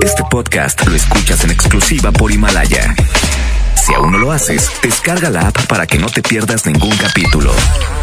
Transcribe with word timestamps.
Este 0.00 0.22
podcast 0.30 0.86
lo 0.86 0.94
escuchas 0.94 1.44
en 1.44 1.50
exclusiva 1.50 2.10
por 2.12 2.32
Himalaya. 2.32 2.94
Si 3.74 3.92
aún 3.94 4.12
no 4.12 4.18
lo 4.18 4.32
haces, 4.32 4.70
descarga 4.82 5.28
la 5.30 5.48
app 5.48 5.66
para 5.66 5.86
que 5.86 5.98
no 5.98 6.06
te 6.08 6.22
pierdas 6.22 6.64
ningún 6.66 6.96
capítulo. 6.96 7.52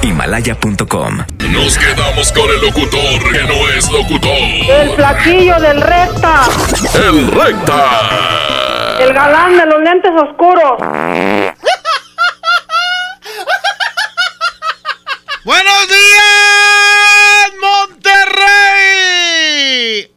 Himalaya.com. 0.01 1.25
Nos 1.49 1.77
quedamos 1.77 2.31
con 2.31 2.49
el 2.49 2.61
locutor 2.61 3.31
que 3.31 3.43
no 3.43 3.69
es 3.69 3.91
locutor. 3.91 4.31
El 4.31 4.95
flaquillo 4.95 5.59
del 5.59 5.81
recta. 5.81 6.47
El 6.95 7.31
recta. 7.31 8.97
El 8.99 9.13
galán 9.13 9.57
de 9.57 9.65
los 9.65 9.81
lentes 9.81 10.11
oscuros. 10.21 10.77
Buenos 15.43 15.87
días, 15.87 17.51
Monterrey. 17.61 18.29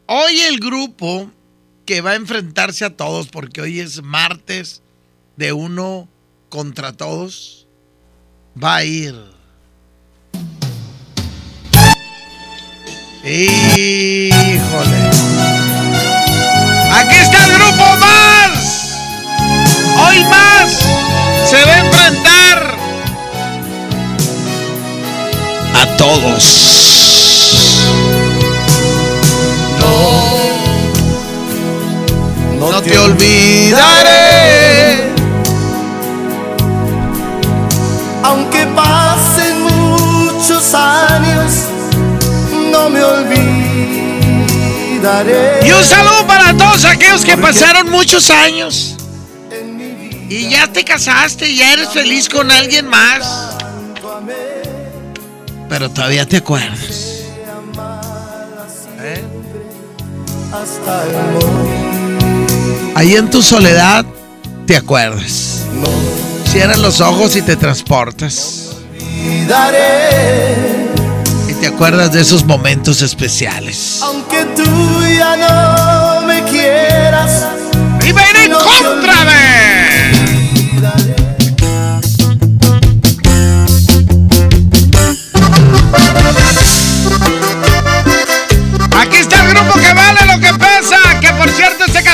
Hoy 0.06 0.40
el 0.42 0.58
grupo 0.60 1.30
que 1.84 2.00
va 2.00 2.12
a 2.12 2.16
enfrentarse 2.16 2.84
a 2.84 2.96
todos, 2.96 3.28
porque 3.28 3.60
hoy 3.60 3.80
es 3.80 4.02
martes 4.02 4.82
de 5.36 5.52
uno 5.52 6.08
contra 6.48 6.92
todos, 6.92 7.66
va 8.62 8.76
a 8.76 8.84
ir. 8.84 9.14
Híjole. 13.24 15.10
Aquí 16.92 17.14
está 17.14 17.46
el 17.46 17.52
grupo 17.52 17.96
más. 17.98 18.98
Hoy 19.96 20.24
más 20.24 20.72
se 21.48 21.64
va 21.64 21.72
a 21.72 21.78
enfrentar 21.78 22.76
a 25.74 25.96
todos. 25.96 27.01
No, 32.62 32.70
no 32.70 32.80
te 32.80 32.96
olvidaré. 32.96 34.12
Aunque 38.22 38.66
pasen 38.68 39.62
muchos 39.62 40.72
años, 40.72 41.52
no 42.70 42.88
me 42.88 43.02
olvidaré. 43.02 43.66
Y 45.66 45.72
un 45.72 45.82
saludo 45.84 46.24
para 46.24 46.56
todos 46.56 46.84
aquellos 46.84 47.24
que 47.24 47.36
pasaron 47.36 47.90
muchos 47.90 48.30
años. 48.30 48.96
Y 50.28 50.48
ya 50.48 50.68
te 50.68 50.84
casaste, 50.84 51.50
y 51.50 51.56
ya 51.56 51.72
eres 51.72 51.88
feliz 51.88 52.28
con 52.28 52.48
alguien 52.52 52.86
más. 52.86 53.56
Pero 55.68 55.90
todavía 55.90 56.28
te 56.28 56.36
acuerdas. 56.36 57.24
¿Eh? 59.00 59.24
Hasta 60.52 61.02
el 61.06 61.12
morir. 61.32 61.71
Ahí 63.02 63.16
en 63.16 63.28
tu 63.28 63.42
soledad 63.42 64.04
te 64.64 64.76
acuerdas. 64.76 65.62
Cierras 66.44 66.78
los 66.78 67.00
ojos 67.00 67.34
y 67.34 67.42
te 67.42 67.56
transportas. 67.56 68.76
Y 71.48 71.54
te 71.54 71.66
acuerdas 71.66 72.12
de 72.12 72.20
esos 72.20 72.44
momentos 72.44 73.02
especiales. 73.02 73.98
Aunque 74.02 74.44
tú 74.54 75.02
ya 75.18 75.36
no 75.36 76.24
me 76.28 76.44
quieras. 76.44 77.48
¡Y 78.04 78.10
ir 78.10 78.36
en 78.44 78.52
contra 78.52 79.24
de! 79.24 79.61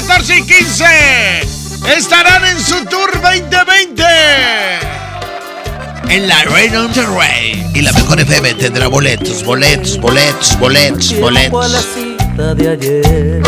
14 0.09 0.39
y 0.39 0.43
15 0.43 0.85
estarán 1.99 2.43
en 2.47 2.59
su 2.59 2.83
tour 2.87 3.13
2020. 3.21 4.03
En 6.09 6.27
la 6.27 6.39
Arena 6.39 6.83
Monterrey. 6.85 7.71
Y 7.75 7.83
la 7.83 7.93
mejor 7.93 8.19
FM 8.19 8.55
tendrá 8.55 8.89
boletos, 8.89 9.45
boletos, 9.45 9.99
boletos, 9.99 10.59
boletos, 10.59 11.21
boletos. 11.21 11.87
de 12.57 13.43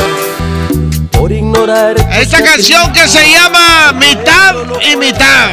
Esta 2.21 2.45
canción 2.45 2.93
que 2.93 3.09
se 3.09 3.31
llama 3.31 3.95
Mitad 3.95 4.55
y 4.93 4.97
Mitad. 4.97 5.49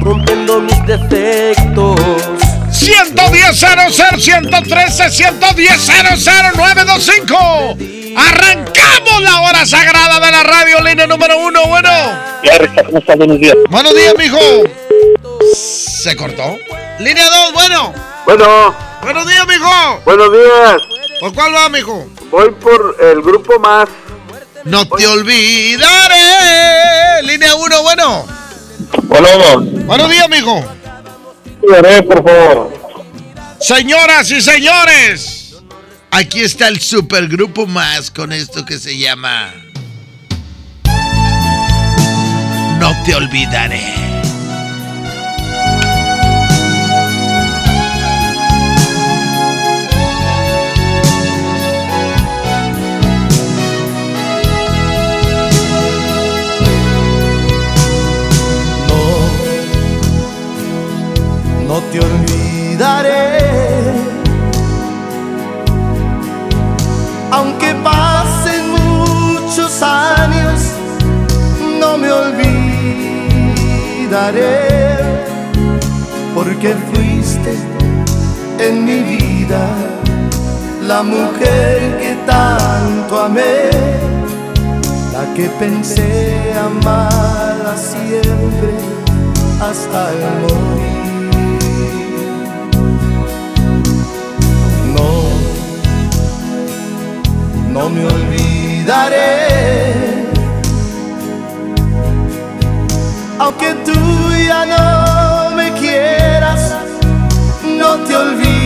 rompiendo 0.00 0.60
mis 0.60 0.86
defectos 0.86 2.00
110 2.70 3.56
00 3.56 3.90
113 4.18 5.10
110 5.10 5.80
00 5.80 6.52
925. 6.54 7.76
Arrancamos 8.88 9.22
la 9.22 9.40
hora 9.42 9.66
sagrada 9.66 10.20
de 10.20 10.32
la 10.32 10.42
radio, 10.42 10.80
línea 10.80 11.06
número 11.06 11.38
uno. 11.38 11.66
Bueno. 11.66 11.90
¿Cómo 12.86 12.98
estás? 12.98 13.16
Buenos 13.16 13.38
días. 13.38 13.56
Buenos 13.68 13.94
días, 13.94 14.14
mijo. 14.18 14.38
¿Se 15.54 16.16
cortó? 16.16 16.56
Línea 16.98 17.24
2, 17.28 17.52
bueno. 17.52 17.94
Bueno, 18.24 18.74
Buenos 19.02 19.26
días, 19.26 19.46
mijo. 19.46 20.00
buenos 20.04 20.32
días. 20.32 20.76
¿Por 21.20 21.34
cuál 21.34 21.54
va, 21.54 21.68
mijo? 21.68 22.06
Voy 22.30 22.50
por 22.52 22.96
el 23.00 23.22
grupo 23.22 23.58
más. 23.58 23.88
No 24.64 24.86
te 24.88 25.06
olvidaré. 25.06 26.16
Línea 27.22 27.54
1, 27.54 27.82
bueno. 27.82 28.26
Bueno, 29.04 29.28
Buenos 29.86 30.10
días, 30.10 30.28
mijo. 30.28 30.64
Por 31.60 32.24
favor. 32.24 32.72
Señoras 33.60 34.30
y 34.30 34.40
señores, 34.40 35.37
aquí 36.18 36.40
está 36.40 36.66
el 36.66 36.80
supergrupo 36.80 37.66
más 37.68 38.10
con 38.10 38.32
esto 38.32 38.64
que 38.64 38.76
se 38.78 38.98
llama 38.98 39.54
No 42.80 42.92
te 43.04 43.14
olvidaré. 43.14 43.94
No, 61.66 61.80
te 61.92 62.00
olvidaré. 62.00 63.57
Olvidaré. 74.08 74.68
Porque 76.34 76.74
fuiste 76.92 77.54
en 78.58 78.84
mi 78.84 79.00
vida 79.00 79.68
la 80.82 81.02
mujer 81.02 81.98
que 82.00 82.16
tanto 82.26 83.20
amé, 83.20 83.70
la 85.12 85.34
que 85.34 85.48
pensé 85.58 86.52
amarla 86.54 87.76
siempre 87.76 88.72
hasta 89.60 90.10
el 90.12 90.18
morir. 90.42 90.98
No, 94.94 95.10
no 97.72 97.90
me 97.90 98.04
olvidaré, 98.04 99.28
aunque 103.48 103.72
tú 103.86 103.98
ya 104.46 104.66
no 104.66 105.56
me 105.56 105.72
quieras, 105.72 106.76
no 107.64 107.96
te 108.04 108.14
olvidaré. 108.14 108.58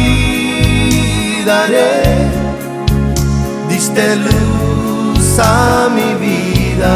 Diste 3.69 4.17
luz 4.17 5.39
a 5.39 5.89
mi 5.97 6.15
vida 6.27 6.95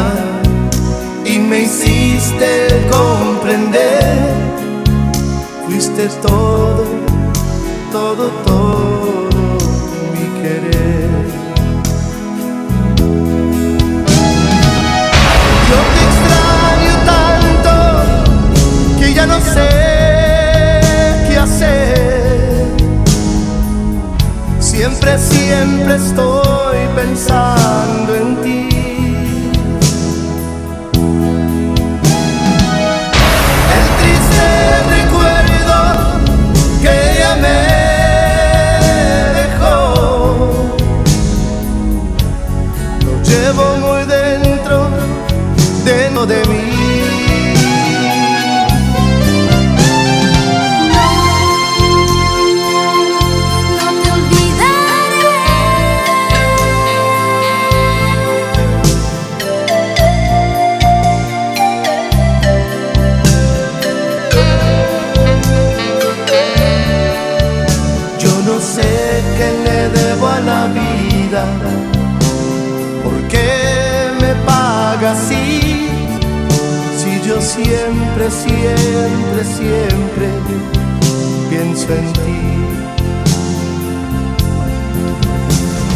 y 1.23 1.39
me 1.39 1.61
hiciste 1.61 2.85
comprender. 2.89 4.35
Fuiste 5.65 6.09
todo, 6.21 6.83
todo, 7.93 8.27
todo 8.45 9.26
no 19.27 19.39
sé 19.41 19.69
qué 21.27 21.37
hacer. 21.37 22.67
Siempre, 24.59 25.17
siempre 25.17 25.95
estoy 25.95 26.77
pensando 26.95 28.15
en 28.15 28.41
ti. 28.41 28.66
Siempre, 77.63 78.29
siempre, 78.29 79.43
siempre 79.43 80.27
pienso 81.49 81.93
en 81.93 82.13
ti. 82.13 82.41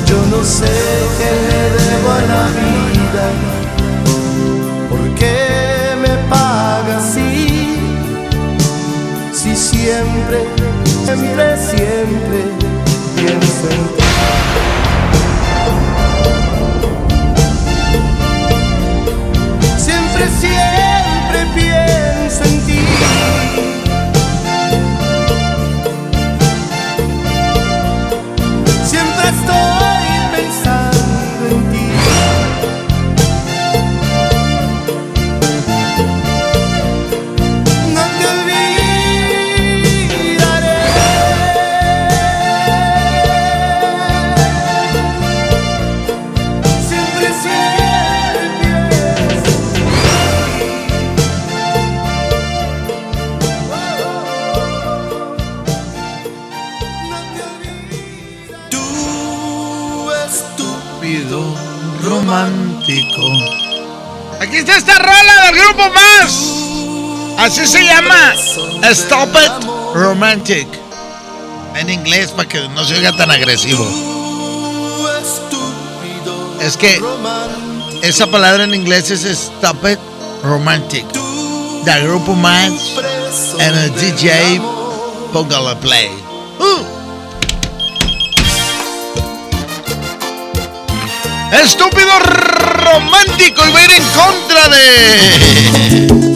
Yo 0.07 0.17
no 0.35 0.43
sé 0.43 0.73
qué 1.17 1.29
le 1.47 1.61
debo 1.77 2.11
a 2.11 2.21
la 2.33 2.43
vida, 2.59 3.25
por 4.89 5.03
qué 5.15 5.37
me 6.01 6.13
paga 6.29 6.97
así, 6.97 7.77
si 9.33 9.55
siempre, 9.55 10.39
siempre, 11.05 11.57
siempre 11.57 12.39
pienso 13.15 13.69
en 13.69 13.95
ti. 13.95 14.00
Grupo 65.71 65.89
más. 65.89 66.51
Así 67.37 67.65
se 67.65 67.83
llama. 67.83 68.33
Stop 68.91 69.29
It 69.35 69.67
Romantic. 69.93 70.67
En 71.75 71.89
inglés 71.89 72.31
para 72.31 72.47
que 72.47 72.67
no 72.69 72.83
se 72.83 72.95
oiga 72.95 73.15
tan 73.15 73.31
agresivo. 73.31 73.87
Es 76.59 76.77
que 76.77 77.01
esa 78.03 78.27
palabra 78.27 78.63
en 78.65 78.73
inglés 78.73 79.09
es 79.09 79.23
Stop 79.23 79.87
It 79.87 79.99
Romantic. 80.43 81.05
Del 81.85 82.03
grupo 82.03 82.35
más 82.35 82.71
en 83.57 83.75
el 83.75 83.95
DJ 83.95 84.57
amor. 84.57 85.29
Póngale 85.33 85.75
Play. 85.77 86.11
Uh. 86.59 86.85
Estúpido 91.63 92.11
romántico 92.93 93.61
y 93.67 93.71
va 93.71 93.79
a 93.79 93.83
ir 93.83 93.91
en 93.91 94.03
contra 94.13 94.69
de. 94.69 96.31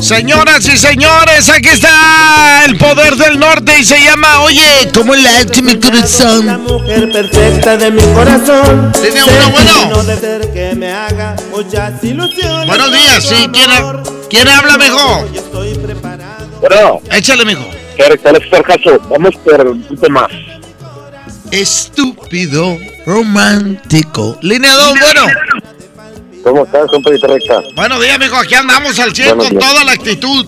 Señoras 0.00 0.66
y 0.66 0.76
señores, 0.76 1.48
aquí 1.48 1.68
está 1.68 2.64
el 2.66 2.76
poder 2.76 3.14
del 3.16 3.38
norte 3.38 3.78
y 3.78 3.84
se 3.84 3.98
llama, 4.02 4.40
oye, 4.42 4.90
¿cómo 4.92 5.14
le 5.14 5.28
hace 5.28 5.62
mi 5.62 5.74
La 5.74 5.80
corazón? 5.80 6.62
mujer 6.64 7.10
perfecta 7.12 7.76
de 7.76 7.90
mi 7.92 8.02
corazón. 8.12 8.92
Tiene 9.00 9.22
uno 9.22 9.50
bueno. 9.50 9.88
No 9.90 10.02
de 10.02 10.16
ser 10.18 10.52
que 10.52 10.74
me 10.74 10.92
haga 10.92 11.36
muchas 11.54 12.02
ilusiones. 12.02 12.66
Buenos 12.66 12.92
días, 12.92 13.24
sí, 13.24 13.48
¿quién, 13.52 13.70
ha- 13.70 14.02
quién 14.28 14.48
habla, 14.48 14.76
preparado. 14.76 15.26
Bueno, 16.60 17.00
Échale, 17.12 17.44
mijo. 17.44 17.64
¿qué 17.96 18.18
¿cuál 18.18 18.36
es 18.36 18.52
el 18.52 18.62
caso? 18.62 18.98
Vamos 19.08 19.34
por 19.44 19.66
un 19.66 19.82
poquito 19.82 20.10
más. 20.10 20.28
Estúpido 21.52 22.78
romántico. 23.04 24.38
Línea 24.40 24.74
2, 24.74 24.94
bueno. 24.98 25.20
¿Cómo 26.42 26.64
estás, 26.64 26.90
compadre 26.90 27.18
recta? 27.18 27.60
Buenos 27.76 28.00
días, 28.00 28.18
mijo. 28.18 28.36
Aquí 28.36 28.54
andamos 28.54 28.98
al 28.98 29.14
100 29.14 29.36
Buenos 29.36 29.48
con 29.48 29.58
toda 29.58 29.84
la 29.84 29.92
actitud. 29.92 30.46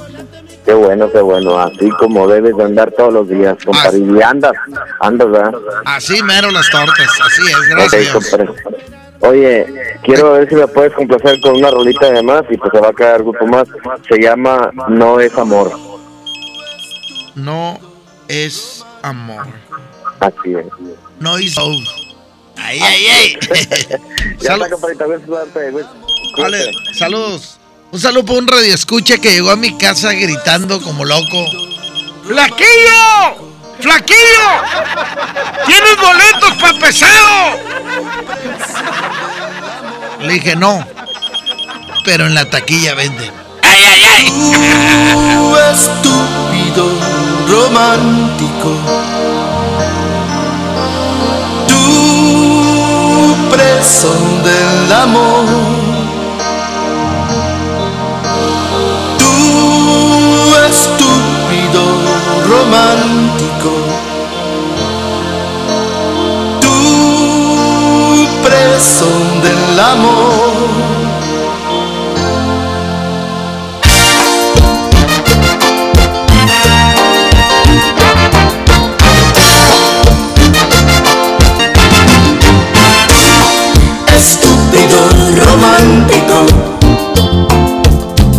Qué 0.64 0.72
bueno, 0.72 1.12
qué 1.12 1.20
bueno. 1.20 1.58
Así 1.58 1.90
como 1.98 2.26
debes 2.26 2.56
de 2.56 2.64
andar 2.64 2.90
todos 2.92 3.12
los 3.12 3.28
días, 3.28 3.54
compadre. 3.62 3.98
Y 3.98 4.22
andas, 4.22 4.52
andas, 5.00 5.30
¿verdad? 5.30 5.52
Así 5.84 6.22
mero 6.22 6.50
las 6.50 6.70
tortas. 6.70 7.06
Así 7.22 7.42
es, 7.42 7.68
gracias. 7.68 8.08
compadre. 8.10 8.48
Oye, 9.20 9.66
quiero 10.04 10.32
ver 10.32 10.48
si 10.48 10.54
me 10.54 10.66
puedes 10.68 10.94
complacer 10.94 11.38
con 11.42 11.56
una 11.56 11.70
rolita 11.70 12.10
de 12.10 12.22
más 12.22 12.44
y 12.48 12.56
pues 12.56 12.72
se 12.72 12.80
va 12.80 12.88
a 12.88 12.92
quedar 12.94 13.22
grupo 13.22 13.46
más. 13.46 13.68
Se 14.08 14.18
llama 14.18 14.70
No 14.88 15.20
es 15.20 15.36
amor. 15.36 15.70
No 17.34 17.78
es 18.26 18.82
amor. 19.02 19.44
Así 20.24 20.54
es. 20.54 20.64
No 21.20 21.36
love. 21.36 21.84
Ay, 22.56 22.80
ay, 22.80 23.06
ay. 23.06 23.38
Salud-. 24.40 24.68
Vale, 26.38 26.70
saludos. 26.94 27.58
Un 27.92 28.00
saludo 28.00 28.24
para 28.24 28.38
un 28.38 28.48
radio 28.48 28.74
escucha 28.74 29.18
que 29.18 29.32
llegó 29.32 29.50
a 29.50 29.56
mi 29.56 29.76
casa 29.76 30.12
gritando 30.12 30.80
como 30.80 31.04
loco. 31.04 31.46
¡Flaquillo! 32.26 33.52
¡Flaquillo! 33.80 34.48
¿Tienes 35.66 35.96
boletos 35.98 36.54
para 36.58 36.78
pesado? 36.78 37.58
Le 40.20 40.32
dije, 40.32 40.56
no. 40.56 40.86
Pero 42.04 42.26
en 42.26 42.34
la 42.34 42.48
taquilla 42.48 42.94
venden. 42.94 43.30
¡Ay, 43.62 43.80
ay, 43.86 44.04
ay! 44.04 44.32
Tú 45.34 45.56
estúpido 45.56 46.90
romántico. 47.46 49.13
Tú 53.54 53.60
preso 53.60 54.08
del 54.42 54.92
amor. 54.92 55.46
Tú 59.16 60.56
estúpido 60.68 61.82
romántico. 62.48 63.72
Tú 66.62 68.26
preso 68.42 69.06
del 69.44 69.78
amor. 69.78 70.93
Romántico. 85.44 86.46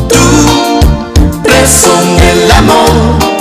Tú, 0.09 1.41
preso 1.43 1.93
del 2.19 2.51
amor. 2.51 3.34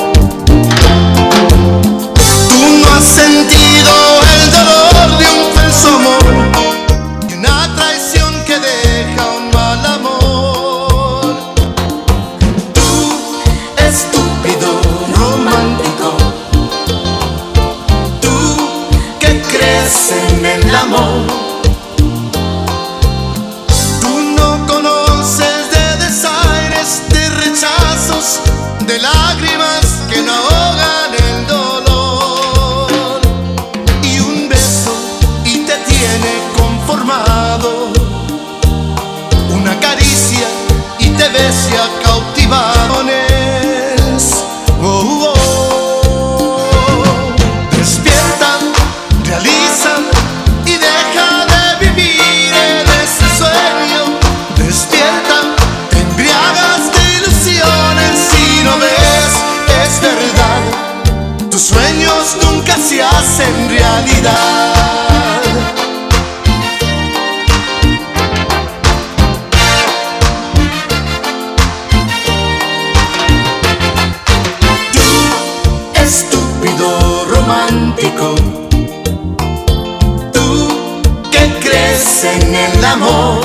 En 82.24 82.54
el 82.54 82.84
amor, 82.84 83.40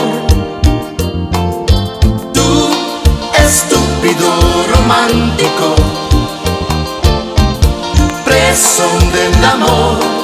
tú, 2.33 2.69
estúpido 3.37 4.31
romántico, 4.73 5.75
preso 8.23 8.87
del 9.13 9.45
amor. 9.45 10.18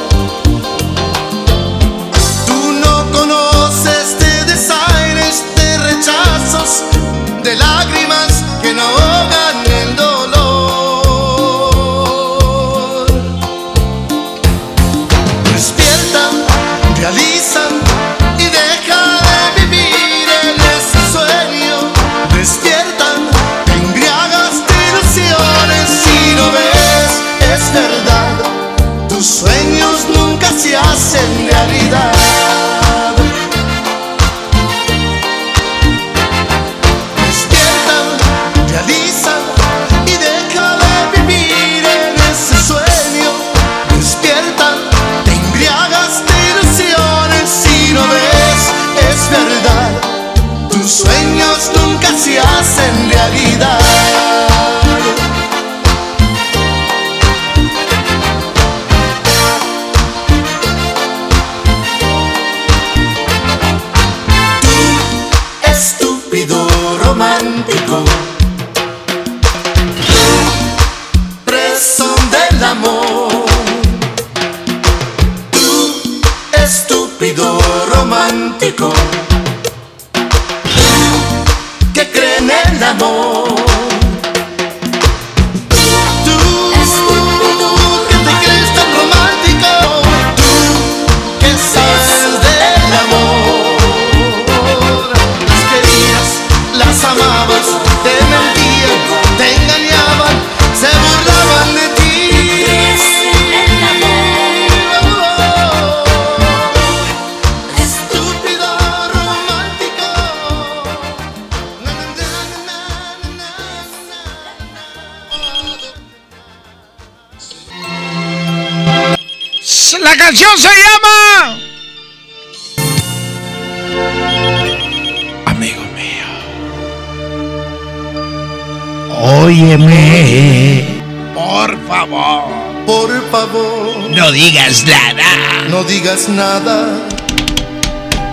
Digas 136.06 136.30
nada. 136.30 136.86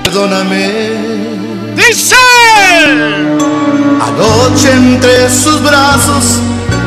Perdóname. 0.04 0.92
Dice. 1.74 2.16
Anoche 3.98 4.70
entre 4.72 5.30
sus 5.30 5.62
brazos 5.62 6.40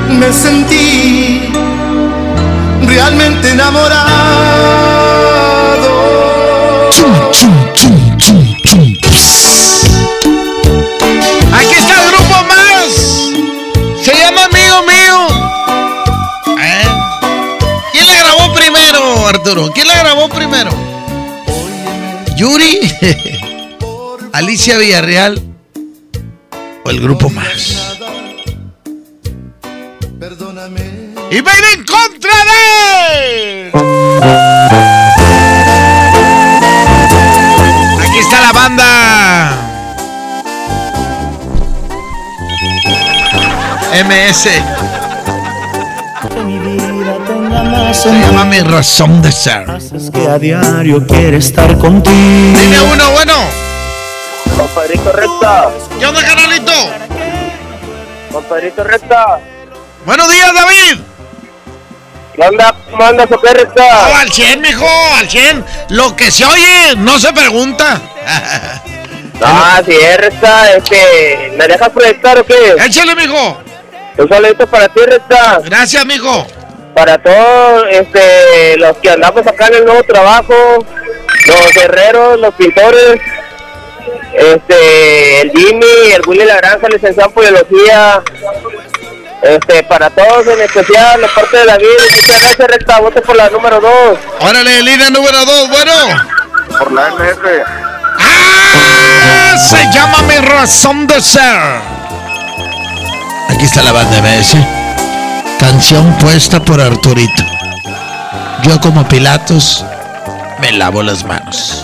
me 0.09 0.31
sentí 0.31 1.49
realmente 2.85 3.49
enamorado. 3.49 3.95
Aquí 7.71 8.95
¿Quién 19.45 19.87
la 19.87 19.97
grabó 19.99 20.27
primero? 20.27 20.71
¿Yuri? 22.35 22.79
¿Alicia 24.33 24.79
Villarreal? 24.79 25.39
¿O 26.83 26.89
el 26.89 26.99
grupo 26.99 27.29
más? 27.29 27.99
¡Y 31.29 31.41
va 31.41 31.51
en 31.73 31.85
contra 31.85 32.31
de! 32.49 33.71
Aquí 38.01 38.17
está 38.17 38.41
la 38.41 38.51
banda. 38.51 39.51
MS. 44.07 44.94
Mi 48.11 48.59
Razón 48.61 49.21
de 49.23 49.31
Ser. 49.31 49.65
Es 49.77 50.11
que 50.11 50.27
a 50.29 50.37
diario 50.37 51.05
quiere 51.07 51.37
estar 51.37 51.75
contigo. 51.79 52.13
Dime 52.59 52.79
uno, 52.93 53.11
bueno. 53.11 53.33
Compadrito 54.55 55.11
recta, 55.11 55.69
¿Qué 55.99 56.05
onda, 56.05 56.21
canalito? 56.23 56.71
compadrito 58.31 58.83
recta. 58.83 59.39
Buenos 60.05 60.29
días, 60.31 60.53
David. 60.53 60.99
¿Qué 62.35 62.41
onda? 62.43 62.75
¿Cómo 62.91 63.03
andas 63.05 63.27
Oh, 63.31 63.53
recta? 63.53 64.19
al 64.19 64.31
100, 64.31 64.61
mijo, 64.61 64.87
al 65.17 65.27
100. 65.27 65.65
Lo 65.89 66.15
que 66.15 66.29
se 66.29 66.45
oye, 66.45 66.95
no 66.97 67.17
se 67.19 67.33
pregunta. 67.33 67.99
Ah, 69.41 69.81
sí, 69.85 69.91
es 69.91 70.15
recta, 70.17 70.71
este, 70.71 71.51
¿me 71.57 71.67
dejas 71.67 71.89
proyectar 71.89 72.39
o 72.39 72.45
qué? 72.45 72.77
Échale, 72.85 73.15
mijo. 73.15 73.57
Un 74.17 74.29
saludito 74.29 74.65
para 74.65 74.87
ti, 74.87 75.01
recta. 75.05 75.59
Gracias, 75.65 76.05
mijo. 76.05 76.47
Para 76.95 77.17
todos, 77.17 77.87
este, 77.91 78.77
los 78.77 78.97
que 78.97 79.09
andamos 79.09 79.45
acá 79.45 79.67
en 79.67 79.75
el 79.75 79.85
nuevo 79.85 80.01
trabajo, 80.03 80.55
los 81.45 81.75
herreros, 81.75 82.39
los 82.39 82.53
pintores, 82.55 83.19
este, 84.33 85.41
el 85.41 85.51
Jimmy, 85.51 86.11
el 86.13 86.21
Willy 86.25 86.45
La 86.45 86.55
Granja, 86.55 86.87
licenciado 86.87 87.29
en 87.29 87.35
Poliología, 87.35 88.23
este, 89.41 89.83
para 89.83 90.09
todos 90.09 90.47
en 90.47 90.61
especial, 90.61 91.19
la 91.19 91.27
parte 91.27 91.57
de 91.57 91.65
David, 91.65 91.85
muchas 92.15 92.39
gracias, 92.39 92.67
recta, 92.67 92.99
vote 93.01 93.21
por 93.21 93.35
la 93.35 93.49
número 93.49 93.81
2. 93.81 94.19
Órale, 94.39 94.81
línea 94.81 95.09
número 95.09 95.45
2, 95.45 95.69
bueno. 95.69 95.93
Por 96.79 96.91
la 96.93 97.09
MF. 97.09 97.45
¡Ah! 98.19 99.57
Se 99.69 99.83
llama 99.91 100.21
Mi 100.23 100.37
Razón 100.37 101.07
de 101.07 101.21
Ser. 101.21 101.41
Aquí 103.49 103.65
está 103.65 103.83
la 103.83 103.91
banda 103.91 104.21
MS. 104.21 104.84
Canción 105.67 106.15
puesta 106.19 106.63
por 106.63 106.79
Arturito. 106.79 107.43
Yo 108.61 108.79
como 108.79 109.03
Pilatos 109.07 109.83
me 110.61 110.71
lavo 110.71 111.01
las 111.01 111.25
manos. 111.25 111.83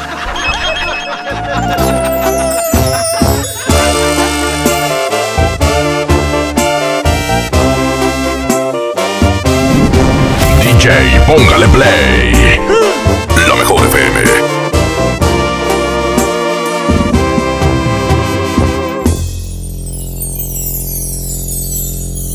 DJ 10.62 11.20
póngale 11.26 11.68
play. 11.70 12.81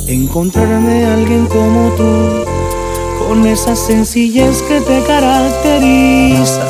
Encontrarme 0.09 1.05
a 1.05 1.15
alguien 1.15 1.47
como 1.47 1.91
tú, 1.97 2.45
con 3.27 3.45
esa 3.45 3.75
sencillez 3.75 4.63
que 4.63 4.81
te 4.81 5.03
caracteriza. 5.03 6.63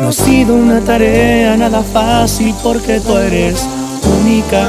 No 0.00 0.08
ha 0.08 0.12
sido 0.12 0.56
una 0.56 0.80
tarea 0.80 1.56
nada 1.56 1.80
fácil 1.80 2.52
porque 2.60 2.98
tú 2.98 3.16
eres 3.16 3.68
única. 4.20 4.68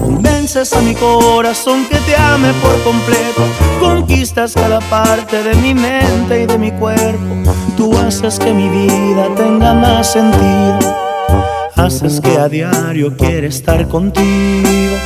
Convences 0.00 0.72
a 0.72 0.80
mi 0.80 0.94
corazón 0.94 1.84
que 1.90 1.98
te 1.98 2.16
ame 2.16 2.54
por 2.62 2.82
completo. 2.82 3.42
Conquistas 3.78 4.54
cada 4.54 4.80
parte 4.80 5.42
de 5.42 5.54
mi 5.56 5.74
mente 5.74 6.44
y 6.44 6.46
de 6.46 6.56
mi 6.56 6.72
cuerpo. 6.72 7.52
Tú 7.76 7.94
haces 7.98 8.38
que 8.38 8.54
mi 8.54 8.70
vida 8.70 9.28
tenga 9.36 9.74
más 9.74 10.12
sentido. 10.12 10.99
Haces 11.80 12.20
que 12.20 12.36
a 12.36 12.46
diario 12.46 13.16
quiera 13.16 13.46
estar 13.46 13.88
contigo. 13.88 14.96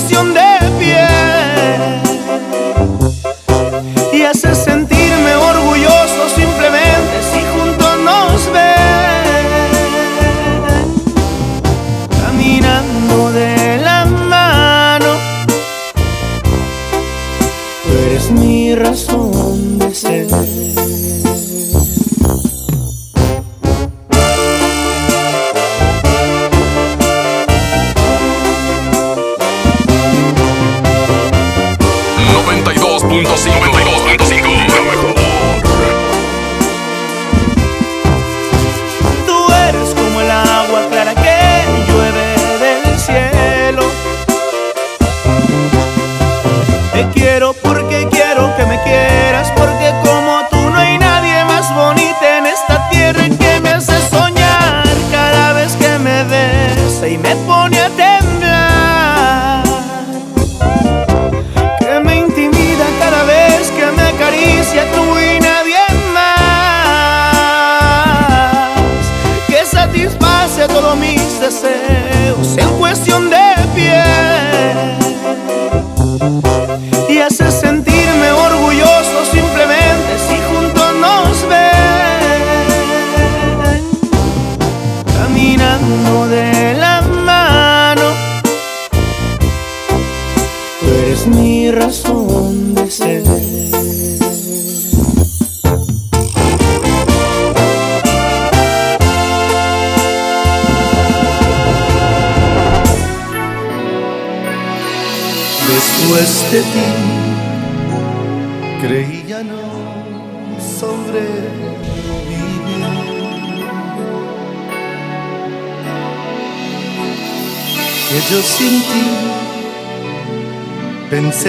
Cuestión 0.00 0.32
de 0.32 0.39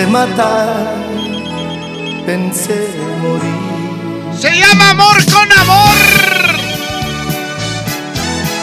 pensé 0.01 0.07
matar, 0.07 0.95
pensé 2.25 2.89
morir. 3.21 3.61
Se 4.39 4.49
llama 4.49 4.89
Amor 4.91 5.17
con 5.31 5.51
Amor. 5.51 5.97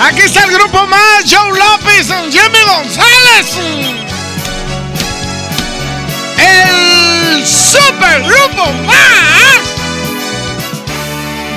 Aquí 0.01 0.23
está 0.23 0.45
el 0.45 0.53
grupo 0.53 0.87
más, 0.87 1.25
Joe 1.29 1.59
López, 1.59 2.07
Jimmy 2.31 2.63
González. 2.67 3.59
El 6.39 7.45
super 7.47 8.23
grupo 8.23 8.73
más. 8.87 9.59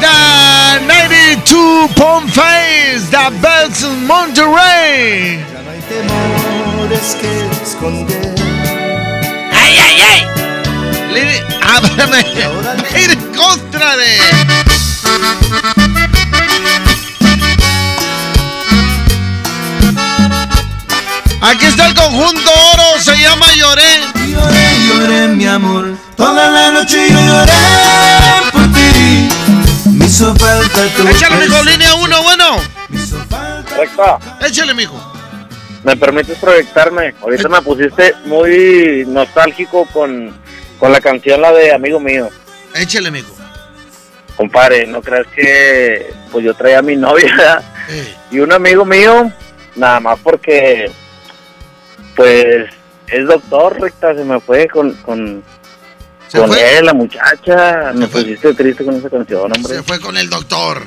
The 0.02 0.80
92.5, 0.88 3.10
The 3.10 3.30
Bells 3.40 3.82
in 3.84 4.08
Monterrey. 4.08 5.40
Ya 5.52 5.62
no 5.62 5.70
hay 5.72 5.82
temores 5.82 7.16
que 7.20 7.32
esconder. 7.64 8.31
¡Ay, 10.02 10.26
ay, 10.26 10.26
ay! 10.36 11.14
Le- 11.14 11.44
Ábrame. 11.76 12.20
Ir 13.04 13.12
en 13.12 13.34
contra 13.36 13.96
de. 13.98 14.20
Aquí 21.42 21.66
está 21.66 21.88
el 21.88 21.96
conjunto 21.96 22.52
oro, 22.74 23.00
se 23.02 23.18
llama 23.18 23.52
Lloré. 23.54 24.02
Lloré, 24.30 24.88
lloré, 24.88 25.28
mi 25.30 25.46
amor. 25.48 25.96
Toda 26.16 26.50
la 26.50 26.72
noche 26.72 27.10
yo 27.10 27.20
lloré 27.20 27.52
por 28.54 28.62
ti. 28.74 29.28
Me 29.92 30.06
hizo 30.06 30.34
falta 30.36 30.88
tu 30.96 31.08
Échale, 31.08 31.48
mijo, 31.48 31.64
línea 31.64 31.96
uno, 31.96 32.22
bueno. 32.24 32.58
me 32.90 33.02
hizo 33.02 33.18
falta 33.30 34.20
Échale, 34.46 34.74
mijo. 34.74 34.96
¿Me 35.84 35.96
permites 35.98 36.38
proyectarme? 36.38 37.14
Ahorita 37.22 37.50
me 37.50 37.62
pusiste 37.62 38.14
muy 38.26 39.04
nostálgico 39.08 39.86
con, 39.94 40.36
con 40.80 40.92
la 40.92 41.02
canción, 41.02 41.42
la 41.42 41.52
de 41.52 41.74
Amigo 41.74 42.00
Mío. 42.00 42.30
Échale, 42.76 43.12
mijo. 43.12 43.36
Compadre, 44.38 44.88
no 44.88 45.02
creas 45.02 45.28
que 45.36 46.14
pues 46.32 46.46
yo 46.46 46.54
traía 46.54 46.80
a 46.80 46.82
mi 46.82 46.96
novia 46.96 47.62
y 48.32 48.40
un 48.40 48.52
amigo 48.54 48.86
mío, 48.86 49.32
nada 49.76 50.00
más 50.00 50.18
porque 50.24 50.90
pues 52.16 52.70
es 53.08 53.26
doctor, 53.28 53.80
recta, 53.80 54.16
se 54.16 54.24
me 54.24 54.40
fue 54.40 54.68
con, 54.68 54.94
con, 54.96 55.44
con 56.32 56.48
fue, 56.48 56.78
él, 56.78 56.86
la 56.86 56.94
muchacha. 56.94 57.92
Me 57.94 58.08
fue. 58.08 58.22
pusiste 58.22 58.54
triste 58.54 58.86
con 58.86 58.96
esa 58.96 59.10
canción, 59.10 59.52
hombre. 59.54 59.76
se 59.76 59.84
fue 59.84 60.00
con 60.00 60.18
el 60.18 60.30
doctor. 60.30 60.82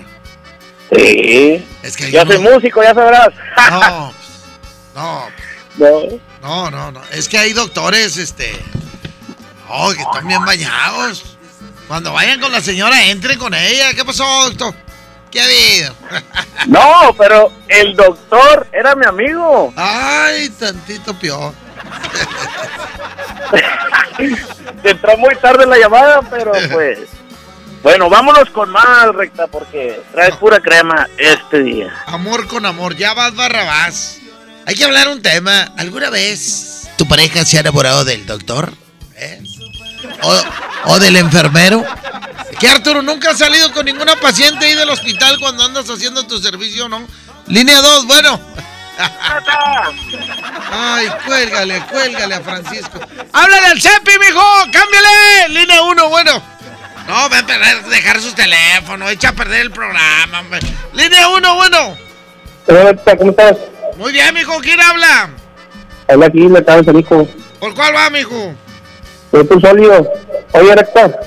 Sí. 0.94 1.64
Es 1.83 1.96
que 1.96 2.11
Yo 2.11 2.24
soy 2.24 2.38
músico, 2.38 2.83
ya 2.83 2.94
sabrás. 2.94 3.28
no, 3.70 4.14
no, 4.94 5.28
No. 5.76 6.20
no, 6.42 6.70
no, 6.70 6.92
no. 6.92 7.02
Es 7.11 7.28
que 7.28 7.38
hay 7.38 7.52
doctores, 7.52 8.16
este. 8.16 8.52
Oh, 9.68 9.92
que 9.92 10.02
están 10.02 10.26
bien 10.28 10.44
bañados. 10.44 11.37
Cuando 11.88 12.12
vayan 12.12 12.40
con 12.40 12.52
la 12.52 12.61
señora, 12.61 13.04
entren 13.07 13.38
con 13.38 13.54
ella. 13.54 13.92
¿Qué 13.94 14.04
pasó, 14.04 14.24
doctor? 14.50 14.74
¿Qué 15.30 15.40
ha 15.40 15.44
habido? 15.44 15.94
No, 16.66 17.14
pero 17.18 17.52
el 17.68 17.94
doctor 17.94 18.66
era 18.72 18.94
mi 18.94 19.04
amigo. 19.04 19.72
Ay, 19.76 20.48
tantito 20.50 21.12
peor. 21.12 21.52
Entró 24.83 25.16
muy 25.18 25.35
tarde 25.37 25.66
la 25.66 25.76
llamada, 25.78 26.22
pero 26.30 26.52
pues. 26.72 27.00
Bueno, 27.83 28.09
vámonos 28.09 28.48
con 28.48 28.70
más, 28.70 29.09
recta, 29.14 29.46
porque 29.46 30.00
traes 30.12 30.37
pura 30.37 30.59
crema 30.59 31.07
este 31.18 31.62
día. 31.62 31.92
Amor 32.07 32.46
con 32.46 32.64
amor, 32.64 32.96
ya 32.96 33.12
vas 33.12 33.35
Barrabás. 33.35 34.20
Hay 34.66 34.74
que 34.74 34.85
hablar 34.85 35.09
un 35.09 35.20
tema. 35.20 35.72
¿Alguna 35.77 36.11
vez 36.11 36.88
tu 36.96 37.07
pareja 37.07 37.44
se 37.44 37.57
ha 37.57 37.61
enamorado 37.61 38.05
del 38.05 38.24
doctor? 38.27 38.72
¿Eh? 39.16 39.42
¿O, 40.87 40.98
del 40.98 41.16
enfermero? 41.16 41.85
¿Qué 42.59 42.68
Arturo 42.68 43.03
nunca 43.03 43.31
has 43.31 43.38
salido 43.38 43.72
con 43.72 43.85
ninguna 43.85 44.16
paciente 44.16 44.66
ahí 44.66 44.74
del 44.74 44.88
hospital 44.90 45.38
cuando 45.38 45.64
andas 45.64 45.88
haciendo 45.90 46.27
tu 46.27 46.38
servicio, 46.38 46.88
no? 46.88 47.07
Línea 47.46 47.81
2, 47.81 48.07
bueno. 48.07 48.40
Ay, 50.70 51.09
cuélgale, 51.27 51.81
cuélgale 51.90 52.35
a 52.37 52.40
Francisco. 52.40 53.00
¡Háblale 53.33 53.66
al 53.66 53.81
CEPI, 53.81 54.12
mijo! 54.18 54.42
¡Cámbiale! 54.72 55.48
Línea 55.48 55.83
1, 55.83 56.09
bueno. 56.09 56.42
No, 57.07 57.29
va 57.29 57.38
a 57.38 57.46
perder, 57.46 57.85
dejar 57.85 58.20
sus 58.20 58.35
teléfonos, 58.35 59.11
echa 59.11 59.31
a 59.31 59.33
perder 59.33 59.62
el 59.62 59.70
programa. 59.70 60.42
Línea 60.94 61.29
1, 61.29 61.55
bueno. 61.55 61.96
¿Cómo 62.66 63.31
estás? 63.31 63.57
Muy 63.96 64.12
bien, 64.12 64.35
mijo, 64.35 64.59
¿quién 64.61 64.80
habla? 64.80 65.30
Habla 66.09 66.26
aquí, 66.26 66.40
me 66.40 66.59
acabas 66.59 66.87
de 66.87 66.98
hijo. 66.98 67.28
¿Por 67.61 67.74
cuál 67.74 67.94
va, 67.94 68.11
mijo? 68.11 68.54
Soy 69.30 69.46
tu 69.46 69.61
sólido. 69.61 70.12
Oye, 70.52 70.74
recta. 70.74 71.20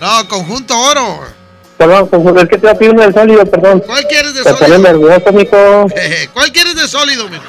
No, 0.00 0.28
conjunto 0.28 0.78
oro. 0.78 1.20
Perdón, 1.76 2.08
pues, 2.08 2.42
es 2.42 2.48
que 2.48 2.56
te 2.56 2.66
voy 2.66 2.70
a 2.70 2.74
pedir 2.74 2.92
uno 2.92 3.12
sólido, 3.12 3.46
perdón. 3.46 3.82
¿Cuál 3.86 4.04
quieres 4.08 4.34
de 4.34 4.42
Te 4.42 4.52
sólido? 4.54 4.78
nervioso, 4.78 5.32
mijo. 5.32 5.86
¿Cuál 6.34 6.52
quieres 6.52 6.74
de 6.74 6.88
sólido, 6.88 7.28
mijo? 7.28 7.44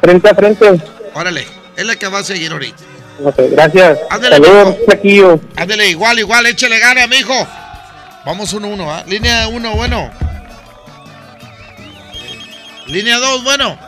Frente 0.00 0.28
a 0.28 0.34
frente. 0.34 0.82
Órale, 1.14 1.46
es 1.76 1.86
la 1.86 1.94
que 1.96 2.08
va 2.08 2.18
a 2.18 2.24
seguir 2.24 2.50
ahorita. 2.52 2.82
Ok, 3.24 3.36
gracias. 3.52 3.98
Ándale, 4.10 4.36
Saludos, 4.36 4.76
mijo. 5.02 5.40
Ándale, 5.56 5.88
igual, 5.88 6.18
igual, 6.18 6.46
échale 6.46 6.78
gana, 6.80 7.06
mijo. 7.06 7.34
Vamos 8.26 8.52
uno, 8.52 8.68
uno, 8.68 8.92
¿ah? 8.92 9.04
Línea 9.06 9.46
1, 9.48 9.76
bueno. 9.76 10.10
Línea 12.92 13.18
2, 13.18 13.42
bueno. 13.42 13.78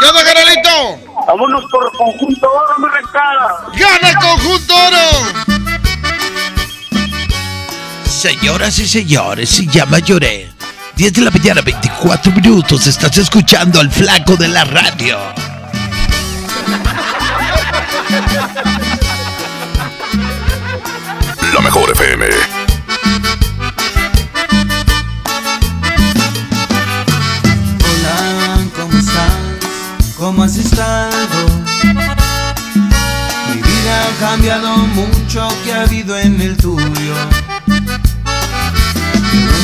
¿Qué 0.00 0.06
onda, 0.06 0.24
carnalito? 0.24 0.98
Vámonos 1.28 1.64
por 1.70 1.96
conjunto 1.96 2.50
oro, 2.50 2.78
mi 2.78 2.88
recta. 2.88 3.20
¡Gana 3.78 4.08
el 4.08 4.16
conjunto 4.16 4.74
oro! 4.74 5.08
Señoras 8.04 8.76
y 8.80 8.88
señores, 8.88 9.50
se 9.50 9.66
llama 9.66 10.00
Lloré. 10.00 10.50
10 10.96 11.12
de 11.12 11.20
la 11.22 11.30
mañana, 11.30 11.60
24 11.60 12.32
minutos. 12.32 12.88
Estás 12.88 13.16
escuchando 13.16 13.78
al 13.78 13.88
flaco 13.88 14.34
de 14.36 14.48
la 14.48 14.64
radio. 14.64 15.16
La 21.54 21.60
mejor 21.60 21.88
FM. 21.92 22.51
Ha 34.52 34.60
cambiado 34.60 34.76
mucho, 34.88 35.48
¿qué 35.64 35.72
ha 35.72 35.82
habido 35.82 36.18
en 36.18 36.40
el 36.40 36.56
tuyo? 36.56 37.14
Pero 37.66 37.86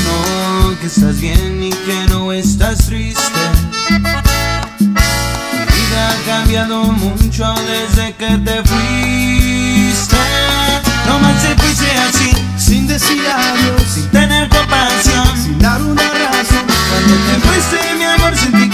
no, 0.07 0.79
que 0.81 0.87
estás 0.87 1.21
bien 1.21 1.63
y 1.63 1.71
que 1.71 2.07
no 2.09 2.33
estás 2.33 2.87
triste. 2.87 3.23
Mi 4.01 4.07
vida 4.87 6.11
ha 6.11 6.17
cambiado 6.27 6.85
mucho 6.85 7.55
desde 7.67 8.15
que 8.15 8.39
te 8.39 8.63
fuiste. 8.65 10.17
No 11.07 11.19
más 11.19 11.43
se 11.43 11.55
fuiste 11.57 11.91
así, 12.09 12.33
sin 12.57 12.87
decir 12.87 13.23
adiós, 13.29 13.83
sin 13.93 14.09
tener 14.11 14.49
compasión, 14.49 15.37
sin 15.37 15.59
dar 15.59 15.83
una 15.83 16.03
razón. 16.03 16.65
Cuando 16.89 17.15
te 17.15 17.41
fuiste, 17.47 17.95
mi 17.95 18.05
amor, 18.05 18.35
sentí 18.35 18.68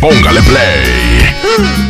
póngale 0.00 0.40
play. 0.42 1.89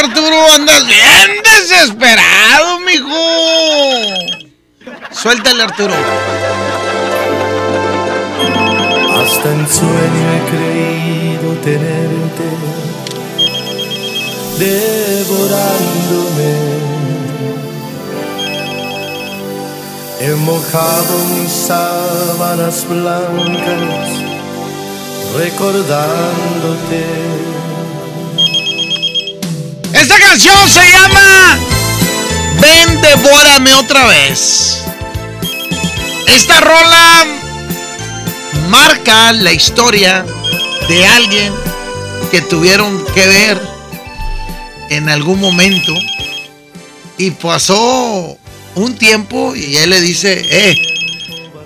Arturo. 0.00 0.36
Andas 0.54 0.86
bien 0.86 1.42
desesperado, 1.44 2.80
mijo. 2.80 3.20
Suéltale, 5.12 5.62
Arturo. 5.62 5.94
Hasta 9.20 9.48
en 9.52 9.68
sueño 9.68 10.24
he 10.34 10.40
creído 10.50 11.48
tenerte 11.62 12.48
devorándome. 14.58 16.52
He 20.20 20.32
mojado 20.34 21.14
mis 21.34 21.50
sábanas 21.50 22.86
blancas 22.88 24.08
recordándote. 25.34 27.49
Esta 30.10 30.26
canción 30.26 30.68
se 30.68 30.90
llama 30.90 31.56
Ven, 32.60 33.00
devórame 33.00 33.72
otra 33.74 34.06
vez. 34.08 34.82
Esta 36.26 36.60
rola 36.60 37.26
marca 38.68 39.32
la 39.32 39.52
historia 39.52 40.26
de 40.88 41.06
alguien 41.06 41.52
que 42.32 42.40
tuvieron 42.40 43.04
que 43.14 43.24
ver 43.24 43.62
en 44.88 45.08
algún 45.08 45.38
momento 45.38 45.94
y 47.16 47.30
pasó 47.30 48.36
un 48.74 48.98
tiempo 48.98 49.54
y 49.54 49.76
él 49.76 49.90
le 49.90 50.00
dice, 50.00 50.42
eh, 50.50 50.74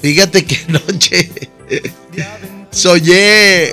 fíjate 0.03 0.45
que 0.45 0.61
anoche 0.69 1.31
soñé 2.71 3.73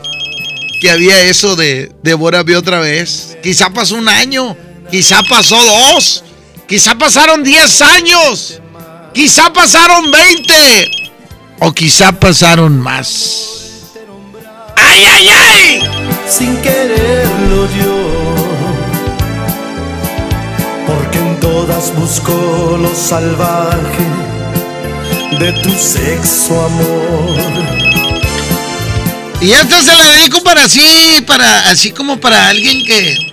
que 0.82 0.90
había 0.90 1.22
eso 1.22 1.56
de 1.56 1.92
devórame 2.02 2.56
otra 2.56 2.80
vez. 2.80 3.38
Quizá 3.44 3.70
pasó 3.70 3.96
un 3.96 4.10
año, 4.10 4.58
quizá 4.90 5.22
pasó 5.30 5.56
dos, 5.64 6.24
quizá 6.68 6.98
pasaron 6.98 7.44
diez 7.44 7.82
años, 7.84 8.60
quizá 9.14 9.54
pasaron 9.54 10.10
veinte 10.10 10.88
o 11.60 11.72
quizá 11.72 12.12
pasaron 12.12 12.80
más. 12.80 13.92
¡Ay, 14.76 15.06
ay, 15.06 15.28
ay! 15.30 15.82
sin 16.28 16.58
quererlo 16.58 17.68
yo. 17.80 18.36
Porque 20.88 21.20
en 21.20 21.40
todas 21.40 21.96
busco 21.96 22.78
lo 22.82 22.96
salvaje 22.96 24.08
de 25.40 25.52
tu 25.62 25.70
sexo 25.70 26.66
amor. 26.66 27.91
Y 29.42 29.52
esta 29.52 29.82
se 29.82 29.96
la 29.96 30.06
dedico 30.12 30.44
para 30.44 30.66
así, 30.66 31.24
para 31.26 31.70
así 31.70 31.92
como 31.92 32.20
para 32.20 32.48
alguien 32.50 32.86
que 32.86 33.32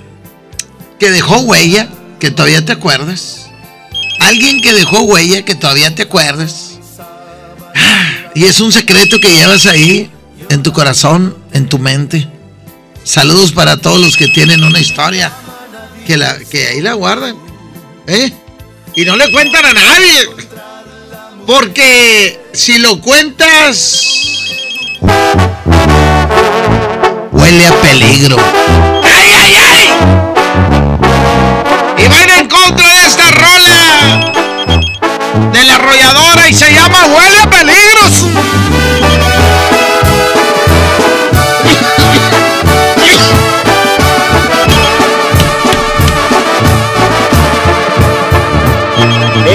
que 0.99 1.11
dejó 1.11 1.39
huella, 1.41 1.89
que 2.19 2.31
todavía 2.31 2.65
te 2.65 2.73
acuerdas. 2.73 3.47
Alguien 4.21 4.61
que 4.61 4.73
dejó 4.73 5.03
huella, 5.03 5.45
que 5.45 5.55
todavía 5.55 5.95
te 5.95 6.03
acuerdas. 6.03 6.79
Ah, 7.75 8.31
Y 8.35 8.45
es 8.45 8.61
un 8.61 8.73
secreto 8.73 9.21
que 9.21 9.33
llevas 9.33 9.67
ahí 9.67 10.11
en 10.49 10.63
tu 10.63 10.73
corazón, 10.73 11.37
en 11.53 11.69
tu 11.69 11.79
mente. 11.79 12.29
Saludos 13.05 13.53
para 13.53 13.77
todos 13.77 14.01
los 14.01 14.17
que 14.17 14.29
tienen 14.29 14.65
una 14.65 14.81
historia 14.81 15.33
que 16.07 16.17
la 16.17 16.39
que 16.39 16.69
ahí 16.69 16.81
la 16.81 16.95
guardan, 16.95 17.37
¿eh? 18.07 18.33
Y 18.97 19.05
no 19.05 19.17
le 19.17 19.31
cuentan 19.31 19.65
a 19.65 19.73
nadie. 19.73 20.29
Porque 21.47 22.41
si 22.53 22.79
lo 22.79 23.01
cuentas 23.01 24.05
huele 27.39 27.67
a 27.67 27.73
peligro. 27.81 28.37
¡Ay, 29.05 29.31
ay, 29.41 29.55
ay! 29.57 29.91
Y 31.99 32.09
van 32.09 32.31
en 32.31 32.49
contra 32.49 32.87
de 32.87 33.07
esta 33.07 33.31
rola 33.31 34.33
de 35.53 35.65
la 35.65 35.75
arrolladora 35.77 36.49
y 36.49 36.55
se 36.55 36.73
llama 36.73 37.07
Huele 37.07 37.41
a 37.41 37.51
peligros. 37.51 38.27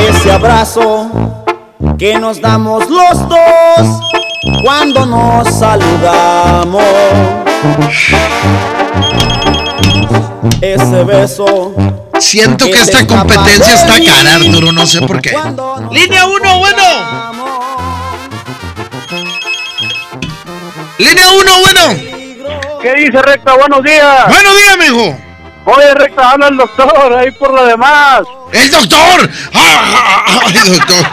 Ese 0.10 0.32
abrazo 0.32 1.10
que 1.98 2.18
nos 2.18 2.42
damos 2.42 2.90
los 2.90 3.30
dos 3.30 4.00
cuando 4.64 5.06
nos 5.06 5.48
saludamos. 5.54 7.43
Ese 10.62 11.04
beso. 11.04 11.74
Siento 12.20 12.66
que 12.66 12.72
esta 12.72 13.06
competencia 13.06 13.74
está 13.76 13.96
cara, 14.06 14.36
Arturo, 14.36 14.72
no 14.72 14.86
sé 14.86 15.02
por 15.02 15.22
qué. 15.22 15.32
Línea 15.92 16.26
1, 16.26 16.60
bueno. 16.60 16.84
Línea 20.98 21.30
1, 21.30 21.60
bueno. 21.62 21.82
¿Qué 22.82 22.94
dice 22.96 23.22
Recta? 23.22 23.56
Buenos 23.56 23.84
días. 23.84 24.28
Buenos 24.28 24.58
días, 24.58 24.78
mijo. 24.78 25.33
Oye, 25.66 25.94
Recta, 25.94 26.32
habla 26.32 26.48
el 26.50 26.58
doctor 26.58 27.14
ahí 27.18 27.32
por 27.32 27.54
lo 27.54 27.66
demás. 27.66 28.22
¡El 28.52 28.70
doctor! 28.70 29.30
¡Ah, 29.54 30.26
¡Ay, 30.46 30.54
doctor! 30.70 31.06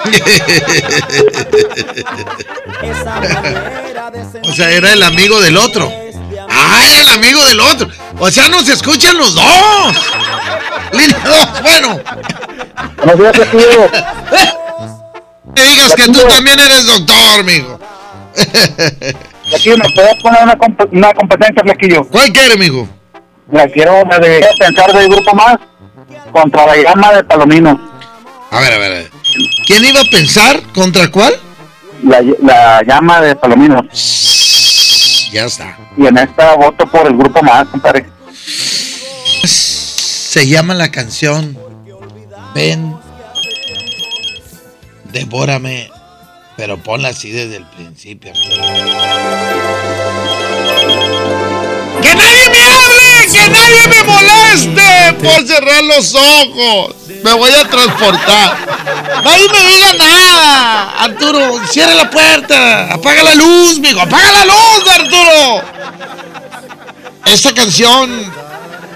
O 4.44 4.52
sea, 4.52 4.70
era 4.70 4.92
el 4.92 5.02
amigo 5.02 5.40
del 5.40 5.56
otro. 5.56 5.90
¡Ah, 6.48 6.80
era 6.90 7.00
el 7.02 7.08
amigo 7.10 7.44
del 7.46 7.60
otro! 7.60 7.88
O 8.18 8.30
sea, 8.30 8.48
nos 8.48 8.68
escuchan 8.68 9.16
los 9.16 9.34
dos. 9.34 9.96
Línea 10.92 11.18
2, 11.24 11.62
bueno. 11.62 12.00
Buenos 13.04 13.36
días, 13.36 13.50
tío. 13.50 13.90
Que 15.54 15.62
digas 15.64 15.94
que 15.96 16.04
tú 16.04 16.20
también 16.28 16.60
eres 16.60 16.86
doctor, 16.86 17.42
mijo. 17.44 17.80
Aquí 19.52 19.70
me 19.70 19.84
puedes 19.96 20.22
poner 20.22 20.44
una, 20.44 20.54
comp- 20.56 20.88
una 20.92 21.12
competencia, 21.12 21.62
Flequillo. 21.64 22.04
¿Cuál 22.04 22.32
quiere, 22.32 22.56
mijo? 22.56 22.88
La 23.52 23.68
quiero 23.68 24.04
la 24.04 24.18
de 24.18 24.46
pensar 24.58 24.92
del 24.92 25.08
grupo 25.08 25.34
más 25.34 25.56
contra 26.32 26.66
la 26.66 26.76
llama 26.76 27.12
de 27.12 27.24
Palomino. 27.24 27.90
A 28.50 28.60
ver, 28.60 28.72
a 28.72 28.78
ver, 28.78 28.92
a 28.92 28.94
ver. 28.96 29.10
¿Quién 29.66 29.84
iba 29.84 30.00
a 30.00 30.10
pensar 30.10 30.60
contra 30.74 31.10
cuál? 31.10 31.34
La, 32.02 32.20
la 32.42 32.82
llama 32.82 33.20
de 33.20 33.36
Palomino. 33.36 33.82
Ya 35.32 35.44
está. 35.44 35.76
Y 35.96 36.06
en 36.06 36.18
esta 36.18 36.54
voto 36.54 36.86
por 36.86 37.06
el 37.06 37.16
grupo 37.16 37.42
más, 37.42 37.66
compadre. 37.68 38.06
Se 39.44 40.46
llama 40.46 40.74
la 40.74 40.90
canción 40.90 41.58
Ven, 42.54 42.96
devórame, 45.12 45.88
pero 46.56 46.78
ponla 46.78 47.08
así 47.10 47.30
desde 47.30 47.56
el 47.58 47.66
principio. 47.66 48.32
¡Que 52.02 52.14
nadie 52.14 52.50
me 52.50 52.60
hable! 52.60 53.09
¡Que 53.32 53.48
nadie 53.48 53.88
me 53.88 54.04
moleste! 54.04 55.12
Por 55.22 55.46
cerrar 55.46 55.84
los 55.84 56.14
ojos. 56.14 56.94
Me 57.22 57.32
voy 57.34 57.52
a 57.52 57.68
transportar. 57.68 58.56
Nadie 59.24 59.48
me 59.48 59.74
diga 59.74 59.92
nada. 59.94 60.90
Arturo, 61.04 61.60
cierra 61.70 61.94
la 61.94 62.10
puerta. 62.10 62.92
Apaga 62.92 63.22
la 63.22 63.34
luz, 63.34 63.78
mijo. 63.78 64.00
Apaga 64.00 64.32
la 64.32 64.44
luz, 64.44 64.88
Arturo. 64.88 65.62
Esta 67.26 67.52
canción 67.54 68.32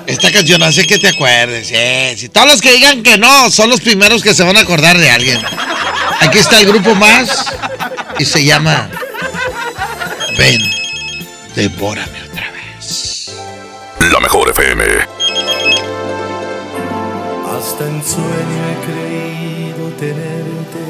esta 0.06 0.30
canción 0.30 0.62
hace 0.62 0.86
que 0.86 0.98
te 0.98 1.08
acuerdes. 1.08 1.72
Si 2.18 2.28
todos 2.28 2.46
los 2.46 2.60
que 2.60 2.72
digan 2.72 3.02
que 3.02 3.16
no 3.16 3.50
son 3.50 3.70
los 3.70 3.80
primeros 3.80 4.22
que 4.22 4.34
se 4.34 4.42
van 4.42 4.56
a 4.56 4.60
acordar 4.60 4.98
de 4.98 5.10
alguien. 5.10 5.40
Aquí 6.20 6.38
está 6.38 6.60
el 6.60 6.66
grupo 6.66 6.94
más 6.94 7.46
y 8.18 8.24
se 8.24 8.44
llama 8.44 8.88
Ven, 10.36 10.60
devórame. 11.54 12.23
La 14.12 14.20
mejor 14.20 14.50
FM. 14.50 14.84
Hasta 17.56 17.86
en 17.86 18.04
sueño 18.04 18.60
he 18.68 18.76
creído 18.84 19.88
tenerte 19.98 20.82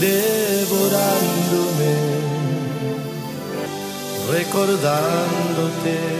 devorándome, 0.00 1.94
recordándote. 4.30 6.19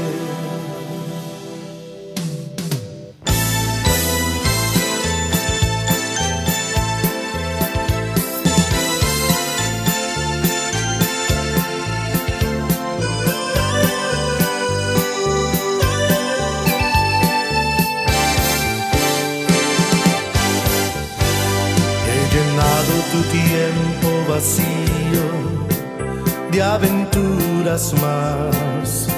Tu 23.11 23.21
tiempo 23.23 24.09
vacío 24.29 25.25
de 26.53 26.63
aventuras 26.63 27.93
más. 27.95 29.09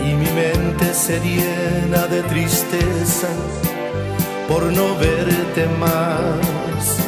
Y 0.00 0.12
mi 0.14 0.30
mente 0.32 0.92
se 0.92 1.18
llena 1.20 2.06
de 2.06 2.22
tristeza 2.24 3.28
por 4.48 4.64
no 4.64 4.94
verte 4.96 5.66
más. 5.78 6.98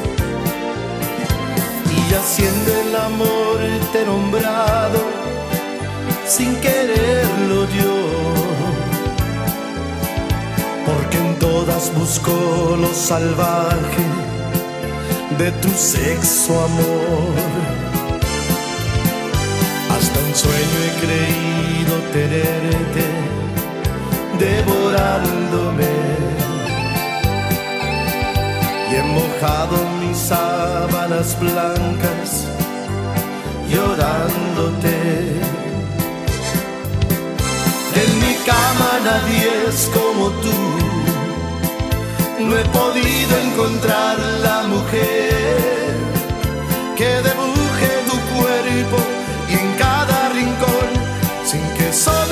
Y 1.94 2.14
haciendo 2.14 2.70
el 2.82 2.96
amor 2.96 3.58
te 3.92 4.04
nombrado 4.06 5.00
sin 6.26 6.56
quererlo 6.56 7.64
yo. 7.78 7.96
Porque 10.86 11.18
en 11.18 11.38
todas 11.38 11.92
busco 11.94 12.76
lo 12.80 12.94
salvaje 12.94 14.25
de 15.38 15.50
tu 15.62 15.68
sexo 15.68 16.52
amor. 16.64 17.34
Hasta 19.90 20.18
un 20.20 20.34
sueño 20.34 20.76
he 20.84 20.92
creído 21.04 21.94
tenerte 22.12 23.04
devorándome. 24.38 25.94
Y 28.90 28.94
he 28.94 29.02
mojado 29.02 29.76
mis 30.00 30.16
sábanas 30.16 31.38
blancas 31.38 32.46
llorándote. 33.68 34.96
En 38.02 38.10
mi 38.20 38.34
cama 38.44 38.90
nadie 39.04 39.68
es 39.68 39.90
como 39.92 40.28
tú. 40.42 40.65
No 42.38 42.54
he 42.56 42.64
podido 42.64 43.38
encontrar 43.38 44.18
la 44.42 44.62
mujer 44.64 45.96
que 46.94 47.08
dibuje 47.22 47.90
tu 48.08 48.16
cuerpo 48.34 48.98
y 49.48 49.54
en 49.54 49.72
cada 49.78 50.28
rincón, 50.28 50.88
sin 51.46 51.62
que 51.78 51.90
sobre 51.92 52.25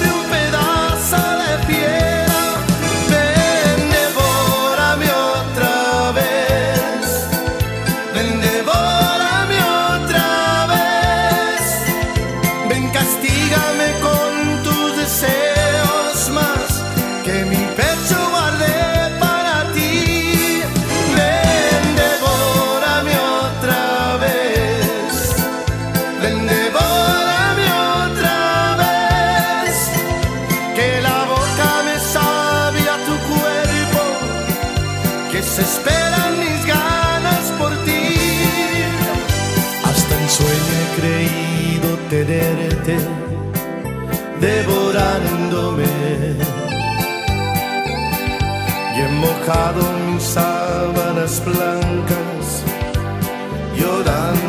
mojado 49.47 49.83
mis 50.07 50.23
sábanas 50.23 51.43
blancas 51.45 52.65
llorándote. 53.77 54.44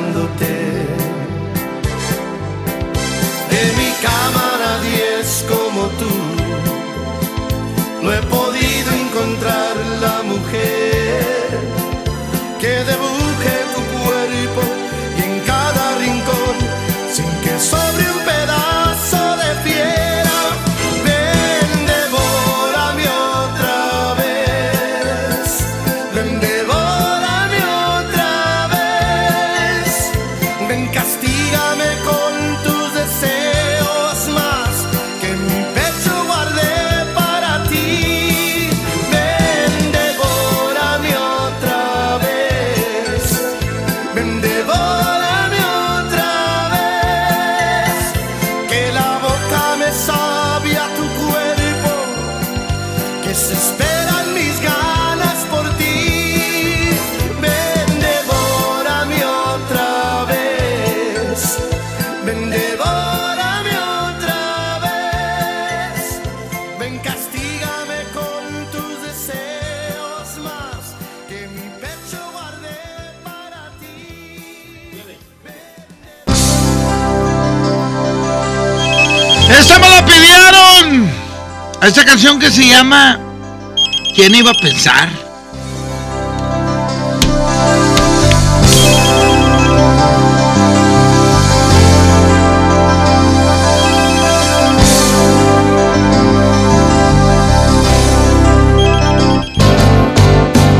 Esta 81.85 82.03
canción 82.03 82.39
que 82.39 82.49
se 82.49 82.67
llama 82.67 83.19
¿Quién 84.15 84.33
iba 84.33 84.49
a 84.49 84.53
pensar? 84.55 85.07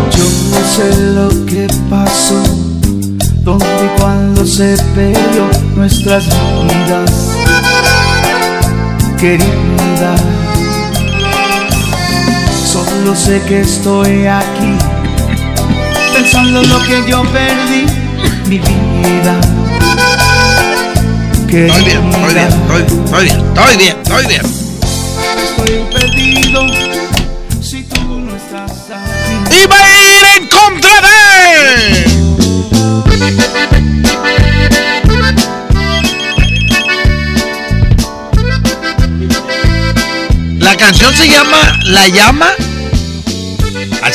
Yo 0.09 0.25
no 0.49 0.67
sé 0.73 0.95
lo 1.13 1.45
que 1.45 1.67
pasó, 1.87 2.41
dónde 3.43 3.65
y 3.67 3.99
cuándo 3.99 4.43
se 4.43 4.75
perdió 4.95 5.47
nuestras 5.75 6.25
vidas, 6.25 7.29
querida. 9.19 10.44
Solo 13.05 13.17
sé 13.17 13.39
que 13.47 13.61
estoy 13.61 14.25
aquí, 14.25 14.73
pensando 16.11 16.61
en 16.63 16.69
lo 16.69 16.81
que 16.85 17.03
yo 17.07 17.21
perdí, 17.31 17.85
mi 18.47 18.57
vida. 18.57 19.39
Estoy 21.47 21.83
bien, 21.83 22.09
estoy 22.09 22.33
bien, 22.33 22.47
estoy, 22.47 22.81
estoy 22.81 23.23
bien, 23.25 23.39
estoy 23.45 23.77
bien, 23.77 23.95
estoy 24.01 24.25
bien. 24.25 24.41
Estoy 25.37 25.85
perdido 25.93 26.61
si 27.61 27.83
tú 27.83 28.01
no 28.01 28.35
estás 28.35 28.89
aquí. 28.89 29.55
Y 29.55 29.67
va 29.67 29.77
a 29.77 29.87
ir 29.87 30.25
en 30.37 30.47
contra 30.47 30.95
de. 31.05 31.15
La 40.57 40.75
canción 40.75 41.13
se 41.13 41.27
llama 41.27 41.57
La 41.83 42.07
llama. 42.07 42.49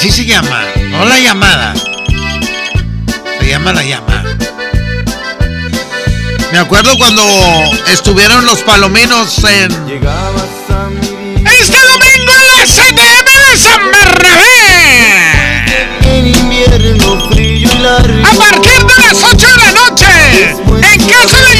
Así 0.00 0.10
se 0.10 0.24
llama, 0.24 0.64
no 0.92 1.04
la 1.04 1.18
llamada. 1.18 1.74
Se 3.38 3.46
llama 3.46 3.74
La 3.74 3.82
llama. 3.82 4.24
Me 6.52 6.58
acuerdo 6.58 6.96
cuando 6.96 7.22
estuvieron 7.86 8.46
los 8.46 8.62
palominos 8.62 9.44
en 9.44 9.70
este 11.44 11.76
domingo 11.76 12.32
en 12.34 12.46
la 12.46 12.64
CDM 12.64 13.26
de 13.26 13.58
San 13.58 13.90
Bernabé. 13.92 14.80
A 18.24 18.32
partir 18.38 18.80
de 18.82 18.96
las 19.02 19.22
8 19.22 19.36
de 19.36 19.56
la 19.58 19.72
noche, 19.72 20.06
en 20.94 21.08
caso 21.10 21.36
de 21.36 21.59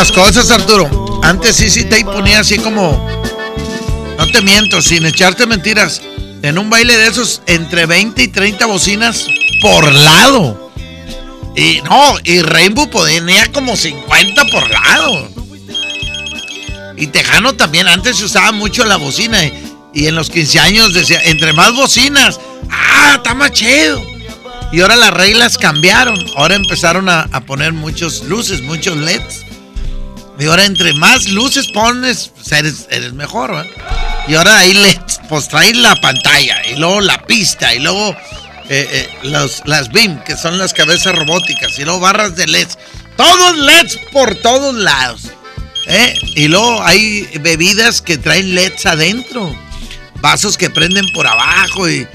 las 0.00 0.12
cosas, 0.12 0.50
Arturo. 0.50 1.20
Antes 1.22 1.56
sí, 1.56 1.68
sí 1.68 1.84
te 1.84 2.02
ponía 2.06 2.40
así 2.40 2.56
como. 2.56 3.06
No 4.16 4.26
te 4.28 4.40
miento, 4.40 4.80
sin 4.80 5.04
echarte 5.04 5.46
mentiras. 5.46 6.00
En 6.40 6.56
un 6.56 6.70
baile 6.70 6.96
de 6.96 7.06
esos, 7.06 7.42
entre 7.44 7.84
20 7.84 8.22
y 8.22 8.28
30 8.28 8.64
bocinas 8.64 9.26
por 9.60 9.92
lado. 9.92 10.72
Y 11.54 11.82
no, 11.82 12.16
y 12.24 12.40
Rainbow 12.40 12.88
tenía 12.88 13.52
como 13.52 13.76
50 13.76 14.46
por 14.46 14.70
lado. 14.70 15.28
Y 16.96 17.08
Tejano 17.08 17.52
también, 17.52 17.86
antes 17.86 18.16
se 18.16 18.24
usaba 18.24 18.52
mucho 18.52 18.86
la 18.86 18.96
bocina. 18.96 19.38
Y, 19.92 20.06
en 20.06 20.14
los 20.14 20.30
15 20.30 20.60
años 20.60 20.94
decía, 20.94 21.20
entre 21.24 21.52
más 21.52 21.74
bocinas, 21.74 22.40
ah, 22.70 23.16
está 23.16 23.34
más. 23.34 23.52
Y 23.60 24.80
ahora 24.80 24.96
las 24.96 25.12
reglas 25.12 25.58
cambiaron. 25.58 26.16
Ahora 26.36 26.54
empezaron 26.54 27.10
a, 27.10 27.28
a 27.32 27.42
poner 27.42 27.74
muchos 27.74 28.24
luces, 28.24 28.62
muchos 28.62 28.96
LEDs. 28.96 29.49
Y 30.40 30.46
ahora 30.46 30.64
entre 30.64 30.94
más 30.94 31.26
luces 31.28 31.68
pones, 31.68 32.30
pues 32.34 32.50
eres, 32.52 32.86
eres 32.90 33.12
mejor, 33.12 33.50
¿verdad? 33.54 33.70
Y 34.26 34.34
ahora 34.34 34.58
ahí 34.58 34.72
LEDs, 34.72 35.20
pues 35.28 35.48
traen 35.48 35.82
la 35.82 35.94
pantalla, 35.96 36.62
y 36.66 36.76
luego 36.76 37.00
la 37.02 37.24
pista, 37.26 37.74
y 37.74 37.80
luego 37.80 38.16
eh, 38.72 38.88
eh, 38.92 39.08
los- 39.24 39.62
las 39.66 39.90
BIM, 39.92 40.18
que 40.24 40.36
son 40.36 40.56
las 40.58 40.72
cabezas 40.72 41.14
robóticas, 41.14 41.78
y 41.78 41.84
luego 41.84 42.00
barras 42.00 42.36
de 42.36 42.46
LEDs. 42.46 42.78
Todos 43.16 43.58
LEDs 43.58 43.98
por 44.12 44.34
todos 44.36 44.74
lados. 44.74 45.22
¿eh? 45.86 46.14
Y 46.36 46.48
luego 46.48 46.82
hay 46.84 47.22
bebidas 47.40 48.00
que 48.00 48.16
traen 48.16 48.54
LEDs 48.54 48.86
adentro. 48.86 49.54
Vasos 50.20 50.56
que 50.56 50.70
prenden 50.70 51.06
por 51.12 51.26
abajo 51.26 51.88
y 51.88 52.06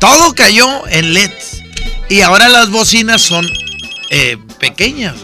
todo 0.00 0.34
cayó 0.34 0.86
en 0.88 1.14
LEDs. 1.14 1.62
Y 2.08 2.22
ahora 2.22 2.48
las 2.48 2.70
bocinas 2.70 3.22
son 3.22 3.48
eh, 4.10 4.36
pequeñas. 4.58 5.14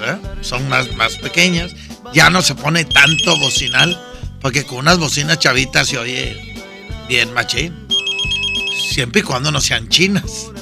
Son 0.42 0.68
más, 0.68 0.92
más 0.94 1.16
pequeñas. 1.16 1.72
Ya 2.12 2.30
no 2.30 2.42
se 2.42 2.54
pone 2.54 2.84
tanto 2.84 3.36
bocinal, 3.38 4.00
porque 4.40 4.64
con 4.64 4.78
unas 4.78 4.98
bocinas 4.98 5.38
chavitas 5.38 5.88
se 5.88 5.98
oye 5.98 6.54
bien 7.08 7.32
machín. 7.32 7.74
Siempre 8.90 9.20
y 9.20 9.24
cuando 9.24 9.50
no 9.50 9.60
sean 9.60 9.88
chinas. 9.88 10.46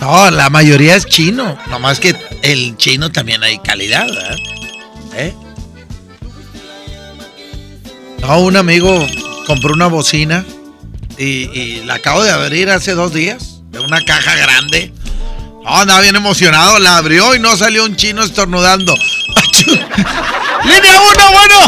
No, 0.00 0.30
la 0.30 0.48
mayoría 0.48 0.96
es 0.96 1.04
chino. 1.04 1.58
Nomás 1.68 2.00
que 2.00 2.16
el 2.40 2.74
chino 2.78 3.12
también 3.12 3.42
hay 3.42 3.58
calidad. 3.58 4.08
¿Eh? 5.14 5.34
No, 8.22 8.40
un 8.40 8.56
amigo 8.56 9.06
compró 9.46 9.74
una 9.74 9.88
bocina 9.88 10.44
y, 11.18 11.50
y 11.52 11.84
la 11.84 11.96
acabo 11.96 12.22
de 12.22 12.30
abrir 12.30 12.70
hace 12.70 12.94
dos 12.94 13.12
días, 13.12 13.60
de 13.70 13.80
una 13.80 14.00
caja 14.00 14.36
grande. 14.36 14.90
No, 15.62 15.76
andaba 15.76 16.00
bien 16.00 16.16
emocionado, 16.16 16.78
la 16.78 16.96
abrió 16.96 17.34
y 17.34 17.38
no 17.38 17.56
salió 17.56 17.84
un 17.84 17.94
chino 17.94 18.22
estornudando. 18.22 18.94
¡Línea 20.64 21.00
uno, 21.12 21.32
bueno! 21.32 21.58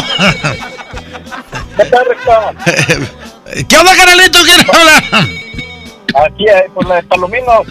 ¿Qué 3.69 3.77
onda, 3.77 3.95
canalito? 3.95 4.39
¿Quién 4.43 4.59
habla? 4.61 4.97
Aquí, 6.25 6.45
eh, 6.47 6.69
por 6.73 6.87
la 6.87 6.95
de 6.95 7.03
Palomino. 7.03 7.63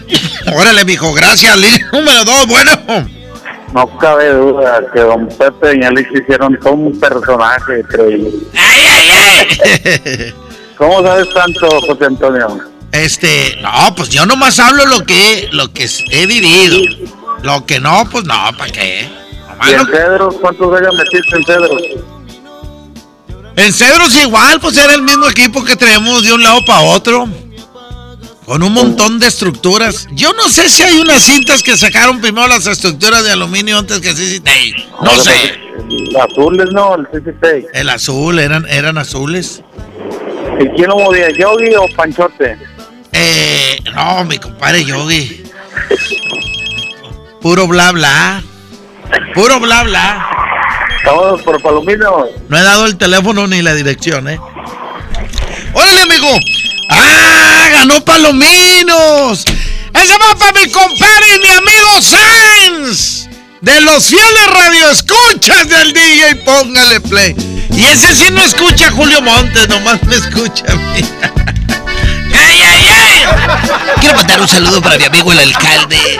Órale, 0.55 0.85
mijo, 0.85 1.13
gracias. 1.13 1.57
Línea 1.57 1.89
número 1.91 2.23
dos, 2.23 2.47
bueno. 2.47 2.71
No 3.73 3.97
cabe 3.97 4.29
duda 4.33 4.81
que 4.93 4.99
don 5.01 5.27
Pepe 5.27 5.77
y 5.79 5.83
Alex 5.83 6.09
hicieron 6.13 6.57
todo 6.59 6.73
un 6.73 6.99
personaje 6.99 7.79
increíble. 7.79 8.31
¿Cómo 10.77 11.01
sabes 11.01 11.27
tanto, 11.33 11.81
José 11.81 12.05
Antonio? 12.05 12.72
Este, 12.93 13.57
no, 13.59 13.95
pues 13.95 14.09
yo 14.09 14.25
nomás 14.27 14.59
hablo 14.59 14.85
lo 14.85 15.03
que, 15.03 15.49
lo 15.51 15.73
que 15.73 15.89
he 16.11 16.27
vivido. 16.27 16.77
Lo 17.41 17.65
que 17.65 17.79
no, 17.79 18.07
pues 18.09 18.23
no, 18.23 18.35
¿para 18.55 18.71
qué? 18.71 19.09
Nomás 19.49 19.71
¿Y 19.71 19.73
en 19.73 19.85
Cedros? 19.87 20.35
¿Cuántos 20.39 20.71
gallos 20.71 20.93
metiste 20.95 21.35
en 21.35 21.43
Cedros? 21.43 21.81
En 23.55 23.73
Cedros 23.73 24.15
igual, 24.15 24.59
pues 24.59 24.77
era 24.77 24.93
el 24.93 25.01
mismo 25.01 25.27
equipo 25.27 25.63
que 25.63 25.75
traemos 25.75 26.23
de 26.23 26.33
un 26.33 26.43
lado 26.43 26.59
para 26.65 26.81
otro. 26.81 27.27
Con 28.45 28.61
un 28.61 28.73
montón 28.73 29.17
de 29.17 29.27
estructuras. 29.27 30.07
Yo 30.11 30.31
no 30.33 30.47
sé 30.49 30.69
si 30.69 30.83
hay 30.83 30.99
unas 30.99 31.23
cintas 31.23 31.63
que 31.63 31.75
sacaron 31.75 32.21
primero 32.21 32.47
las 32.47 32.67
estructuras 32.67 33.23
de 33.23 33.31
aluminio 33.31 33.79
antes 33.79 34.01
que 34.01 34.13
CCT. 34.13 34.49
No 35.01 35.11
sé. 35.19 35.59
Azules, 36.21 36.71
no, 36.71 36.95
el 36.95 37.07
CCT. 37.07 37.73
El 37.73 37.89
azul, 37.89 38.37
eran, 38.37 38.67
eran 38.69 38.99
azules. 38.99 39.63
¿Y 40.59 40.67
quién 40.75 40.89
lo 40.89 40.97
movía, 40.97 41.31
Yogi 41.31 41.73
o 41.75 41.87
Panchote? 41.95 42.57
Eh, 43.13 43.79
no, 43.93 44.25
mi 44.25 44.37
compadre 44.39 44.83
Yogi. 44.83 45.43
Puro 47.41 47.67
bla 47.67 47.91
bla. 47.91 48.43
Puro 49.33 49.59
bla 49.59 49.83
bla. 49.83 50.29
Estamos 50.97 51.41
por 51.41 51.61
Palomino. 51.61 52.25
No 52.47 52.57
he 52.57 52.63
dado 52.63 52.85
el 52.85 52.97
teléfono 52.97 53.45
ni 53.47 53.61
la 53.61 53.73
dirección, 53.73 54.29
¿eh? 54.29 54.39
¡Órale, 55.73 56.01
amigo! 56.01 56.29
¡Ah! 56.89 57.67
¡Ganó 57.71 58.03
Palominos! 58.05 59.43
¡Ese 59.93 60.17
va 60.17 60.35
para 60.37 60.51
mi 60.53 60.71
compadre 60.71 61.35
y 61.35 61.39
mi 61.39 61.49
amigo 61.49 62.01
Sainz! 62.01 63.27
De 63.61 63.81
los 63.81 64.05
fieles 64.05 64.47
radioescuchas 64.53 65.67
del 65.69 65.93
DJ, 65.93 66.35
póngale 66.45 66.99
play. 67.01 67.35
Y 67.71 67.85
ese 67.85 68.13
sí 68.13 68.31
no 68.31 68.41
escucha 68.43 68.87
a 68.87 68.91
Julio 68.91 69.21
Montes, 69.21 69.67
nomás 69.69 70.03
me 70.03 70.15
escucha 70.15 70.65
a 70.69 70.75
mí. 70.75 71.01
Quiero 73.99 74.17
mandar 74.17 74.41
un 74.41 74.47
saludo 74.47 74.81
para 74.81 74.97
mi 74.97 75.05
amigo 75.05 75.31
el 75.31 75.39
alcalde. 75.39 76.19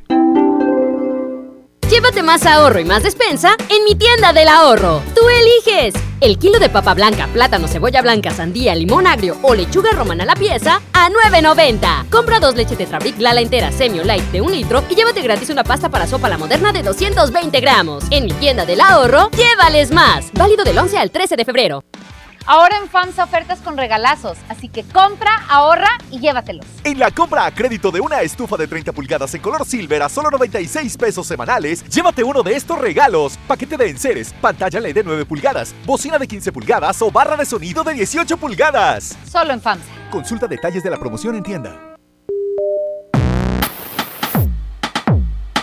Llévate 1.91 2.23
más 2.23 2.45
ahorro 2.45 2.79
y 2.79 2.85
más 2.85 3.03
despensa 3.03 3.57
en 3.67 3.83
mi 3.83 3.95
tienda 3.95 4.31
del 4.31 4.47
ahorro. 4.47 5.01
Tú 5.13 5.23
eliges. 5.27 5.93
El 6.21 6.39
kilo 6.39 6.57
de 6.57 6.69
papa 6.69 6.93
blanca, 6.93 7.27
plátano, 7.33 7.67
cebolla 7.67 8.01
blanca, 8.01 8.31
sandía, 8.31 8.73
limón 8.75 9.07
agrio 9.07 9.35
o 9.41 9.53
lechuga 9.53 9.91
romana 9.91 10.23
a 10.23 10.27
la 10.27 10.35
pieza 10.35 10.81
a 10.93 11.09
9.90. 11.09 12.09
Compra 12.09 12.39
dos 12.39 12.55
leches 12.55 12.77
Tetrabric 12.77 13.19
Lala 13.19 13.41
entera 13.41 13.73
Semio 13.73 14.05
Light 14.05 14.23
de 14.31 14.39
un 14.39 14.53
litro 14.53 14.85
y 14.89 14.95
llévate 14.95 15.21
gratis 15.21 15.49
una 15.49 15.65
pasta 15.65 15.89
para 15.89 16.07
sopa 16.07 16.29
la 16.29 16.37
moderna 16.37 16.71
de 16.71 16.81
220 16.81 17.59
gramos. 17.59 18.05
En 18.09 18.23
mi 18.23 18.31
tienda 18.31 18.65
del 18.65 18.79
ahorro, 18.79 19.29
llévales 19.31 19.91
más. 19.91 20.31
Válido 20.31 20.63
del 20.63 20.77
11 20.77 20.97
al 20.97 21.11
13 21.11 21.35
de 21.35 21.43
febrero. 21.43 21.83
Ahora 22.45 22.77
en 22.77 22.89
FAMSA 22.89 23.23
ofertas 23.23 23.59
con 23.59 23.77
regalazos, 23.77 24.37
así 24.49 24.67
que 24.67 24.83
compra, 24.83 25.31
ahorra 25.47 25.89
y 26.09 26.19
llévatelos. 26.19 26.65
En 26.83 26.97
la 26.97 27.11
compra 27.11 27.45
a 27.45 27.51
crédito 27.51 27.91
de 27.91 28.01
una 28.01 28.21
estufa 28.21 28.57
de 28.57 28.67
30 28.67 28.91
pulgadas 28.93 29.33
en 29.35 29.41
color 29.41 29.65
silver 29.65 30.01
a 30.01 30.09
solo 30.09 30.31
96 30.31 30.97
pesos 30.97 31.27
semanales, 31.27 31.87
llévate 31.87 32.23
uno 32.23 32.41
de 32.41 32.55
estos 32.55 32.79
regalos. 32.79 33.37
Paquete 33.47 33.77
de 33.77 33.89
enseres, 33.89 34.33
pantalla 34.41 34.79
LED 34.79 34.95
de 34.95 35.03
9 35.03 35.25
pulgadas, 35.25 35.75
bocina 35.85 36.17
de 36.17 36.27
15 36.27 36.51
pulgadas 36.51 37.01
o 37.01 37.11
barra 37.11 37.37
de 37.37 37.45
sonido 37.45 37.83
de 37.83 37.93
18 37.93 38.37
pulgadas. 38.37 39.15
Solo 39.29 39.53
en 39.53 39.61
FAMSA. 39.61 39.85
Consulta 40.09 40.47
detalles 40.47 40.83
de 40.83 40.89
la 40.89 40.97
promoción 40.97 41.35
en 41.35 41.43
tienda. 41.43 41.79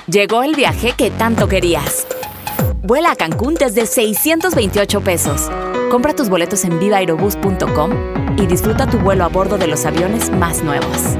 Llegó 0.06 0.42
el 0.42 0.54
viaje 0.54 0.92
que 0.92 1.10
tanto 1.10 1.48
querías. 1.48 2.06
Vuela 2.82 3.12
a 3.12 3.16
Cancún 3.16 3.54
desde 3.54 3.84
628 3.84 5.00
pesos. 5.02 5.50
Compra 5.90 6.14
tus 6.14 6.28
boletos 6.28 6.64
en 6.64 6.78
vivaaerobus.com 6.78 7.90
y 8.36 8.46
disfruta 8.46 8.86
tu 8.86 8.98
vuelo 8.98 9.24
a 9.24 9.28
bordo 9.28 9.56
de 9.56 9.66
los 9.66 9.86
aviones 9.86 10.30
más 10.30 10.62
nuevos. 10.62 11.16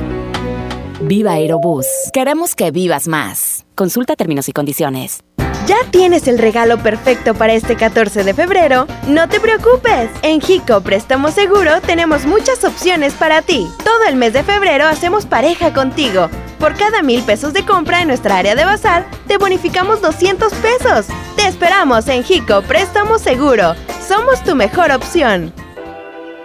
Viva 1.00 1.32
Aerobús. 1.32 1.86
Queremos 2.12 2.54
que 2.54 2.70
vivas 2.70 3.08
más. 3.08 3.64
Consulta 3.74 4.14
términos 4.14 4.48
y 4.48 4.52
condiciones. 4.52 5.24
¿Ya 5.66 5.76
tienes 5.90 6.28
el 6.28 6.38
regalo 6.38 6.78
perfecto 6.78 7.34
para 7.34 7.54
este 7.54 7.76
14 7.76 8.24
de 8.24 8.34
febrero? 8.34 8.86
No 9.06 9.28
te 9.28 9.40
preocupes. 9.40 10.10
En 10.22 10.40
Jico 10.40 10.80
Préstamo 10.82 11.30
Seguro 11.30 11.80
tenemos 11.80 12.26
muchas 12.26 12.62
opciones 12.64 13.14
para 13.14 13.42
ti. 13.42 13.66
Todo 13.84 14.04
el 14.08 14.16
mes 14.16 14.32
de 14.32 14.42
febrero 14.42 14.86
hacemos 14.86 15.24
pareja 15.24 15.72
contigo. 15.72 16.28
Por 16.58 16.74
cada 16.74 17.02
mil 17.02 17.22
pesos 17.22 17.52
de 17.52 17.64
compra 17.64 18.02
en 18.02 18.08
nuestra 18.08 18.38
área 18.38 18.54
de 18.54 18.64
bazar, 18.64 19.06
te 19.26 19.38
bonificamos 19.38 20.02
200 20.02 20.52
pesos. 20.54 21.06
Te 21.38 21.46
esperamos 21.46 22.08
en 22.08 22.24
Jico 22.24 22.62
Préstamo 22.62 23.16
Seguro. 23.16 23.76
Somos 24.08 24.42
tu 24.42 24.56
mejor 24.56 24.90
opción. 24.90 25.54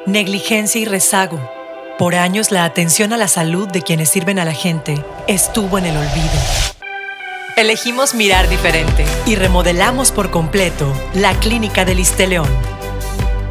Negligencia 0.05 0.79
y 0.79 0.85
rezago. 0.85 1.39
Por 1.97 2.13
años 2.13 2.51
la 2.51 2.63
atención 2.63 3.11
a 3.11 3.17
la 3.17 3.27
salud 3.27 3.67
de 3.67 3.81
quienes 3.81 4.09
sirven 4.09 4.37
a 4.37 4.45
la 4.45 4.53
gente 4.53 5.03
estuvo 5.25 5.79
en 5.79 5.85
el 5.85 5.97
olvido. 5.97 6.29
Elegimos 7.57 8.13
mirar 8.13 8.47
diferente 8.49 9.03
y 9.25 9.35
remodelamos 9.35 10.11
por 10.11 10.29
completo 10.29 10.93
la 11.15 11.33
Clínica 11.39 11.85
del 11.85 12.03
León, 12.29 12.49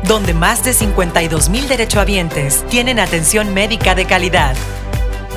donde 0.04 0.34
más 0.34 0.64
de 0.64 0.72
52 0.72 1.48
mil 1.48 1.66
derechohabientes 1.66 2.64
tienen 2.68 3.00
atención 3.00 3.52
médica 3.52 3.96
de 3.96 4.04
calidad. 4.04 4.54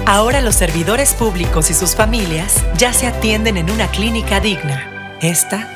Ahora 0.05 0.41
los 0.41 0.53
servidores 0.53 1.15
públicos 1.15 1.71
y 1.71 1.73
sus 1.73 1.95
familias 1.95 2.63
ya 2.77 2.93
se 2.93 3.07
atienden 3.07 3.57
en 3.57 3.71
una 3.71 3.87
clínica 3.87 4.39
digna. 4.39 4.91
Esta 5.19 5.75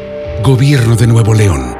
Gobierno 0.43 0.95
de 0.95 1.05
Nuevo 1.05 1.35
León. 1.35 1.77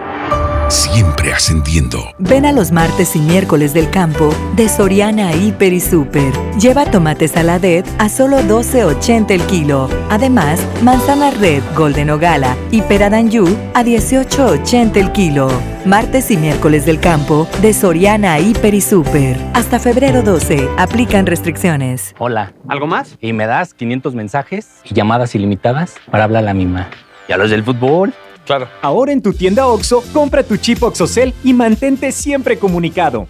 Siempre 0.67 1.33
ascendiendo. 1.33 2.13
Ven 2.19 2.45
a 2.45 2.51
los 2.51 2.71
martes 2.71 3.15
y 3.15 3.19
miércoles 3.19 3.73
del 3.73 3.89
campo 3.89 4.29
de 4.55 4.69
Soriana 4.69 5.33
Hiper 5.33 5.73
y 5.73 5.79
Super. 5.79 6.31
Lleva 6.59 6.85
tomate 6.85 7.27
saladet 7.27 7.87
a 7.97 8.07
solo 8.07 8.37
12.80 8.41 9.31
el 9.31 9.41
kilo. 9.47 9.89
Además, 10.11 10.63
manzana 10.83 11.31
red, 11.31 11.63
golden 11.75 12.11
o 12.11 12.19
gala 12.19 12.55
y 12.69 12.83
pera 12.83 13.09
danjú 13.09 13.47
a 13.73 13.83
18.80 13.83 14.95
el 14.97 15.11
kilo. 15.11 15.49
Martes 15.83 16.29
y 16.29 16.37
miércoles 16.37 16.85
del 16.85 16.99
campo 16.99 17.47
de 17.63 17.73
Soriana 17.73 18.37
Hiper 18.37 18.75
y 18.75 18.81
Super. 18.81 19.37
Hasta 19.55 19.79
febrero 19.79 20.21
12. 20.21 20.69
Aplican 20.77 21.25
restricciones. 21.25 22.13
Hola. 22.19 22.53
¿Algo 22.67 22.85
más? 22.85 23.17
Y 23.21 23.33
me 23.33 23.47
das 23.47 23.73
500 23.73 24.13
mensajes 24.13 24.67
y 24.83 24.93
llamadas 24.93 25.33
ilimitadas 25.33 25.95
para 26.11 26.25
hablar 26.25 26.43
a 26.43 26.45
la 26.45 26.53
misma. 26.53 26.89
¿Y 27.27 27.31
a 27.33 27.37
los 27.37 27.49
del 27.49 27.63
fútbol? 27.63 28.13
Claro. 28.51 28.67
Ahora 28.81 29.13
en 29.13 29.21
tu 29.21 29.31
tienda 29.31 29.65
OXO, 29.65 30.03
compra 30.11 30.43
tu 30.43 30.57
chip 30.57 30.83
OXOCEL 30.83 31.33
y 31.41 31.53
mantente 31.53 32.11
siempre 32.11 32.59
comunicado. 32.59 33.27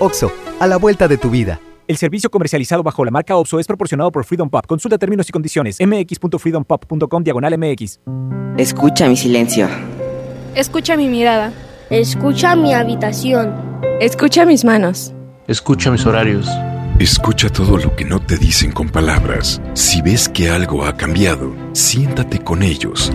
OXO, 0.00 0.32
a 0.58 0.66
la 0.66 0.78
vuelta 0.78 1.06
de 1.06 1.16
tu 1.16 1.30
vida. 1.30 1.60
El 1.86 1.96
servicio 1.96 2.28
comercializado 2.28 2.82
bajo 2.82 3.04
la 3.04 3.12
marca 3.12 3.36
OPSO 3.36 3.60
es 3.60 3.68
proporcionado 3.68 4.10
por 4.10 4.24
Freedom 4.24 4.50
Pop. 4.50 4.66
Consulta 4.66 4.98
términos 4.98 5.28
y 5.28 5.32
condiciones. 5.32 5.78
mx.freedompop.com 5.80 7.22
diagonal 7.22 7.56
mx. 7.56 8.00
Escucha 8.56 9.08
mi 9.08 9.16
silencio. 9.16 9.68
Escucha 10.56 10.96
mi 10.96 11.06
mirada. 11.06 11.52
Escucha 11.88 12.56
mi 12.56 12.74
habitación. 12.74 13.54
Escucha 14.00 14.44
mis 14.44 14.64
manos. 14.64 15.14
Escucha 15.46 15.92
mis 15.92 16.04
horarios. 16.04 16.48
Escucha 16.98 17.48
todo 17.48 17.78
lo 17.78 17.94
que 17.94 18.04
no 18.04 18.18
te 18.18 18.36
dicen 18.36 18.72
con 18.72 18.88
palabras. 18.88 19.62
Si 19.74 20.02
ves 20.02 20.28
que 20.28 20.50
algo 20.50 20.84
ha 20.84 20.96
cambiado, 20.96 21.54
siéntate 21.74 22.40
con 22.40 22.64
ellos. 22.64 23.12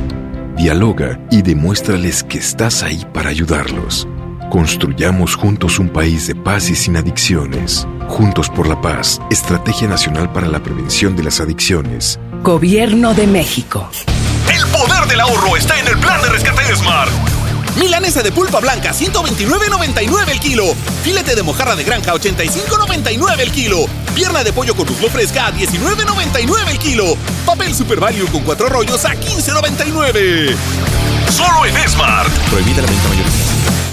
Dialoga 0.56 1.20
y 1.32 1.42
demuéstrales 1.42 2.24
que 2.24 2.38
estás 2.38 2.84
ahí 2.84 3.04
para 3.12 3.30
ayudarlos. 3.30 4.08
Construyamos 4.52 5.36
juntos 5.36 5.80
un 5.80 5.90
país 5.90 6.28
de 6.28 6.36
paz 6.36 6.70
y 6.70 6.76
sin 6.76 6.96
adicciones. 6.96 7.88
Juntos 8.08 8.50
por 8.50 8.68
la 8.68 8.80
paz, 8.80 9.20
Estrategia 9.32 9.88
Nacional 9.88 10.32
para 10.32 10.48
la 10.48 10.62
Prevención 10.62 11.16
de 11.16 11.24
las 11.24 11.42
Adicciones. 11.42 12.20
Gobierno 12.44 13.16
de 13.16 13.26
México. 13.26 13.90
El 14.54 14.68
poder 14.68 15.08
del 15.08 15.22
ahorro 15.22 15.58
está 15.58 15.80
en 15.80 15.88
el 15.88 15.98
plan 15.98 16.22
de 16.22 16.30
rescate 16.30 16.76
Smart. 16.76 17.43
Milanesa 17.80 18.22
de 18.22 18.32
pulpa 18.32 18.60
blanca, 18.60 18.92
129.99 18.94 20.30
el 20.30 20.40
kilo. 20.40 20.76
Filete 21.04 21.36
de 21.36 21.44
mojarra 21.44 21.76
de 21.76 21.84
granja, 21.84 22.14
85.99 22.14 23.40
el 23.40 23.52
kilo. 23.52 23.86
Pierna 24.14 24.44
de 24.44 24.54
pollo 24.54 24.76
con 24.76 24.88
muslo 24.88 25.10
fresca, 25.10 25.48
a 25.48 25.54
19.99 25.54 26.70
el 26.70 26.80
kilo. 26.80 27.18
Papel 27.46 27.74
Super 27.74 28.00
Value 28.00 28.28
con 28.32 28.44
cuatro 28.44 28.70
rollos 28.70 29.04
a 29.06 29.14
15.99. 29.16 30.56
Solo 31.30 31.66
en 31.66 31.90
Smart. 31.90 32.32
Prohibida 32.50 32.82
la 32.82 32.88
venta 32.88 33.10
mayorista. 33.10 33.93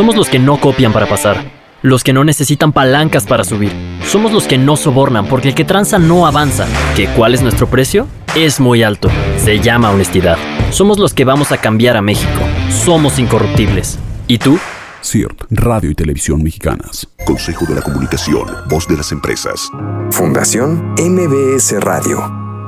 Somos 0.00 0.16
los 0.16 0.30
que 0.30 0.38
no 0.38 0.58
copian 0.58 0.94
para 0.94 1.06
pasar. 1.06 1.44
Los 1.82 2.02
que 2.02 2.14
no 2.14 2.24
necesitan 2.24 2.72
palancas 2.72 3.26
para 3.26 3.44
subir. 3.44 3.70
Somos 4.02 4.32
los 4.32 4.46
que 4.46 4.56
no 4.56 4.78
sobornan 4.78 5.26
porque 5.26 5.48
el 5.48 5.54
que 5.54 5.66
tranza 5.66 5.98
no 5.98 6.26
avanza. 6.26 6.66
¿Que 6.96 7.06
cuál 7.08 7.34
es 7.34 7.42
nuestro 7.42 7.66
precio? 7.66 8.06
Es 8.34 8.60
muy 8.60 8.82
alto. 8.82 9.10
Se 9.36 9.60
llama 9.60 9.90
honestidad. 9.90 10.38
Somos 10.70 10.98
los 10.98 11.12
que 11.12 11.26
vamos 11.26 11.52
a 11.52 11.58
cambiar 11.58 11.98
a 11.98 12.00
México. 12.00 12.40
Somos 12.70 13.18
incorruptibles. 13.18 13.98
¿Y 14.26 14.38
tú? 14.38 14.58
CIRT, 15.02 15.42
Radio 15.50 15.90
y 15.90 15.94
Televisión 15.94 16.42
Mexicanas. 16.42 17.06
Consejo 17.26 17.66
de 17.66 17.74
la 17.74 17.82
Comunicación, 17.82 18.48
voz 18.70 18.88
de 18.88 18.96
las 18.96 19.12
empresas. 19.12 19.70
Fundación 20.12 20.94
MBS 20.96 21.78
Radio. 21.78 22.39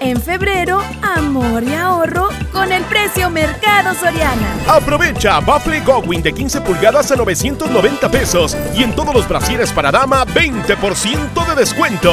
En 0.00 0.20
febrero, 0.20 0.82
amor 1.02 1.62
y 1.62 1.74
ahorro 1.74 2.30
con 2.52 2.72
el 2.72 2.82
precio 2.84 3.28
Mercado 3.28 3.94
Soriana. 3.94 4.56
Aprovecha 4.66 5.40
Buffalo 5.40 5.76
Gowin 5.84 6.22
de 6.22 6.32
15 6.32 6.62
pulgadas 6.62 7.12
a 7.12 7.16
990 7.16 8.10
pesos 8.10 8.56
y 8.74 8.82
en 8.82 8.94
todos 8.96 9.14
los 9.14 9.28
brasieres 9.28 9.70
para 9.72 9.92
dama 9.92 10.24
20% 10.24 11.46
de 11.48 11.54
descuento. 11.54 12.12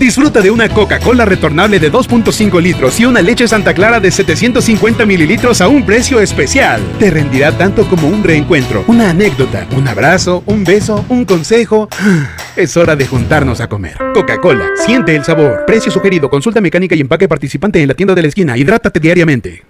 Disfruta 0.00 0.40
de 0.40 0.50
una 0.50 0.66
Coca-Cola 0.70 1.26
retornable 1.26 1.78
de 1.78 1.92
2.5 1.92 2.62
litros 2.62 2.98
y 2.98 3.04
una 3.04 3.20
leche 3.20 3.46
Santa 3.46 3.74
Clara 3.74 4.00
de 4.00 4.10
750 4.10 5.04
mililitros 5.04 5.60
a 5.60 5.68
un 5.68 5.84
precio 5.84 6.20
especial. 6.20 6.80
Te 6.98 7.10
rendirá 7.10 7.52
tanto 7.52 7.86
como 7.86 8.08
un 8.08 8.24
reencuentro, 8.24 8.82
una 8.86 9.10
anécdota, 9.10 9.66
un 9.76 9.86
abrazo, 9.86 10.42
un 10.46 10.64
beso, 10.64 11.04
un 11.10 11.26
consejo. 11.26 11.90
Es 12.56 12.76
hora 12.78 12.96
de 12.96 13.06
juntarnos 13.06 13.60
a 13.60 13.68
comer. 13.68 13.96
Coca-Cola, 14.14 14.70
siente 14.86 15.14
el 15.14 15.24
sabor. 15.24 15.64
Precio 15.66 15.92
sugerido, 15.92 16.30
consulta 16.30 16.62
mecánica 16.62 16.94
y 16.94 17.00
empaque 17.00 17.28
participante 17.28 17.80
en 17.80 17.88
la 17.88 17.94
tienda 17.94 18.14
de 18.14 18.22
la 18.22 18.28
esquina. 18.28 18.56
Hidrátate 18.56 19.00
diariamente. 19.00 19.69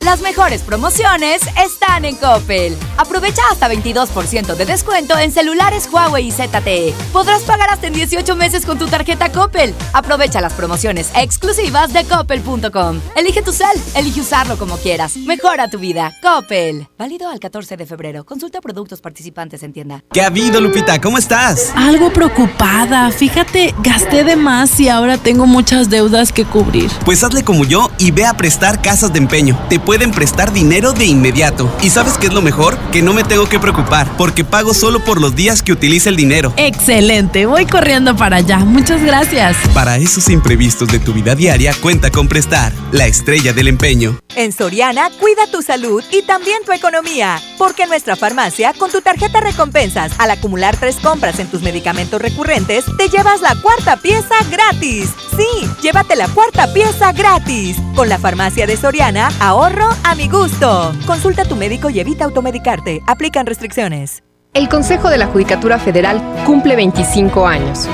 Las 0.00 0.20
mejores 0.22 0.62
promociones 0.62 1.42
están 1.62 2.04
en 2.04 2.16
Coppel. 2.16 2.76
Aprovecha 2.96 3.42
hasta 3.50 3.68
22% 3.68 4.54
de 4.54 4.64
descuento 4.64 5.18
en 5.18 5.32
celulares 5.32 5.88
Huawei 5.92 6.28
y 6.28 6.30
ZTE. 6.30 6.94
Podrás 7.12 7.42
pagar 7.42 7.68
hasta 7.70 7.88
en 7.88 7.94
18 7.94 8.36
meses 8.36 8.64
con 8.64 8.78
tu 8.78 8.86
tarjeta 8.86 9.30
Coppel. 9.30 9.74
Aprovecha 9.92 10.40
las 10.40 10.52
promociones 10.52 11.10
exclusivas 11.14 11.92
de 11.92 12.04
coppel.com. 12.04 13.00
Elige 13.16 13.42
tu 13.42 13.52
cel, 13.52 13.66
elige 13.96 14.20
usarlo 14.20 14.56
como 14.56 14.76
quieras. 14.76 15.16
Mejora 15.16 15.68
tu 15.68 15.78
vida. 15.78 16.16
Coppel. 16.22 16.88
Válido 16.96 17.28
al 17.28 17.40
14 17.40 17.76
de 17.76 17.84
febrero. 17.84 18.24
Consulta 18.24 18.60
productos 18.60 19.00
participantes 19.00 19.62
en 19.62 19.72
tienda. 19.72 20.04
¿Qué 20.12 20.22
ha 20.22 20.26
habido, 20.26 20.60
Lupita? 20.60 21.00
¿Cómo 21.00 21.18
estás? 21.18 21.72
Algo 21.74 22.12
preocupada. 22.12 23.10
Fíjate, 23.10 23.74
gasté 23.82 24.24
de 24.24 24.36
más 24.36 24.78
y 24.80 24.88
ahora 24.88 25.18
tengo 25.18 25.46
muchas 25.46 25.90
deudas 25.90 26.32
que 26.32 26.44
cubrir. 26.44 26.90
Pues 27.04 27.24
hazle 27.24 27.42
como 27.44 27.64
yo 27.64 27.90
y 27.98 28.12
ve 28.12 28.24
a 28.24 28.34
prestar 28.34 28.80
casas 28.80 29.12
de 29.12 29.18
empeño. 29.18 29.58
Te 29.68 29.78
pueden 29.88 30.10
prestar 30.10 30.52
dinero 30.52 30.92
de 30.92 31.06
inmediato. 31.06 31.74
¿Y 31.80 31.88
sabes 31.88 32.18
qué 32.18 32.26
es 32.26 32.34
lo 32.34 32.42
mejor? 32.42 32.76
Que 32.92 33.00
no 33.00 33.14
me 33.14 33.24
tengo 33.24 33.48
que 33.48 33.58
preocupar, 33.58 34.06
porque 34.18 34.44
pago 34.44 34.74
solo 34.74 35.02
por 35.02 35.18
los 35.18 35.34
días 35.34 35.62
que 35.62 35.72
utilice 35.72 36.10
el 36.10 36.16
dinero. 36.16 36.52
Excelente, 36.58 37.46
voy 37.46 37.64
corriendo 37.64 38.14
para 38.14 38.36
allá. 38.36 38.58
Muchas 38.58 39.02
gracias. 39.02 39.56
Para 39.72 39.96
esos 39.96 40.28
imprevistos 40.28 40.88
de 40.88 40.98
tu 40.98 41.14
vida 41.14 41.34
diaria, 41.34 41.72
cuenta 41.80 42.10
con 42.10 42.28
Prestar, 42.28 42.70
la 42.92 43.06
estrella 43.06 43.54
del 43.54 43.66
empeño. 43.68 44.18
En 44.36 44.52
Soriana, 44.52 45.08
cuida 45.18 45.50
tu 45.50 45.62
salud 45.62 46.04
y 46.12 46.22
también 46.22 46.62
tu 46.66 46.72
economía, 46.72 47.40
porque 47.56 47.84
en 47.84 47.88
nuestra 47.88 48.14
farmacia, 48.14 48.74
con 48.74 48.90
tu 48.92 49.00
tarjeta 49.00 49.40
recompensas, 49.40 50.12
al 50.18 50.30
acumular 50.30 50.76
tres 50.76 50.96
compras 50.96 51.38
en 51.38 51.48
tus 51.48 51.62
medicamentos 51.62 52.20
recurrentes, 52.20 52.84
te 52.98 53.08
llevas 53.08 53.40
la 53.40 53.56
cuarta 53.62 53.96
pieza 53.96 54.34
gratis. 54.50 55.08
Sí, 55.34 55.68
llévate 55.80 56.14
la 56.14 56.28
cuarta 56.28 56.72
pieza 56.74 57.12
gratis. 57.12 57.78
Con 57.96 58.08
la 58.08 58.18
farmacia 58.18 58.66
de 58.66 58.76
Soriana, 58.76 59.32
ahorra 59.40 59.77
a 60.04 60.14
mi 60.14 60.28
gusto. 60.28 60.92
Consulta 61.06 61.42
a 61.42 61.44
tu 61.44 61.56
médico 61.56 61.90
y 61.90 62.00
evita 62.00 62.24
automedicarte. 62.24 63.02
Aplican 63.06 63.46
restricciones. 63.46 64.22
El 64.54 64.68
Consejo 64.68 65.10
de 65.10 65.18
la 65.18 65.26
Judicatura 65.26 65.78
Federal 65.78 66.20
cumple 66.46 66.76
25 66.76 67.46
años. 67.46 67.88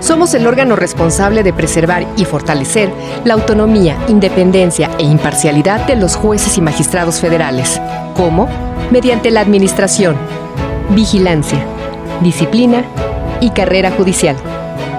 Somos 0.00 0.34
el 0.34 0.46
órgano 0.46 0.76
responsable 0.76 1.42
de 1.42 1.52
preservar 1.52 2.06
y 2.16 2.24
fortalecer 2.24 2.90
la 3.24 3.34
autonomía, 3.34 3.96
independencia 4.08 4.90
e 4.98 5.04
imparcialidad 5.04 5.86
de 5.86 5.96
los 5.96 6.16
jueces 6.16 6.56
y 6.58 6.60
magistrados 6.60 7.20
federales. 7.20 7.80
¿Cómo? 8.16 8.48
Mediante 8.90 9.30
la 9.30 9.40
administración, 9.40 10.16
vigilancia, 10.90 11.64
disciplina 12.22 12.84
y 13.40 13.50
carrera 13.50 13.90
judicial 13.90 14.36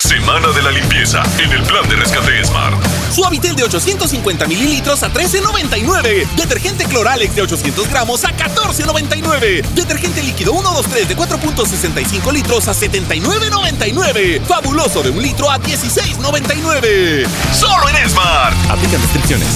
Semana 0.00 0.48
de 0.48 0.62
la 0.62 0.70
limpieza 0.70 1.22
en 1.38 1.52
el 1.52 1.62
plan 1.62 1.86
de 1.86 1.94
rescate 1.94 2.42
Smart. 2.42 2.74
Suavitel 3.12 3.54
de 3.54 3.64
850 3.64 4.46
mililitros 4.46 5.02
a 5.02 5.12
13.99. 5.12 6.26
Detergente 6.36 6.86
Cloralex 6.86 7.34
de 7.34 7.42
800 7.42 7.86
gramos 7.90 8.24
a 8.24 8.34
14.99. 8.34 9.62
Detergente 9.74 10.22
líquido 10.22 10.52
123 10.52 11.06
de 11.06 11.16
4.65 11.16 12.32
litros 12.32 12.66
a 12.68 12.72
79.99. 12.72 14.40
Fabuloso 14.46 15.02
de 15.02 15.10
un 15.10 15.22
litro 15.22 15.50
a 15.50 15.58
16.99. 15.58 17.26
Solo 17.52 17.88
en 17.90 18.08
Smart. 18.08 18.56
Aplican 18.70 19.02
restricciones. 19.02 19.48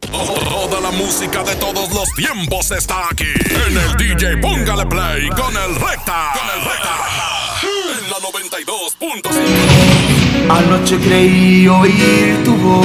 Toda 0.00 0.80
la 0.80 0.90
música 0.90 1.44
de 1.44 1.54
todos 1.54 1.90
los 1.92 2.08
tiempos 2.14 2.72
está 2.72 3.08
aquí. 3.10 3.32
En 3.68 3.78
el 3.78 3.96
DJ 3.96 4.38
Póngale 4.38 4.86
Play 4.86 5.28
con 5.30 5.56
el 5.56 5.76
Recta. 5.76 6.32
Con 6.34 6.50
el 6.50 6.64
Recta. 6.64 6.94
En 7.62 8.10
la 8.10 8.16
92.5. 8.18 9.73
Anoche 10.48 10.98
creí 10.98 11.66
oír 11.68 12.44
tu 12.44 12.54
voz. 12.56 12.84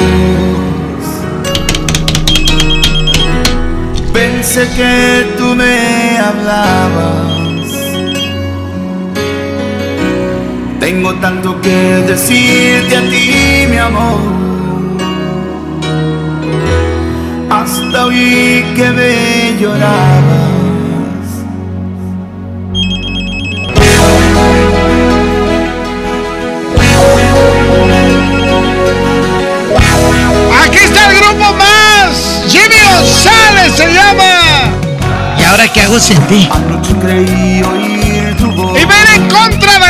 Pensé 4.14 4.68
que 4.76 5.36
tú 5.38 5.56
me 5.56 6.18
hablabas. 6.18 7.40
Tengo 10.80 11.14
tanto 11.16 11.60
que 11.62 12.04
decirte 12.08 12.98
a 12.98 13.02
ti, 13.02 13.68
mi 13.70 13.78
amor. 13.78 14.20
Hasta 17.50 18.06
oí 18.06 18.66
que 18.76 18.90
me 18.92 19.60
llorabas. 19.60 20.49
Se 33.76 33.86
llama. 33.94 34.74
¿Y 35.40 35.44
ahora 35.44 35.68
qué 35.72 35.82
hago 35.82 36.00
sin 36.00 36.20
ti? 36.28 36.50
Anoche 36.52 36.94
creí 37.02 37.62
oír 37.64 38.36
tu 38.38 38.52
voz. 38.52 38.80
Y 38.80 38.86
ven 38.86 39.08
en 39.16 39.30
contra 39.30 39.80
de. 39.80 39.90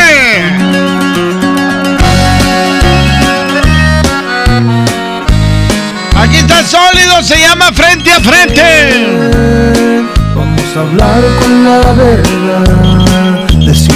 Aquí 6.15 6.37
está 6.37 6.63
sólido, 6.63 7.23
se 7.23 7.39
llama 7.39 7.71
frente 7.73 8.11
a 8.11 8.19
frente. 8.19 9.95
Vamos 10.35 10.75
a 10.75 10.79
hablar 10.81 11.23
con 11.39 11.63
la 11.63 11.79
verdad. 11.93 13.47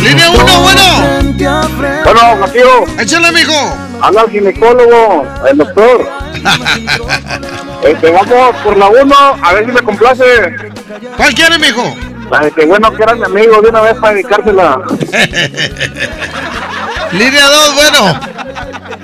Línea 0.02 0.30
1, 0.30 0.60
bueno. 0.62 0.84
Bueno, 2.04 2.36
Matío. 2.40 2.86
Échale, 3.00 3.32
mijo. 3.32 3.78
Habla 4.02 4.22
el 4.24 4.32
ginecólogo, 4.32 5.28
el 5.50 5.58
doctor. 5.58 6.23
Este, 7.84 8.10
vamos 8.12 8.56
por 8.64 8.78
la 8.78 8.88
1, 8.90 9.16
a 9.42 9.54
ver 9.54 9.66
si 9.66 9.72
me 9.72 9.82
complace. 9.82 10.24
¿Cuál 11.18 11.34
quiere, 11.34 11.60
mijo? 11.60 11.84
De 12.42 12.52
que 12.52 12.66
bueno 12.66 12.92
que 12.94 13.04
era 13.04 13.14
mi 13.16 13.24
amigo 13.26 13.62
de 13.62 13.70
una 13.70 13.82
vez 13.82 13.94
para 14.00 14.14
dedicársela. 14.14 14.82
Línea 17.12 17.48
2, 17.48 17.76
bueno. 17.76 18.20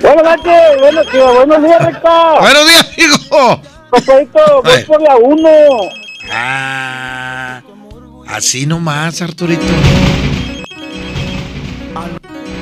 Bueno, 0.00 0.22
Nacho, 0.22 0.50
bueno, 0.80 1.04
tío, 1.12 1.34
buenos 1.34 1.62
días, 1.62 1.84
recta. 1.84 2.40
Buenos 2.40 2.66
días, 2.66 2.98
hijo. 2.98 3.60
Papadito, 3.90 4.62
voy 4.64 4.72
Ay. 4.72 4.84
por 4.84 5.02
la 5.02 5.16
1. 5.16 5.48
Ah, 6.32 7.60
así 8.28 8.66
nomás, 8.66 9.22
Arturito. 9.22 9.62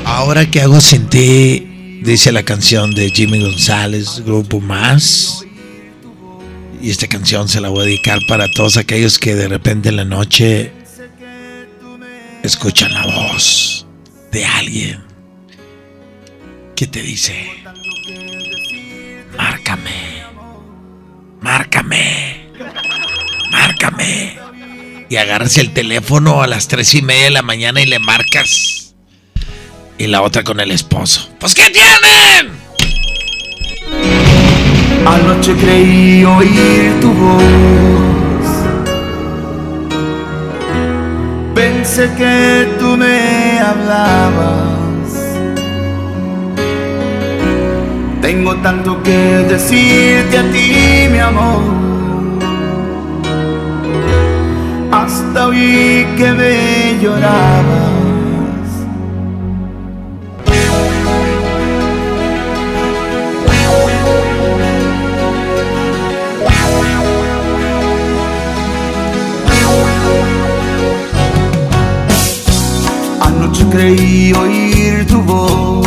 Ahora 0.04 0.46
que 0.46 0.60
hago 0.60 0.80
sin 0.80 1.08
ti, 1.08 1.67
dice 2.02 2.32
la 2.32 2.42
canción 2.42 2.92
de 2.92 3.10
Jimmy 3.10 3.40
González, 3.40 4.22
Grupo 4.24 4.60
Más. 4.60 5.44
Y 6.80 6.90
esta 6.90 7.08
canción 7.08 7.48
se 7.48 7.60
la 7.60 7.68
voy 7.68 7.82
a 7.82 7.84
dedicar 7.86 8.18
para 8.28 8.48
todos 8.50 8.76
aquellos 8.76 9.18
que 9.18 9.34
de 9.34 9.48
repente 9.48 9.88
en 9.88 9.96
la 9.96 10.04
noche 10.04 10.72
escuchan 12.42 12.94
la 12.94 13.04
voz 13.04 13.86
de 14.30 14.44
alguien 14.44 15.02
que 16.76 16.86
te 16.86 17.02
dice, 17.02 17.34
márcame, 19.36 20.22
márcame, 21.40 22.50
márcame. 23.50 24.38
Y 25.10 25.16
agarras 25.16 25.58
el 25.58 25.72
teléfono 25.72 26.42
a 26.42 26.46
las 26.46 26.68
tres 26.68 26.94
y 26.94 27.02
media 27.02 27.24
de 27.24 27.30
la 27.30 27.42
mañana 27.42 27.80
y 27.80 27.86
le 27.86 27.98
marcas. 27.98 28.87
Y 29.98 30.06
la 30.06 30.22
otra 30.22 30.44
con 30.44 30.60
el 30.60 30.70
esposo. 30.70 31.28
Pues 31.40 31.54
¿qué 31.54 31.70
tienen? 31.70 32.56
Anoche 35.04 35.54
creí 35.54 36.24
oír 36.24 37.00
tu 37.00 37.12
voz. 37.12 37.42
Pensé 41.52 42.08
que 42.16 42.68
tú 42.78 42.96
me 42.96 43.58
hablabas. 43.58 44.78
Tengo 48.22 48.54
tanto 48.56 49.02
que 49.02 49.18
decirte 49.48 50.38
a 50.38 50.50
ti, 50.52 51.08
mi 51.10 51.18
amor. 51.18 51.62
Hasta 54.92 55.48
oí 55.48 56.06
que 56.16 56.32
me 56.32 57.02
llorabas. 57.02 57.97
Oír 73.90 75.06
tu 75.06 75.22
voz. 75.22 75.86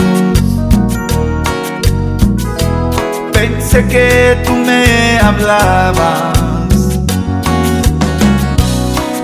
Pensé 3.32 3.86
que 3.86 4.42
tú 4.44 4.56
me 4.56 5.20
hablabas. 5.20 6.36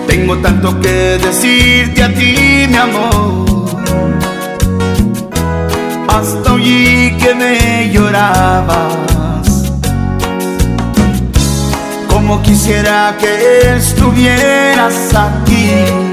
Tengo 0.05 0.37
tanto 0.37 0.79
que 0.79 1.17
decirte 1.17 2.03
a 2.03 2.13
ti, 2.13 2.67
mi 2.69 2.75
amor. 2.75 3.65
Hasta 6.07 6.53
oí 6.53 7.17
que 7.19 7.33
me 7.33 7.89
llorabas. 7.91 9.71
Como 12.07 12.43
quisiera 12.43 13.15
que 13.19 13.75
estuvieras 13.75 15.15
aquí 15.15 16.06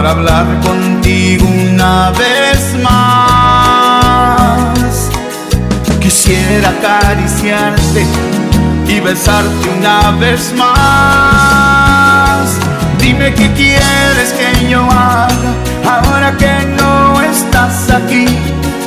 para 0.00 0.12
hablar 0.12 0.46
contigo 0.62 1.46
una 1.46 2.10
vez 2.12 2.74
más. 2.82 4.00
Quisiera 6.00 6.70
acariciarte 6.70 8.06
y 8.88 8.98
besarte 9.00 9.68
una 9.78 10.12
vez 10.12 10.54
más. 10.56 12.48
Dime 12.98 13.34
qué 13.34 13.52
quieres 13.52 14.32
que 14.38 14.70
yo 14.70 14.80
haga 14.84 15.52
ahora 15.86 16.34
que 16.38 16.66
no 16.78 17.20
estás 17.20 17.90
aquí. 17.90 18.24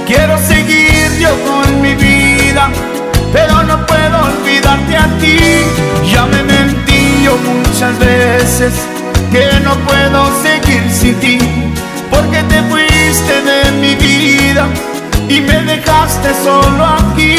Quiero 0.07 0.35
seguir 0.39 1.11
yo 1.19 1.29
con 1.45 1.79
mi 1.79 1.93
vida, 1.93 2.71
pero 3.31 3.61
no 3.61 3.85
puedo 3.85 4.17
olvidarte 4.19 4.97
a 4.97 5.05
ti. 5.19 5.37
Ya 6.11 6.25
me 6.25 6.41
mentí 6.41 7.21
yo 7.23 7.37
muchas 7.37 7.99
veces 7.99 8.73
que 9.31 9.59
no 9.63 9.73
puedo 9.87 10.19
seguir 10.41 10.83
sin 10.91 11.15
ti, 11.15 11.37
porque 12.09 12.43
te 12.43 12.61
fuiste 12.63 13.41
de 13.41 13.71
mi 13.81 13.95
vida 13.95 14.67
y 15.29 15.41
me 15.41 15.61
dejaste 15.63 16.29
solo 16.43 16.85
aquí. 16.85 17.35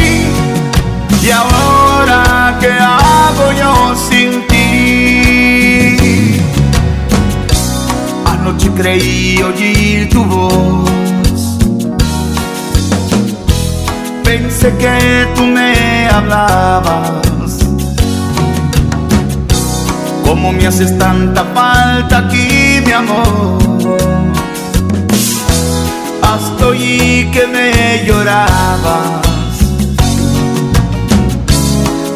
Y 1.22 1.30
ahora, 1.30 2.57
¿qué 2.61 2.72
hago 2.72 3.53
yo 3.59 3.95
sin 4.09 4.47
ti? 4.47 6.41
Anoche 8.26 8.70
creí 8.76 9.43
oír 9.43 10.09
tu 10.11 10.24
voz. 10.24 10.91
Pensé 14.22 14.76
que 14.76 15.28
tú 15.35 15.43
me 15.45 16.09
hablabas. 16.09 17.34
¿Cómo 20.35 20.53
me 20.53 20.66
haces 20.66 20.99
tanta 20.99 21.45
falta 21.55 22.18
aquí, 22.18 22.82
mi 22.85 22.91
amor? 22.91 23.57
Hasta 26.20 26.66
oí 26.66 27.30
que 27.32 27.47
me 27.47 28.05
llorabas. 28.05 29.22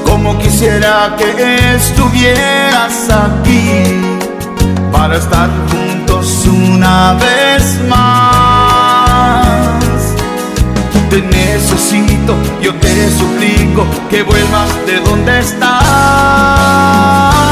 Como 0.05 0.37
quisiera 0.41 1.15
que 1.17 1.77
estuvieras 1.77 3.09
aquí 3.09 3.85
para 4.91 5.17
estar 5.17 5.49
juntos 5.71 6.45
una 6.47 7.15
vez 7.15 7.81
más. 7.89 9.47
Te 11.09 11.23
necesito, 11.23 12.35
yo 12.61 12.75
te 12.75 13.11
suplico 13.13 13.87
que 14.11 14.25
vuelvas 14.25 14.71
de 14.87 14.99
donde 15.09 15.39
estás. 15.39 17.48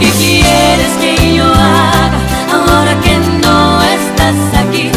¿Qué 0.00 0.10
quieres 0.10 0.92
que 1.00 1.34
yo 1.34 1.44
haga 1.44 2.18
ahora 2.52 2.94
que 3.02 3.18
no 3.42 3.82
estás 3.82 4.64
aquí? 4.64 4.90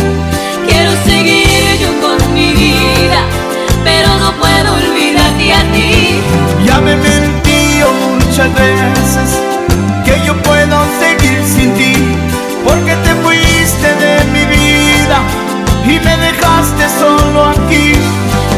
Quiero 0.67 0.91
seguir 1.03 1.79
yo 1.81 1.89
con 2.01 2.33
mi 2.33 2.53
vida, 2.53 3.21
pero 3.83 4.09
no 4.19 4.31
puedo 4.33 4.73
olvidarte 4.75 5.53
a 5.53 5.63
ti. 5.73 6.21
Ya 6.65 6.79
me 6.81 6.95
mentí 6.95 7.81
muchas 8.19 8.53
veces 8.53 9.41
que 10.05 10.21
yo 10.25 10.35
puedo 10.43 10.77
seguir 10.99 11.43
sin 11.45 11.73
ti, 11.73 11.93
porque 12.63 12.95
te 12.95 13.15
fuiste 13.23 13.87
de 14.03 14.23
mi 14.33 14.45
vida 14.45 15.17
y 15.83 15.99
me 15.99 16.17
dejaste 16.17 16.85
solo 16.99 17.49
aquí. 17.49 17.93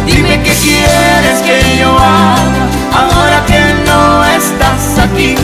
Dime 0.06 0.42
qué 0.44 0.54
quieres 0.62 1.40
que 1.46 1.80
yo 1.80 1.90
haga 1.98 2.64
ahora 2.94 3.46
que 3.46 3.62
no 3.86 4.26
estás 4.26 5.00
aquí. 5.00 5.36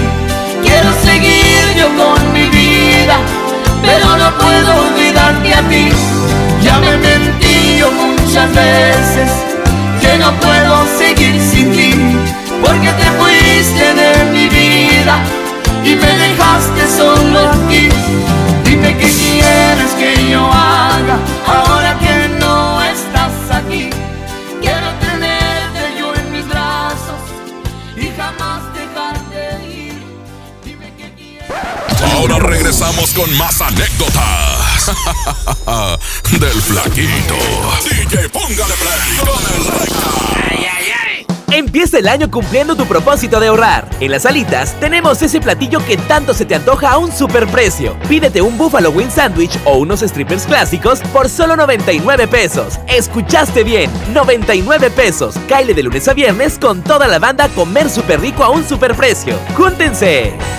pero 3.82 4.17
no 4.17 4.38
puedo 4.38 4.71
olvidarte 4.88 5.53
a 5.53 5.61
ti. 5.69 5.89
Ya 6.61 6.80
me 6.80 6.97
mentí 6.97 7.77
yo 7.80 7.91
muchas 7.91 8.53
veces 8.53 9.32
que 10.01 10.17
no 10.17 10.32
puedo 10.39 10.86
seguir 10.97 11.39
sin 11.41 11.71
ti, 11.71 11.93
porque 12.61 12.91
te 12.99 13.05
fuiste 13.19 13.93
de 13.93 14.25
mi 14.32 14.47
vida 14.49 15.15
y 15.84 15.95
me 15.95 16.11
dejaste 16.25 16.88
solo 16.97 17.39
aquí. 17.49 17.89
Dime 18.63 18.95
qué 18.97 19.09
quieres 19.09 19.91
que 19.97 20.30
yo 20.30 20.45
haga. 20.45 21.17
Regresamos 32.50 33.14
con 33.14 33.32
más 33.38 33.62
anécdotas 33.62 34.91
del 36.32 36.62
flaquito. 36.62 37.36
DJ, 37.84 38.30
póngale 38.30 38.74
play 38.74 39.18
con 39.20 39.56
el 39.56 39.80
recta. 39.80 40.30
Empieza 41.52 41.97
el 41.97 42.08
año 42.08 42.30
cumpliendo 42.30 42.76
tu 42.76 42.86
propósito 42.86 43.39
de 43.39 43.47
ahorrar. 43.47 43.89
En 44.00 44.12
las 44.12 44.26
alitas 44.26 44.80
tenemos 44.80 45.22
ese 45.22 45.41
platillo 45.41 45.84
que 45.86 45.97
tanto 45.97 46.34
se 46.34 46.45
te 46.45 46.56
antoja 46.56 46.91
a 46.91 46.97
un 46.97 47.12
superprecio. 47.12 47.97
Pídete 48.08 48.41
un 48.41 48.58
Buffalo 48.58 48.91
Wing 48.91 49.10
Sandwich 49.10 49.60
o 49.66 49.78
unos 49.78 50.02
strippers 50.02 50.45
clásicos 50.45 51.00
por 51.12 51.28
solo 51.28 51.56
99 51.56 52.28
pesos. 52.28 52.80
Escuchaste 52.88 53.64
bien, 53.64 53.91
99 54.14 54.91
pesos. 54.91 55.36
Caile 55.47 55.74
de 55.74 55.84
lunes 55.84 56.08
a 56.08 56.14
viernes 56.14 56.60
con 56.60 56.84
toda 56.84 57.08
la 57.08 57.20
banda 57.20 57.45
a 57.45 57.50
comer 57.50 57.89
súper 57.89 58.22
rico 58.22 58.43
a 58.43 58.50
un 58.50 58.68
superprecio. 58.68 59.36
¡Júntense! 59.58 60.59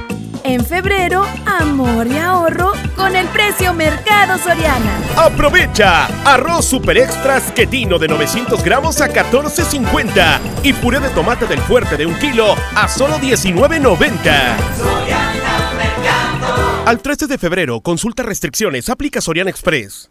En 0.43 0.65
febrero, 0.65 1.25
amor 1.45 2.07
y 2.07 2.17
ahorro 2.17 2.73
con 2.95 3.15
el 3.15 3.27
precio 3.27 3.73
Mercado 3.73 4.37
Soriana. 4.39 4.99
Aprovecha 5.15 6.07
arroz 6.25 6.65
super 6.65 6.97
extras 6.97 7.51
quetino 7.51 7.99
de 7.99 8.07
900 8.07 8.63
gramos 8.63 9.01
a 9.01 9.09
14.50 9.09 10.39
y 10.63 10.73
puré 10.73 10.99
de 10.99 11.09
tomate 11.09 11.45
del 11.45 11.59
fuerte 11.59 11.95
de 11.97 12.05
un 12.05 12.17
kilo 12.19 12.55
a 12.75 12.87
solo 12.87 13.17
19.90. 13.17 14.55
Al 16.85 16.99
13 16.99 17.27
de 17.27 17.37
febrero, 17.37 17.81
consulta 17.81 18.23
restricciones, 18.23 18.89
aplica 18.89 19.21
Soriana 19.21 19.49
Express. 19.49 20.10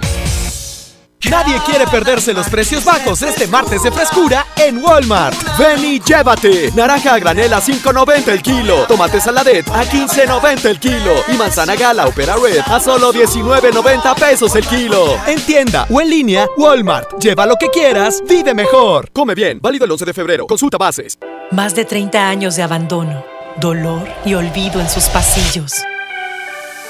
Nadie 1.29 1.59
quiere 1.65 1.85
perderse 1.87 2.33
los 2.33 2.49
precios 2.49 2.83
bajos 2.83 3.21
este 3.21 3.47
martes 3.47 3.83
de 3.83 3.91
frescura 3.91 4.45
en 4.57 4.83
Walmart. 4.83 5.35
Ven 5.57 5.83
y 5.83 5.99
llévate. 5.99 6.71
Naranja 6.75 7.13
a 7.13 7.19
granel 7.19 7.53
a 7.53 7.61
5.90 7.61 8.27
el 8.29 8.41
kilo. 8.41 8.85
Tomate 8.87 9.21
saladet 9.21 9.67
a 9.69 9.83
15.90 9.83 10.65
el 10.65 10.79
kilo. 10.79 11.13
Y 11.27 11.33
manzana 11.37 11.75
gala 11.75 12.07
Opera 12.07 12.35
Red 12.35 12.61
a 12.65 12.79
solo 12.79 13.13
19.90 13.13 14.15
pesos 14.15 14.55
el 14.55 14.65
kilo. 14.65 15.17
En 15.27 15.39
tienda 15.41 15.85
o 15.89 16.01
en 16.01 16.09
línea, 16.09 16.47
Walmart. 16.57 17.19
Lleva 17.19 17.45
lo 17.45 17.55
que 17.55 17.69
quieras, 17.69 18.21
vive 18.27 18.53
mejor. 18.53 19.09
Come 19.11 19.35
bien. 19.35 19.59
Válido 19.61 19.85
el 19.85 19.91
11 19.91 20.05
de 20.05 20.13
febrero. 20.13 20.47
Consulta 20.47 20.77
bases. 20.77 21.17
Más 21.51 21.75
de 21.75 21.85
30 21.85 22.27
años 22.27 22.55
de 22.55 22.63
abandono, 22.63 23.23
dolor 23.57 24.07
y 24.25 24.33
olvido 24.33 24.81
en 24.81 24.89
sus 24.89 25.05
pasillos. 25.05 25.83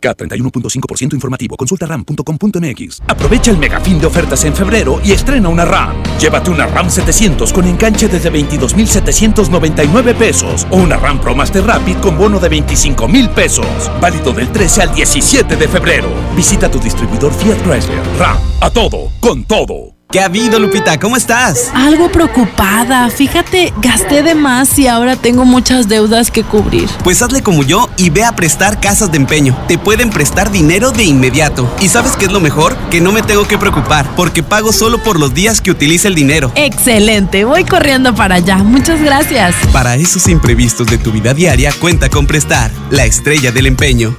K31.5% 0.00 1.14
informativo. 1.14 1.56
Consulta 1.56 1.86
ram.com.mx. 1.86 3.02
Aprovecha 3.06 3.50
el 3.50 3.58
megafín 3.58 4.00
de 4.00 4.06
ofertas 4.06 4.44
en 4.44 4.54
febrero 4.54 5.00
y 5.04 5.12
estrena 5.12 5.48
una 5.48 5.64
RAM. 5.64 6.02
Llévate 6.18 6.50
una 6.50 6.66
RAM 6.66 6.90
700 6.90 7.52
con 7.52 7.66
enganche 7.66 8.08
desde 8.08 8.30
22,799 8.30 10.14
pesos 10.14 10.66
o 10.70 10.76
una 10.76 10.96
RAM 10.96 11.20
Pro 11.20 11.34
Master 11.34 11.64
Rapid 11.64 11.96
con 11.96 12.16
bono 12.18 12.38
de 12.38 12.48
25 12.48 13.08
mil 13.08 13.28
pesos. 13.30 13.90
Válido 14.00 14.32
del 14.32 14.50
13 14.50 14.82
al 14.82 14.94
17 14.94 15.56
de 15.56 15.68
febrero. 15.68 16.08
Visita 16.34 16.70
tu 16.70 16.80
distribuidor 16.80 17.32
Fiat 17.34 17.62
Chrysler. 17.62 18.00
RAM. 18.18 18.38
A 18.60 18.70
todo, 18.70 19.10
con 19.20 19.44
todo. 19.44 19.99
¿Qué 20.12 20.18
ha 20.18 20.24
habido, 20.24 20.58
Lupita? 20.58 20.98
¿Cómo 20.98 21.16
estás? 21.16 21.70
Algo 21.72 22.10
preocupada. 22.10 23.08
Fíjate, 23.10 23.72
gasté 23.80 24.24
de 24.24 24.34
más 24.34 24.76
y 24.76 24.88
ahora 24.88 25.14
tengo 25.14 25.44
muchas 25.44 25.88
deudas 25.88 26.32
que 26.32 26.42
cubrir. 26.42 26.88
Pues 27.04 27.22
hazle 27.22 27.42
como 27.42 27.62
yo 27.62 27.88
y 27.96 28.10
ve 28.10 28.24
a 28.24 28.34
prestar 28.34 28.80
casas 28.80 29.12
de 29.12 29.18
empeño. 29.18 29.56
Te 29.68 29.78
pueden 29.78 30.10
prestar 30.10 30.50
dinero 30.50 30.90
de 30.90 31.04
inmediato. 31.04 31.72
¿Y 31.80 31.86
sabes 31.86 32.16
qué 32.16 32.24
es 32.24 32.32
lo 32.32 32.40
mejor? 32.40 32.76
Que 32.90 33.00
no 33.00 33.12
me 33.12 33.22
tengo 33.22 33.46
que 33.46 33.56
preocupar 33.56 34.16
porque 34.16 34.42
pago 34.42 34.72
solo 34.72 35.00
por 35.00 35.20
los 35.20 35.32
días 35.32 35.60
que 35.60 35.70
utilice 35.70 36.08
el 36.08 36.16
dinero. 36.16 36.50
Excelente, 36.56 37.44
voy 37.44 37.62
corriendo 37.62 38.12
para 38.12 38.34
allá. 38.34 38.56
Muchas 38.56 39.00
gracias. 39.00 39.54
Para 39.72 39.94
esos 39.94 40.26
imprevistos 40.26 40.88
de 40.88 40.98
tu 40.98 41.12
vida 41.12 41.34
diaria, 41.34 41.72
cuenta 41.78 42.08
con 42.08 42.26
prestar, 42.26 42.72
la 42.90 43.04
estrella 43.04 43.52
del 43.52 43.66
empeño. 43.66 44.18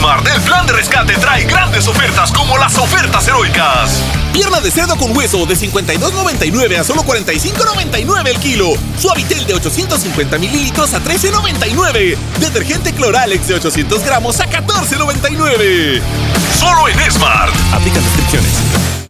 Smart, 0.00 0.26
el 0.34 0.40
plan 0.40 0.66
de 0.66 0.72
rescate 0.72 1.12
trae 1.18 1.44
grandes 1.44 1.86
ofertas 1.86 2.32
como 2.32 2.56
las 2.56 2.78
ofertas 2.78 3.28
heroicas. 3.28 4.02
Pierna 4.32 4.58
de 4.60 4.70
cerdo 4.70 4.96
con 4.96 5.14
hueso 5.14 5.44
de 5.44 5.54
52.99 5.54 6.78
a 6.78 6.84
solo 6.84 7.02
45.99 7.02 8.28
el 8.28 8.38
kilo. 8.38 8.72
Suavitel 8.98 9.44
de 9.46 9.54
850 9.54 10.38
mililitros 10.38 10.94
a 10.94 11.02
13.99. 11.02 12.16
Detergente 12.38 12.94
Cloralex 12.94 13.48
de 13.48 13.54
800 13.56 14.02
gramos 14.02 14.40
a 14.40 14.48
14.99. 14.48 16.00
Solo 16.58 16.88
en 16.88 17.12
Smart. 17.12 17.52
Aplican 17.74 18.02
restricciones. 18.02 18.99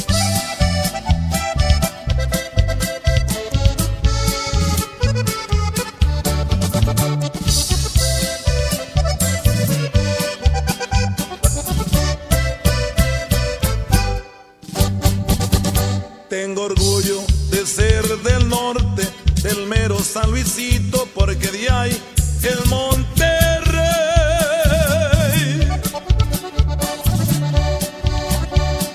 del 18.17 18.49
norte, 18.49 19.09
del 19.43 19.67
mero 19.67 19.99
San 20.01 20.31
Luisito, 20.31 21.09
porque 21.15 21.47
de 21.49 21.71
ahí 21.71 22.03
el 22.43 22.69
Monterrey. 22.69 23.31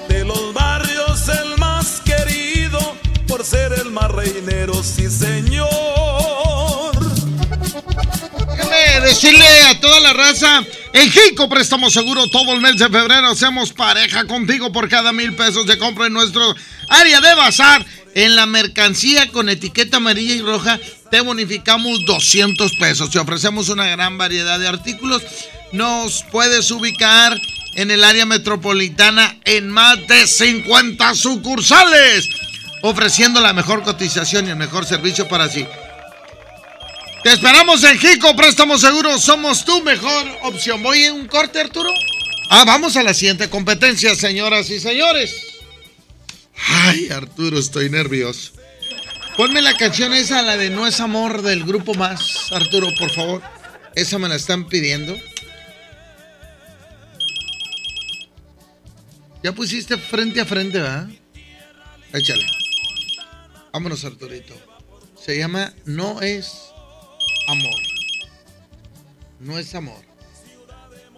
De 0.10 0.26
los 0.26 0.54
barrios 0.54 1.30
el 1.30 1.58
más 1.58 2.02
querido, 2.04 2.80
por 3.26 3.46
ser 3.46 3.72
el 3.74 3.90
más 3.92 4.12
reinero, 4.12 4.84
sí 4.84 5.10
señor. 5.10 5.70
Déjame 8.50 9.00
decirle 9.02 9.62
a 9.70 9.80
toda 9.80 10.00
la 10.02 10.12
raza, 10.12 10.62
en 10.92 11.10
Jico 11.10 11.48
Préstamo 11.48 11.90
Seguro 11.90 12.30
todo 12.30 12.54
el 12.54 12.60
mes 12.60 12.78
de 12.78 12.90
febrero 12.90 13.28
hacemos 13.28 13.72
pareja 13.72 14.26
contigo 14.28 14.74
por 14.74 14.90
cada 14.90 15.14
mil 15.14 15.34
pesos 15.36 15.66
de 15.66 15.78
compra 15.78 16.08
en 16.08 16.14
nuestro 16.14 16.54
área 16.90 17.22
de 17.22 17.34
bazar. 17.36 17.86
En 18.16 18.38
la 18.38 18.46
mercancía 18.46 19.30
con 19.30 19.50
etiqueta 19.50 19.98
amarilla 19.98 20.36
y 20.36 20.42
roja 20.42 20.80
te 21.12 21.20
bonificamos 21.20 22.06
200 22.06 22.72
pesos. 22.78 23.10
Te 23.12 23.20
ofrecemos 23.20 23.68
una 23.68 23.88
gran 23.88 24.18
variedad 24.18 24.58
de 24.58 24.70
artículos. 24.70 25.22
Nos 25.74 26.24
puedes 26.32 26.72
ubicar 26.72 27.38
en 27.76 27.92
el 27.92 28.06
área 28.06 28.26
metropolitana 28.26 29.38
en 29.44 29.70
más 29.70 30.08
de 30.08 30.28
50 30.28 31.14
sucursales, 31.14 32.30
ofreciendo 32.84 33.42
la 33.42 33.52
mejor 33.52 33.84
cotización 33.84 34.48
y 34.48 34.52
el 34.52 34.56
mejor 34.56 34.86
servicio 34.86 35.28
para 35.28 35.50
sí. 35.50 35.68
Te 37.22 37.34
esperamos 37.34 37.84
en 37.84 38.00
Jico, 38.00 38.34
préstamo 38.34 38.78
seguro, 38.78 39.20
somos 39.20 39.66
tu 39.66 39.82
mejor 39.84 40.26
opción. 40.44 40.82
¿Voy 40.82 41.04
en 41.04 41.16
un 41.16 41.28
corte, 41.28 41.60
Arturo? 41.60 41.92
Ah, 42.50 42.64
vamos 42.66 42.96
a 42.96 43.04
la 43.04 43.14
siguiente 43.14 43.50
competencia, 43.50 44.16
señoras 44.16 44.70
y 44.70 44.80
señores. 44.80 45.55
Ay, 46.58 47.10
Arturo, 47.10 47.60
estoy 47.60 47.90
nervioso. 47.90 48.52
Ponme 49.38 49.62
la 49.62 49.76
canción 49.76 50.14
esa, 50.14 50.42
la 50.42 50.56
de 50.56 50.70
No 50.70 50.88
es 50.88 51.00
amor 51.00 51.42
del 51.42 51.66
grupo 51.66 51.94
más, 51.94 52.52
Arturo, 52.52 52.88
por 52.98 53.12
favor. 53.12 53.42
Esa 53.96 54.18
me 54.18 54.30
la 54.30 54.36
están 54.36 54.68
pidiendo. 54.68 55.16
Ya 59.44 59.52
pusiste 59.52 59.98
frente 59.98 60.42
a 60.42 60.46
frente, 60.46 60.80
¿verdad? 60.80 61.08
Échale. 62.14 62.46
Vámonos, 63.72 64.06
Arturito. 64.06 64.56
Se 65.22 65.38
llama 65.38 65.74
No 65.86 66.22
es 66.22 66.72
amor. 67.48 67.82
No 69.40 69.60
es 69.60 69.76
amor. 69.76 70.02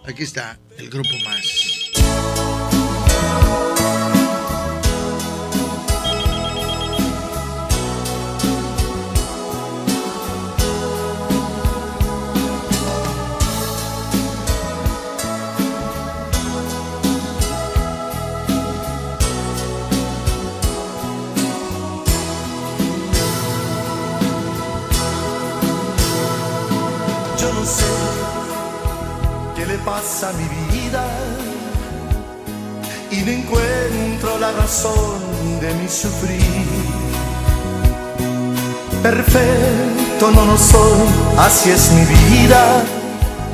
Aquí 0.04 0.24
está 0.24 0.58
el 0.76 0.90
grupo 0.90 1.16
más. 1.24 1.57
Pasa 29.88 30.32
mi 30.32 30.46
vida 30.76 31.04
y 33.10 33.16
no 33.22 33.30
encuentro 33.32 34.38
la 34.38 34.52
razón 34.52 35.60
de 35.60 35.72
mi 35.74 35.88
sufrir. 35.88 36.66
Perfecto 39.02 40.30
no 40.34 40.44
lo 40.44 40.58
soy, 40.58 41.08
así 41.38 41.70
es 41.70 41.90
mi 41.92 42.04
vida. 42.04 42.82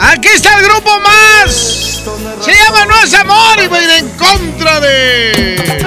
Aquí 0.00 0.28
está 0.34 0.58
el 0.58 0.64
grupo 0.64 0.90
más. 1.00 2.02
Se 2.44 2.52
llama 2.52 2.84
No 2.86 2.96
es 3.04 3.14
amor 3.14 3.56
y 3.64 3.68
voy 3.68 3.78
a 3.78 3.84
ir 3.84 3.90
en 3.90 4.08
contra 4.18 4.80
de. 4.80 5.84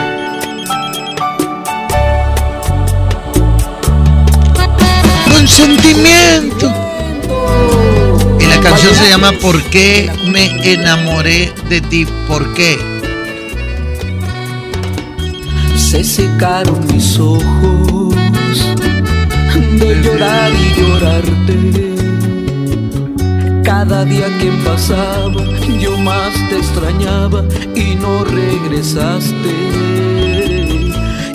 Consentimiento. 5.29 6.67
Y 6.67 6.77
la 6.77 6.86
canción 8.77 8.95
se 8.95 9.09
llama 9.09 9.31
¿Por 9.41 9.59
qué 9.71 10.07
me 10.31 10.45
enamoré 10.71 11.51
de 11.67 11.81
ti? 11.81 12.05
¿Por 12.27 12.53
qué? 12.53 12.77
Se 15.75 16.03
secaron 16.03 16.85
mis 16.93 17.17
ojos 17.17 18.13
de 19.79 20.01
llorar 20.03 20.51
y 20.51 20.79
llorarte. 20.79 21.95
Cada 23.63 24.05
día 24.05 24.27
que 24.37 24.51
pasaba 24.63 25.43
yo 25.79 25.97
más 25.97 26.33
te 26.49 26.57
extrañaba 26.57 27.43
y 27.75 27.95
no 27.95 28.25
regresaste. 28.25 29.53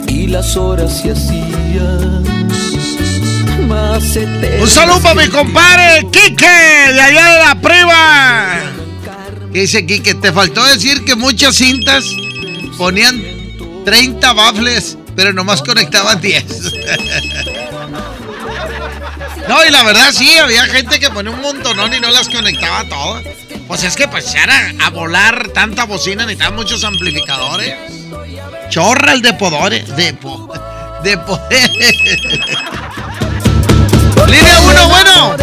Y 0.06 0.28
las 0.28 0.56
horas 0.56 1.00
se 1.00 1.10
hacían 1.10 2.22
Un 4.60 4.68
saludo 4.68 5.00
para 5.00 5.14
mi 5.14 5.28
compadre 5.28 6.06
Quique 6.10 6.46
de 6.46 7.00
allá 7.00 7.26
de 7.32 7.38
la. 7.38 8.62
¿Qué 9.52 9.60
dice 9.60 9.84
Quique? 9.86 10.14
Te 10.14 10.32
faltó 10.32 10.64
decir 10.64 11.04
que 11.04 11.14
muchas 11.14 11.56
cintas 11.56 12.04
ponían 12.78 13.22
30 13.84 14.32
bafles, 14.32 14.96
pero 15.14 15.32
nomás 15.32 15.62
conectaban 15.62 16.20
10. 16.20 16.44
No, 19.48 19.62
y 19.66 19.70
la 19.70 19.82
verdad 19.82 20.12
sí, 20.12 20.38
había 20.38 20.62
gente 20.66 21.00
que 21.00 21.10
ponía 21.10 21.32
un 21.32 21.40
montonón 21.42 21.92
y 21.92 21.98
no 22.00 22.10
las 22.10 22.28
conectaba 22.28 22.88
todas. 22.88 23.24
Pues 23.66 23.82
es 23.82 23.96
que 23.96 24.06
para 24.06 24.20
echar 24.20 24.48
a, 24.48 24.72
a 24.86 24.90
volar 24.90 25.48
tanta 25.48 25.84
bocina 25.84 26.22
necesitaban 26.24 26.54
muchos 26.54 26.84
amplificadores. 26.84 27.74
Chorra 28.70 29.12
el 29.12 29.20
de 29.20 29.32
podores. 29.34 29.94
De, 29.96 30.14
po- 30.14 30.48
de 31.02 31.18
poder. 31.18 31.70
Línea 34.26 34.60
1, 34.60 34.88
bueno. 34.88 35.36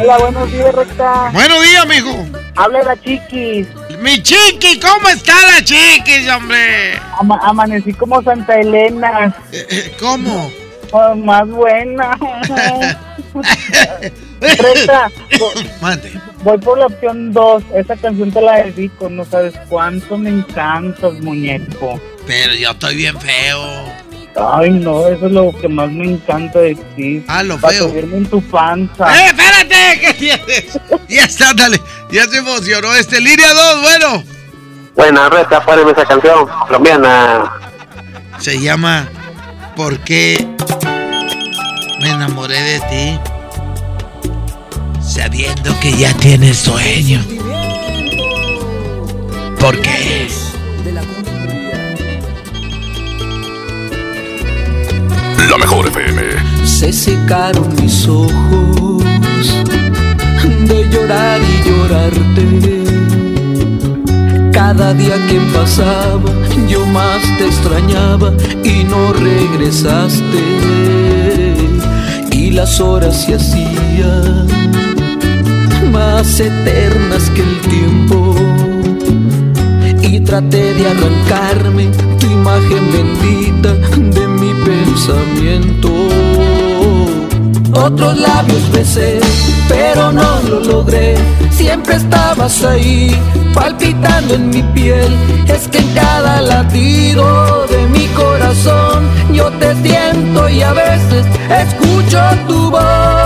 Hola, 0.00 0.18
buenos 0.18 0.52
días, 0.52 0.74
Recta. 0.74 1.30
Buenos 1.32 1.62
días, 1.62 1.86
mijo. 1.86 2.26
Habla 2.56 2.82
la 2.82 2.96
Chiquis. 3.00 3.66
Mi 4.00 4.22
Chiqui, 4.22 4.78
¿cómo 4.80 5.08
está 5.08 5.32
la 5.52 5.62
Chiquis, 5.64 6.28
hombre? 6.28 6.98
Ama- 7.18 7.40
amanecí 7.42 7.92
como 7.94 8.22
Santa 8.22 8.54
Elena. 8.60 9.34
¿Cómo? 9.98 10.50
Oh, 10.92 11.14
más 11.16 11.48
buena. 11.48 12.16
Recta, 14.40 15.10
Mande. 15.80 16.12
voy 16.42 16.58
por 16.58 16.78
la 16.78 16.86
opción 16.86 17.32
2. 17.32 17.62
Esa 17.74 17.96
canción 17.96 18.30
te 18.30 18.40
la 18.40 18.62
dedico. 18.62 19.08
No 19.08 19.24
sabes 19.24 19.54
cuánto 19.68 20.18
me 20.18 20.30
encantas, 20.30 21.14
muñeco. 21.14 22.00
Pero 22.26 22.54
yo 22.54 22.70
estoy 22.70 22.96
bien 22.96 23.18
feo. 23.20 23.60
Ay, 24.36 24.70
no, 24.70 25.06
eso 25.06 25.26
es 25.26 25.32
lo 25.32 25.52
que 25.60 25.68
más 25.68 25.90
me 25.90 26.04
encanta 26.10 26.58
de 26.58 26.74
ti. 26.96 27.24
Ah, 27.28 27.42
lo 27.42 27.56
Para 27.58 27.74
feo. 27.74 27.88
subirme 27.88 28.16
en 28.18 28.26
tu 28.26 28.42
panza. 28.42 29.06
¡Eh, 29.14 29.26
espérate! 29.28 30.00
¿Qué 30.00 30.14
tienes? 30.14 30.78
Ya 31.08 31.24
está, 31.24 31.52
dale. 31.54 31.80
Ya 32.10 32.24
se 32.26 32.38
emocionó 32.38 32.92
este. 32.94 33.20
Línea 33.20 33.52
2, 33.52 33.82
bueno. 33.82 34.24
Buena, 34.96 35.28
Reta, 35.28 35.64
páreme 35.64 35.92
esa 35.92 36.04
canción 36.04 36.46
colombiana. 36.66 37.52
Se 38.38 38.58
llama 38.60 39.08
¿Por 39.76 39.98
qué 40.00 40.44
Me 42.00 42.10
enamoré 42.10 42.60
de 42.60 42.80
ti. 42.80 43.18
Sabiendo 45.00 45.78
que 45.80 45.92
ya 45.92 46.12
tienes 46.14 46.58
sueño. 46.58 47.24
¿Por 49.60 49.80
qué? 49.80 50.28
La 55.50 55.58
mejor 55.58 55.86
FM. 55.88 56.22
Se 56.64 56.92
secaron 56.92 57.74
mis 57.80 58.08
ojos 58.08 59.04
de 60.68 60.88
llorar 60.90 61.40
y 61.42 61.68
llorarte. 61.68 62.84
Cada 64.52 64.94
día 64.94 65.16
que 65.26 65.38
pasaba 65.52 66.30
yo 66.66 66.86
más 66.86 67.20
te 67.36 67.46
extrañaba 67.46 68.32
y 68.64 68.84
no 68.84 69.12
regresaste. 69.12 70.42
Y 72.32 72.50
las 72.50 72.80
horas 72.80 73.24
se 73.24 73.34
hacían 73.34 74.46
más 75.92 76.40
eternas 76.40 77.30
que 77.30 77.42
el 77.42 77.60
tiempo. 77.60 78.34
Y 80.00 80.20
traté 80.20 80.74
de 80.74 80.88
arrancarme 80.88 81.90
tu 82.24 82.30
imagen 82.30 82.90
bendita 82.92 83.72
de 84.16 84.28
mi 84.28 84.52
pensamiento. 84.64 85.90
Otros 87.74 88.18
labios 88.18 88.70
besé, 88.72 89.20
pero 89.68 90.12
no 90.12 90.40
lo 90.48 90.60
logré. 90.60 91.16
Siempre 91.50 91.96
estabas 91.96 92.64
ahí, 92.64 93.14
palpitando 93.52 94.34
en 94.34 94.50
mi 94.50 94.62
piel. 94.62 95.12
Es 95.48 95.68
que 95.68 95.78
en 95.78 95.88
cada 95.94 96.40
latido 96.40 97.66
de 97.68 97.86
mi 97.88 98.06
corazón 98.08 99.04
yo 99.32 99.50
te 99.60 99.74
siento 99.82 100.48
y 100.48 100.62
a 100.62 100.72
veces 100.72 101.26
escucho 101.50 102.20
tu 102.48 102.70
voz. 102.70 103.23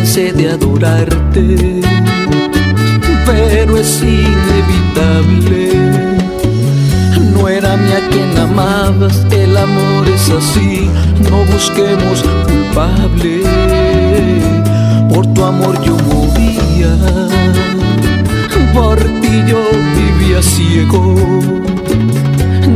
Cansé 0.00 0.32
de 0.32 0.48
adorarte, 0.50 1.82
pero 3.26 3.76
es 3.76 4.02
inevitable. 4.02 5.72
No 7.34 7.46
era 7.46 7.76
ni 7.76 7.92
a 7.92 8.08
quien 8.08 8.38
amabas, 8.38 9.26
el 9.30 9.54
amor 9.54 10.08
es 10.08 10.30
así, 10.30 10.88
no 11.28 11.44
busquemos 11.52 12.24
culpable. 12.46 13.42
Por 15.12 15.26
tu 15.34 15.44
amor 15.44 15.78
yo 15.82 15.96
movía, 16.14 16.96
por 18.72 18.98
ti 19.20 19.42
yo 19.46 19.60
vivía 19.98 20.42
ciego. 20.42 21.14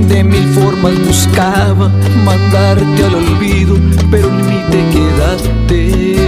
De 0.08 0.22
mil 0.22 0.46
formas 0.48 0.92
buscaba 1.06 1.90
mandarte 2.22 3.04
al 3.04 3.14
olvido, 3.14 3.76
pero 4.10 4.28
mí 4.30 4.60
te 4.70 4.80
quedaste. 4.92 6.23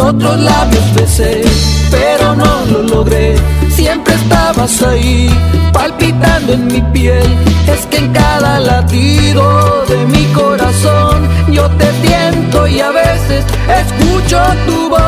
Otros 0.00 0.40
labios 0.40 0.94
besé, 0.94 1.42
pero 1.90 2.34
no 2.34 2.64
lo 2.72 2.82
logré. 2.82 3.36
Siempre 3.68 4.14
estabas 4.14 4.82
ahí, 4.82 5.28
palpitando 5.74 6.54
en 6.54 6.66
mi 6.68 6.80
piel. 6.80 7.36
Es 7.66 7.84
que 7.86 7.98
en 7.98 8.12
cada 8.12 8.58
latido 8.60 9.84
de 9.88 10.06
mi 10.06 10.24
corazón 10.32 11.28
yo 11.52 11.68
te 11.72 11.86
siento 12.00 12.66
y 12.66 12.80
a 12.80 12.90
veces 12.90 13.44
escucho 13.82 14.40
tu 14.66 14.88
voz. 14.88 15.00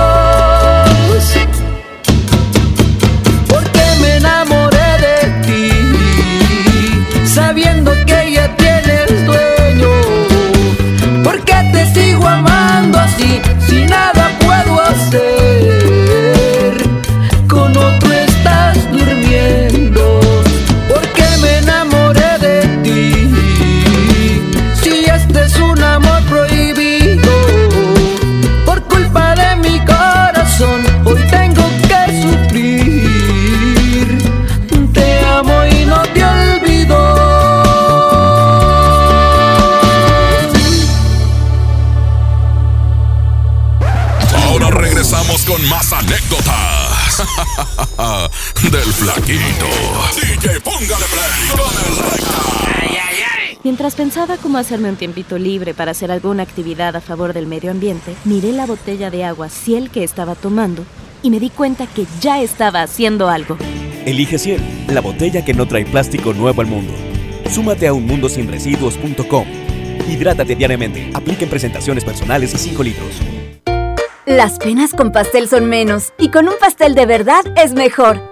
Porque 3.49 3.85
me 4.01 4.17
enamoré 4.17 4.91
de 5.07 5.19
ti, 5.47 7.27
sabiendo 7.27 7.93
que 8.05 8.33
ya 8.35 8.55
tienes 8.57 9.27
dueño. 9.27 9.89
Porque 11.25 11.55
te 11.73 11.95
sigo 11.95 12.29
amando 12.29 12.99
así, 12.99 13.41
si 13.67 13.87
nada 13.87 14.22
DJ, 49.33 50.61
póngale 50.61 51.07
play 51.07 51.49
con 51.51 51.73
el 51.87 52.11
recta. 52.11 52.43
Mientras 53.65 53.95
pensaba 53.95 54.37
cómo 54.37 54.59
hacerme 54.59 54.91
un 54.91 54.97
tiempito 54.97 55.39
libre 55.39 55.73
para 55.73 55.93
hacer 55.93 56.11
alguna 56.11 56.43
actividad 56.43 56.97
a 56.97 57.01
favor 57.01 57.33
del 57.33 57.47
medio 57.47 57.71
ambiente, 57.71 58.15
miré 58.25 58.53
la 58.53 58.67
botella 58.67 59.11
de 59.11 59.25
agua 59.25 59.49
Ciel 59.49 59.89
que 59.91 60.05
estaba 60.05 60.35
tomando 60.35 60.85
y 61.23 61.31
me 61.31 61.41
di 61.41 61.49
cuenta 61.49 61.87
que 61.87 62.05
ya 62.21 62.43
estaba 62.43 62.83
haciendo 62.83 63.29
algo. 63.29 63.57
Elige 64.05 64.39
Ciel, 64.39 64.61
la 64.89 65.01
botella 65.01 65.45
que 65.45 65.55
no 65.55 65.67
trae 65.67 65.87
plástico 65.87 66.35
nuevo 66.35 66.61
al 66.61 66.67
mundo. 66.67 66.93
Súmate 67.49 67.87
a 67.87 67.95
unmundosinresiduos.com. 67.95 69.47
Hidrátate 70.11 70.57
diariamente. 70.57 71.11
Apliquen 71.15 71.49
presentaciones 71.49 72.05
personales 72.05 72.53
y 72.53 72.59
5 72.59 72.83
litros. 72.83 73.21
Las 74.27 74.59
penas 74.59 74.93
con 74.93 75.11
pastel 75.11 75.49
son 75.49 75.67
menos 75.69 76.13
y 76.19 76.31
con 76.31 76.49
un 76.49 76.55
pastel 76.61 76.95
de 76.95 77.07
verdad 77.07 77.45
es 77.57 77.73
mejor. 77.75 78.32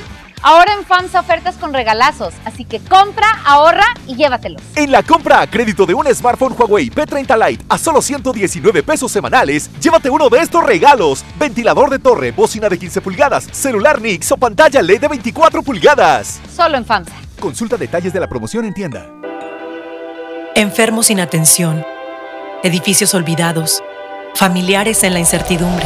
Ahora 0.43 0.73
en 0.73 0.85
FAMSA 0.85 1.19
ofertas 1.19 1.55
con 1.55 1.71
regalazos, 1.71 2.33
así 2.45 2.65
que 2.65 2.79
compra, 2.79 3.27
ahorra 3.45 3.85
y 4.07 4.15
llévatelos. 4.15 4.61
En 4.75 4.91
la 4.91 5.03
compra 5.03 5.41
a 5.41 5.47
crédito 5.47 5.85
de 5.85 5.93
un 5.93 6.07
smartphone 6.07 6.55
Huawei 6.57 6.89
P30 6.89 7.49
Lite 7.49 7.65
a 7.69 7.77
solo 7.77 8.01
119 8.01 8.81
pesos 8.81 9.11
semanales, 9.11 9.69
llévate 9.79 10.09
uno 10.09 10.29
de 10.29 10.39
estos 10.39 10.63
regalos: 10.63 11.23
ventilador 11.37 11.91
de 11.91 11.99
torre, 11.99 12.31
bocina 12.31 12.69
de 12.69 12.79
15 12.79 13.01
pulgadas, 13.01 13.47
celular 13.51 14.01
Nix 14.01 14.31
o 14.31 14.37
pantalla 14.37 14.81
LED 14.81 15.01
de 15.01 15.07
24 15.09 15.61
pulgadas. 15.61 16.39
Solo 16.55 16.77
en 16.77 16.85
FAMSA. 16.85 17.13
Consulta 17.39 17.77
detalles 17.77 18.11
de 18.11 18.19
la 18.19 18.27
promoción 18.27 18.65
en 18.65 18.73
tienda. 18.73 19.07
Enfermos 20.55 21.07
sin 21.07 21.19
atención, 21.19 21.85
edificios 22.63 23.13
olvidados, 23.13 23.83
familiares 24.33 25.03
en 25.03 25.13
la 25.13 25.19
incertidumbre. 25.19 25.85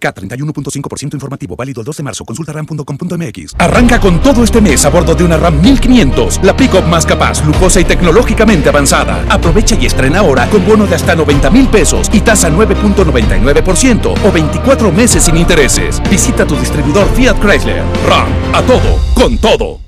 K31.5% 0.00 1.14
informativo, 1.14 1.56
válido 1.56 1.80
el 1.80 1.84
2 1.84 1.96
de 1.96 2.02
marzo. 2.02 2.24
Consulta 2.24 2.52
ram.com.mx. 2.52 3.54
Arranca 3.58 4.00
con 4.00 4.20
todo 4.20 4.44
este 4.44 4.60
mes 4.60 4.84
a 4.84 4.90
bordo 4.90 5.14
de 5.14 5.24
una 5.24 5.36
RAM 5.36 5.60
1500, 5.60 6.40
la 6.42 6.56
pickup 6.56 6.86
más 6.86 7.06
capaz, 7.06 7.44
lujosa 7.44 7.80
y 7.80 7.84
tecnológicamente 7.84 8.68
avanzada. 8.68 9.24
Aprovecha 9.28 9.76
y 9.80 9.86
estrena 9.86 10.20
ahora 10.20 10.48
con 10.50 10.64
bono 10.66 10.86
de 10.86 10.94
hasta 10.94 11.14
90 11.14 11.50
mil 11.50 11.68
pesos 11.68 12.08
y 12.12 12.20
tasa 12.20 12.50
9.99% 12.50 14.14
o 14.24 14.32
24 14.32 14.92
meses 14.92 15.24
sin 15.24 15.36
intereses. 15.36 16.02
Visita 16.10 16.46
tu 16.46 16.56
distribuidor 16.56 17.08
Fiat 17.14 17.38
Chrysler. 17.40 17.82
RAM, 18.06 18.28
a 18.54 18.62
todo, 18.62 18.98
con 19.14 19.38
todo. 19.38 19.87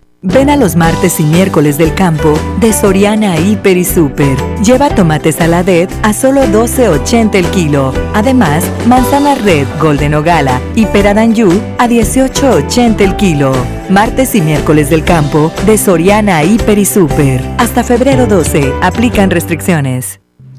Ven 0.23 0.51
a 0.51 0.55
los 0.55 0.75
martes 0.75 1.19
y 1.19 1.23
miércoles 1.23 1.79
del 1.79 1.95
campo 1.95 2.35
de 2.59 2.73
Soriana 2.73 3.39
Hiper 3.39 3.75
y 3.75 3.83
Super. 3.83 4.37
Lleva 4.63 4.93
tomate 4.93 5.31
saladet 5.31 5.89
a 6.03 6.13
solo 6.13 6.43
12.80 6.43 7.33
el 7.33 7.47
kilo. 7.47 7.91
Además, 8.13 8.63
manzana 8.85 9.33
red, 9.33 9.65
golden 9.79 10.13
o 10.13 10.21
gala 10.21 10.61
y 10.75 10.85
peradanyu 10.85 11.49
a 11.79 11.87
18.80 11.87 13.01
el 13.01 13.15
kilo. 13.15 13.51
Martes 13.89 14.35
y 14.35 14.41
miércoles 14.41 14.91
del 14.91 15.03
campo 15.03 15.51
de 15.65 15.79
Soriana 15.79 16.43
Hiper 16.43 16.77
y 16.77 16.85
Super. 16.85 17.41
Hasta 17.57 17.83
febrero 17.83 18.27
12. 18.27 18.73
Aplican 18.83 19.31
restricciones. 19.31 20.20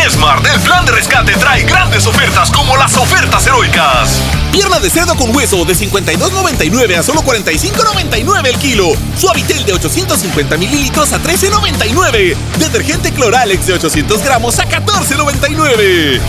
En 0.00 0.06
Esmart, 0.06 0.46
el 0.46 0.60
plan 0.60 0.86
de 0.86 0.92
rescate 0.92 1.32
trae 1.32 1.62
grandes 1.64 2.06
ofertas 2.06 2.50
como 2.50 2.76
las 2.76 2.96
ofertas 2.96 3.46
heroicas. 3.46 4.20
Pierna 4.50 4.78
de 4.78 4.88
cerdo 4.88 5.14
con 5.14 5.34
hueso 5.34 5.64
de 5.64 5.74
52.99 5.74 6.98
a 6.98 7.02
solo 7.02 7.22
45.99 7.22 8.46
el 8.46 8.58
kilo. 8.58 8.92
Suavitel 9.18 9.64
de 9.64 9.74
850 9.74 10.56
mililitros 10.56 11.12
a 11.12 11.20
13.99. 11.22 12.36
Detergente 12.58 13.12
Cloralex 13.12 13.66
de 13.66 13.74
800 13.74 14.22
gramos 14.22 14.58
a 14.58 14.68
14.99. 14.68 16.20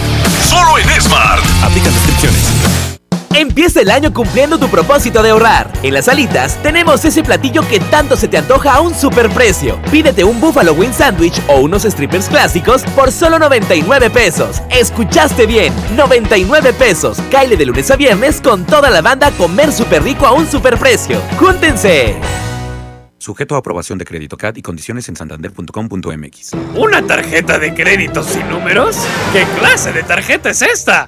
Solo 0.50 0.78
en 0.78 0.90
Esmart. 0.90 1.44
Aplica 1.64 1.90
restricciones. 1.90 2.91
Empieza 3.34 3.80
el 3.80 3.92
año 3.92 4.14
cumpliendo 4.14 4.60
tu 4.60 4.68
propósito 4.68 5.24
de 5.24 5.30
ahorrar. 5.30 5.72
En 5.84 5.94
las 5.94 6.10
alitas 6.10 6.62
tenemos 6.62 7.06
ese 7.06 7.24
platillo 7.24 7.62
que 7.68 7.80
tanto 7.80 8.18
se 8.18 8.28
te 8.28 8.38
antoja 8.38 8.74
a 8.74 8.82
un 8.82 8.94
superprecio. 8.94 9.82
Pídete 9.90 10.24
un 10.24 10.42
Buffalo 10.42 10.74
Wing 10.74 10.92
Sandwich 10.92 11.42
o 11.48 11.62
unos 11.62 11.84
strippers 11.84 12.28
clásicos 12.28 12.84
por 12.96 13.12
solo 13.12 13.40
99 13.40 14.10
pesos. 14.10 14.62
Escuchaste 14.70 15.46
bien, 15.46 15.74
99 15.96 16.74
pesos. 16.74 17.20
Caile 17.32 17.56
de 17.56 17.66
lunes 17.66 17.90
a 17.90 17.96
viernes 17.96 18.42
con 18.42 18.66
toda 18.66 18.90
la 18.90 19.02
banda 19.02 19.28
a 19.28 19.32
comer 19.32 19.72
súper 19.72 20.04
rico 20.04 20.28
a 20.28 20.34
un 20.34 20.46
superprecio. 20.46 21.22
¡Júntense! 21.40 22.16
Sujeto 23.18 23.56
a 23.56 23.60
aprobación 23.60 23.98
de 23.98 24.04
crédito 24.04 24.36
CAT 24.36 24.58
y 24.58 24.62
condiciones 24.62 25.08
en 25.08 25.16
santander.com.mx. 25.16 26.52
¿Una 26.76 27.06
tarjeta 27.06 27.60
de 27.60 27.74
crédito 27.74 28.24
sin 28.24 28.50
números? 28.50 28.98
¿Qué 29.32 29.46
clase 29.60 29.94
de 29.94 30.04
tarjeta 30.04 30.50
es 30.50 30.64
esta? 30.64 31.08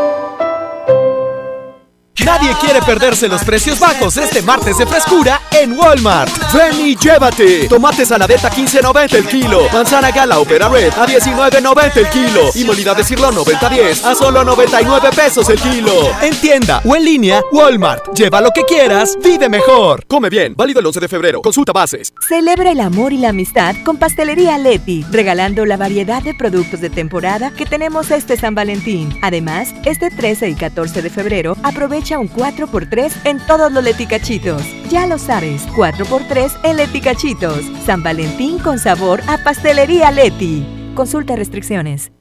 Nadie 2.19 2.53
quiere 2.59 2.81
perderse 2.81 3.27
los 3.27 3.43
precios 3.43 3.79
bajos 3.79 4.15
este 4.17 4.41
martes 4.43 4.77
de 4.77 4.85
frescura 4.85 5.41
en 5.49 5.73
Walmart. 5.73 6.29
Ven 6.53 6.79
y 6.85 6.95
llévate. 6.95 7.67
Tomate 7.67 8.05
saladeta 8.05 8.51
15.90 8.51 9.13
el 9.15 9.27
kilo. 9.27 9.61
Manzana 9.73 10.11
gala 10.11 10.39
opera 10.39 10.69
red 10.69 10.93
a 10.93 11.07
19.90 11.07 11.97
el 11.97 12.09
kilo. 12.09 12.41
Y 12.53 12.63
molida 12.63 12.93
de 12.93 13.03
cirlón 13.03 13.35
90.10 13.35 14.03
a 14.03 14.13
solo 14.13 14.43
99 14.43 15.09
pesos 15.15 15.49
el 15.49 15.59
kilo. 15.59 15.93
En 16.21 16.35
tienda 16.35 16.81
o 16.85 16.95
en 16.95 17.05
línea, 17.05 17.41
Walmart. 17.51 18.13
Lleva 18.13 18.39
lo 18.39 18.51
que 18.51 18.63
quieras, 18.65 19.17
vive 19.23 19.49
mejor. 19.49 20.05
Come 20.05 20.29
bien, 20.29 20.53
válido 20.55 20.79
el 20.79 20.85
11 20.85 20.99
de 20.99 21.07
febrero. 21.07 21.41
Consulta 21.41 21.71
bases. 21.71 22.13
Celebra 22.27 22.71
el 22.71 22.81
amor 22.81 23.13
y 23.13 23.17
la 23.17 23.29
amistad 23.29 23.75
con 23.83 23.97
Pastelería 23.97 24.57
Leti, 24.59 25.03
regalando 25.09 25.65
la 25.65 25.77
variedad 25.77 26.21
de 26.21 26.35
productos 26.35 26.81
de 26.81 26.89
temporada 26.89 27.51
que 27.51 27.65
tenemos 27.65 28.11
este 28.11 28.37
San 28.37 28.53
Valentín. 28.53 29.17
Además, 29.23 29.73
este 29.85 30.11
13 30.11 30.49
y 30.49 30.55
14 30.55 31.01
de 31.01 31.09
febrero 31.09 31.57
aprovecha 31.63 32.10
un 32.19 32.29
4x3 32.29 33.11
en 33.25 33.39
todos 33.45 33.71
los 33.71 33.83
leticachitos. 33.83 34.63
Ya 34.89 35.07
lo 35.07 35.17
sabes, 35.17 35.67
4x3 35.69 36.51
en 36.63 36.77
leticachitos. 36.77 37.61
San 37.85 38.03
Valentín 38.03 38.59
con 38.59 38.79
sabor 38.79 39.21
a 39.27 39.37
Pastelería 39.37 40.11
Leti. 40.11 40.65
Consulta 40.95 41.35
restricciones. 41.35 42.11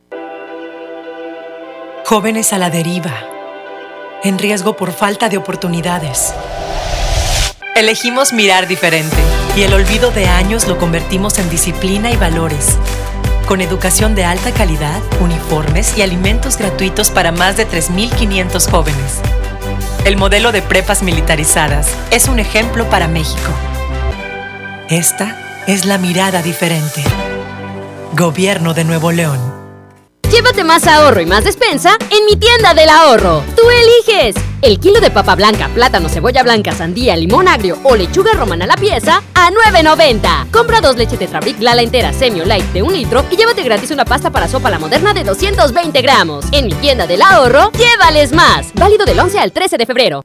Jóvenes 2.04 2.52
a 2.52 2.58
la 2.58 2.70
deriva, 2.70 3.14
en 4.24 4.38
riesgo 4.38 4.74
por 4.74 4.92
falta 4.92 5.28
de 5.28 5.36
oportunidades. 5.36 6.34
Elegimos 7.76 8.32
mirar 8.32 8.66
diferente 8.66 9.16
y 9.56 9.62
el 9.62 9.72
olvido 9.72 10.10
de 10.10 10.26
años 10.26 10.66
lo 10.66 10.76
convertimos 10.76 11.38
en 11.38 11.48
disciplina 11.48 12.10
y 12.10 12.16
valores. 12.16 12.76
Con 13.46 13.60
educación 13.60 14.14
de 14.14 14.24
alta 14.24 14.52
calidad, 14.52 15.00
uniformes 15.20 15.96
y 15.96 16.02
alimentos 16.02 16.56
gratuitos 16.56 17.10
para 17.10 17.32
más 17.32 17.56
de 17.56 17.66
3.500 17.66 18.70
jóvenes. 18.70 19.20
El 20.04 20.16
modelo 20.16 20.50
de 20.50 20.62
prepas 20.62 21.02
militarizadas 21.02 21.94
es 22.10 22.28
un 22.28 22.38
ejemplo 22.38 22.88
para 22.88 23.06
México. 23.06 23.52
Esta 24.88 25.62
es 25.66 25.84
la 25.84 25.98
mirada 25.98 26.42
diferente. 26.42 27.04
Gobierno 28.12 28.72
de 28.72 28.84
Nuevo 28.84 29.12
León. 29.12 29.38
Llévate 30.30 30.64
más 30.64 30.86
ahorro 30.86 31.20
y 31.20 31.26
más 31.26 31.44
despensa 31.44 31.98
en 32.10 32.24
mi 32.24 32.36
tienda 32.36 32.72
del 32.72 32.88
ahorro. 32.88 33.44
Tú 33.54 33.62
eliges. 33.68 34.49
El 34.62 34.78
kilo 34.78 35.00
de 35.00 35.10
papa 35.10 35.34
blanca, 35.36 35.68
plátano, 35.68 36.10
cebolla 36.10 36.42
blanca, 36.42 36.72
sandía, 36.72 37.16
limón 37.16 37.48
agrio 37.48 37.78
o 37.82 37.96
lechuga 37.96 38.32
romana 38.34 38.66
a 38.66 38.68
la 38.68 38.76
pieza 38.76 39.22
a 39.34 39.50
9.90. 39.50 40.50
Compra 40.50 40.82
dos 40.82 40.96
leche 40.96 41.16
Tetrabric 41.16 41.60
Lala 41.60 41.80
entera 41.80 42.12
Semio 42.12 42.44
Light 42.44 42.66
de 42.72 42.82
un 42.82 42.92
litro 42.92 43.24
y 43.30 43.36
llévate 43.36 43.62
gratis 43.62 43.90
una 43.90 44.04
pasta 44.04 44.30
para 44.30 44.48
sopa 44.48 44.68
la 44.68 44.78
moderna 44.78 45.14
de 45.14 45.24
220 45.24 46.02
gramos. 46.02 46.44
En 46.52 46.66
mi 46.66 46.74
tienda 46.74 47.06
del 47.06 47.22
ahorro, 47.22 47.72
llévales 47.72 48.32
más. 48.32 48.72
Válido 48.74 49.06
del 49.06 49.18
11 49.18 49.38
al 49.38 49.52
13 49.52 49.78
de 49.78 49.86
febrero. 49.86 50.24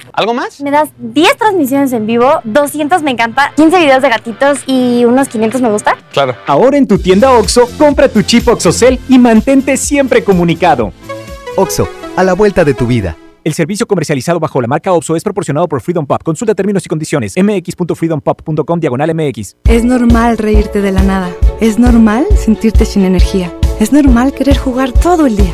¿Algo 0.13 0.33
más? 0.33 0.61
Me 0.61 0.71
das 0.71 0.89
10 0.97 1.37
transmisiones 1.37 1.93
en 1.93 2.05
vivo, 2.05 2.41
200 2.43 3.01
me 3.03 3.11
encanta, 3.11 3.51
15 3.55 3.79
videos 3.79 4.01
de 4.01 4.09
gatitos 4.09 4.59
y 4.67 5.05
unos 5.05 5.27
500 5.29 5.61
me 5.61 5.69
gusta. 5.69 5.97
Claro. 6.11 6.35
Ahora 6.47 6.77
en 6.77 6.87
tu 6.87 6.97
tienda 6.97 7.31
OXO, 7.31 7.67
compra 7.77 8.09
tu 8.09 8.21
chip 8.21 8.47
OXOCEL 8.47 8.99
y 9.09 9.19
mantente 9.19 9.77
siempre 9.77 10.23
comunicado. 10.23 10.91
OXO, 11.55 11.87
a 12.15 12.23
la 12.23 12.33
vuelta 12.33 12.63
de 12.63 12.73
tu 12.73 12.87
vida. 12.87 13.15
El 13.43 13.53
servicio 13.53 13.87
comercializado 13.87 14.39
bajo 14.39 14.61
la 14.61 14.67
marca 14.67 14.93
OPSO 14.93 15.15
es 15.15 15.23
proporcionado 15.23 15.67
por 15.67 15.81
Freedom 15.81 16.05
Pop. 16.05 16.21
Consulta 16.23 16.53
términos 16.53 16.85
y 16.85 16.89
condiciones. 16.89 17.33
mx.freedompop.com 17.35 18.79
diagonal 18.79 19.15
mx. 19.15 19.55
Es 19.63 19.83
normal 19.83 20.37
reírte 20.37 20.81
de 20.81 20.91
la 20.91 21.01
nada. 21.01 21.31
Es 21.59 21.79
normal 21.79 22.27
sentirte 22.35 22.85
sin 22.85 23.03
energía. 23.03 23.51
Es 23.79 23.91
normal 23.91 24.33
querer 24.33 24.57
jugar 24.57 24.91
todo 24.91 25.25
el 25.25 25.37
día. 25.37 25.53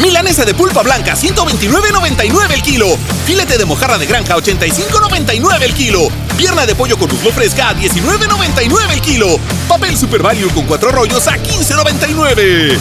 Milanesa 0.00 0.44
de 0.44 0.54
pulpa 0.54 0.82
blanca, 0.82 1.14
129.99 1.14 2.52
el 2.52 2.62
kilo. 2.62 2.86
Filete 3.26 3.58
de 3.58 3.64
mojarra 3.64 3.98
de 3.98 4.06
granja, 4.06 4.36
85.99 4.36 5.62
el 5.62 5.74
kilo. 5.74 6.08
Pierna 6.36 6.64
de 6.64 6.74
pollo 6.74 6.98
con 6.98 7.12
muslo 7.12 7.30
fresca, 7.32 7.68
a 7.70 7.74
19.99 7.74 8.92
el 8.92 9.00
kilo. 9.00 9.38
Papel 9.68 9.96
Super 9.96 10.22
Value 10.22 10.50
con 10.54 10.64
cuatro 10.64 10.90
rollos 10.90 11.26
a 11.28 11.36
15.99. 11.36 12.78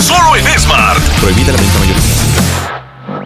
Solo 0.00 0.36
en 0.36 0.60
Smart. 0.60 1.02
Prohibida 1.20 1.52
la 1.52 1.58
venta 1.58 1.78
mayor. 1.78 1.96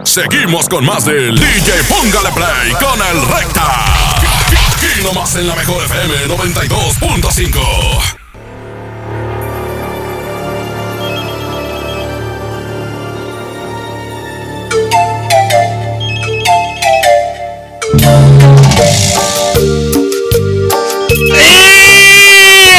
Seguimos 0.05 0.67
con 0.67 0.85
más 0.85 1.05
del 1.05 1.35
DJ 1.35 1.83
Póngale 1.87 2.31
Play 2.31 2.73
con 2.73 3.01
el 3.07 3.21
Recta. 3.27 4.15
Aquí 4.75 5.01
nomás 5.03 5.35
en 5.35 5.47
la 5.47 5.55
mejor 5.55 5.83
FM 5.85 6.27
92.5. 6.27 8.22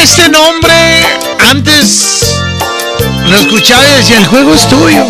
Este 0.03 0.29
nombre, 0.29 0.73
antes 1.51 2.35
lo 3.29 3.39
escuchaba 3.39 3.87
y 3.87 3.93
decía, 3.97 4.19
el 4.19 4.27
juego 4.27 4.55
es 4.55 4.69
tuyo. 4.69 5.05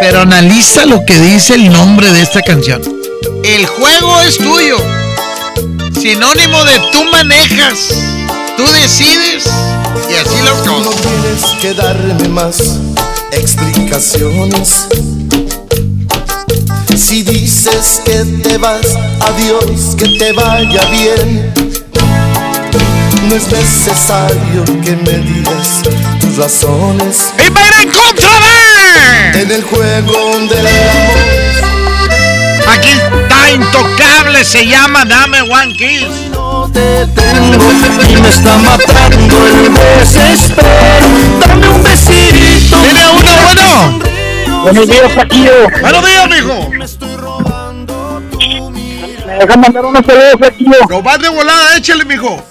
Pero 0.00 0.20
analiza 0.20 0.84
lo 0.86 1.04
que 1.04 1.18
dice 1.18 1.54
el 1.54 1.72
nombre 1.72 2.12
de 2.12 2.22
esta 2.22 2.42
canción. 2.42 2.82
El 3.42 3.66
juego 3.66 4.20
es 4.20 4.36
tuyo. 4.38 4.76
Sinónimo 6.00 6.64
de 6.64 6.78
tú 6.92 7.04
manejas, 7.10 7.78
tú 8.56 8.64
decides 8.82 9.44
y 10.10 10.14
así 10.14 10.42
las 10.44 10.64
No 10.66 10.82
cosas. 10.84 11.00
tienes 11.00 11.44
que 11.60 11.74
darme 11.74 12.28
más 12.28 12.58
explicaciones. 13.32 14.86
Si 16.96 17.22
dices 17.22 18.00
que 18.04 18.24
te 18.42 18.58
vas, 18.58 18.96
adiós, 19.20 19.94
que 19.96 20.18
te 20.18 20.32
vaya 20.32 20.84
bien. 20.86 21.52
No 23.28 23.34
es 23.34 23.48
necesario 23.50 24.64
que 24.82 24.96
me 24.96 25.18
digas 25.18 25.82
tus 26.20 26.36
razones. 26.36 27.32
¡Y 27.44 27.50
va 27.50 27.60
a 27.60 27.66
ir 27.66 27.72
en 27.82 27.90
contra 27.90 28.28
de! 28.28 29.42
En 29.42 29.50
el 29.50 29.62
juego 29.62 30.38
del 30.48 30.66
amor. 30.66 31.76
Aquí 32.68 32.90
está 32.90 33.50
intocable, 33.52 34.44
se 34.44 34.66
llama 34.66 35.04
Dame 35.04 35.42
One 35.42 35.72
Kiss. 35.74 36.08
Y 38.08 38.16
me 38.16 38.28
está 38.28 38.56
matando 38.58 39.46
el 39.46 39.74
desespero. 39.98 40.68
Dame 41.40 41.68
un 41.68 41.82
besito. 41.82 42.76
Tiene 42.80 43.08
uno, 43.10 43.30
bueno. 43.44 44.15
Buenos 44.66 44.88
días, 44.88 45.12
Paquillo. 45.12 45.52
Buenos 45.80 46.04
días, 46.04 46.28
mijo. 46.28 46.70
Me 49.24 49.34
dejan 49.34 49.60
mandar 49.60 49.84
una 49.84 50.02
saludos, 50.02 50.34
Paquillo. 50.40 50.72
Lo 50.88 51.02
vas 51.02 51.20
de 51.20 51.28
volada, 51.28 51.76
échale, 51.76 52.04
mijo. 52.04 52.44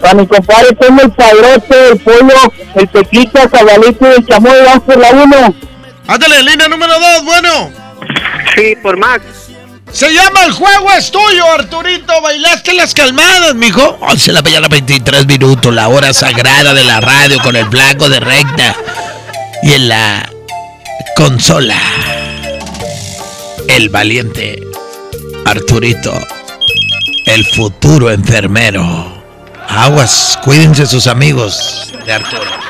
A 0.00 0.14
mi 0.14 0.28
compadre 0.28 0.76
tengo 0.78 1.02
el 1.02 1.10
padrote, 1.10 1.88
el 1.90 1.98
pollo, 1.98 2.52
el 2.76 2.88
tequita, 2.88 3.48
cabalito 3.48 4.08
y 4.08 4.14
el 4.14 4.26
chamoy, 4.26 4.62
vamos 4.64 4.84
por 4.84 4.96
la 4.96 5.10
uno. 5.10 5.54
Ándale, 6.06 6.44
línea 6.44 6.68
número 6.68 6.92
dos, 7.00 7.24
bueno. 7.24 7.72
Sí, 8.54 8.76
por 8.80 8.96
Max. 8.96 9.24
Se 9.90 10.14
llama 10.14 10.44
El 10.44 10.52
juego 10.52 10.92
es 10.92 11.10
tuyo, 11.10 11.52
Arturito. 11.52 12.12
Bailaste 12.22 12.74
las 12.74 12.94
calmadas, 12.94 13.56
mijo. 13.56 13.98
11 14.02 14.26
de 14.26 14.32
la 14.34 14.42
mañana, 14.42 14.68
23 14.68 15.26
minutos, 15.26 15.74
la 15.74 15.88
hora 15.88 16.12
sagrada 16.12 16.74
de 16.74 16.84
la 16.84 17.00
radio 17.00 17.40
con 17.42 17.56
el 17.56 17.64
blanco 17.64 18.08
de 18.08 18.20
recta. 18.20 18.76
Y 19.64 19.72
en 19.72 19.88
la 19.88 20.30
consola, 21.16 21.80
el 23.68 23.88
valiente 23.88 24.62
Arturito, 25.46 26.12
el 27.24 27.42
futuro 27.46 28.10
enfermero. 28.10 29.22
Aguas, 29.66 30.38
cuídense 30.44 30.84
sus 30.86 31.06
amigos 31.06 31.90
de 32.04 32.12
Arturo. 32.12 32.65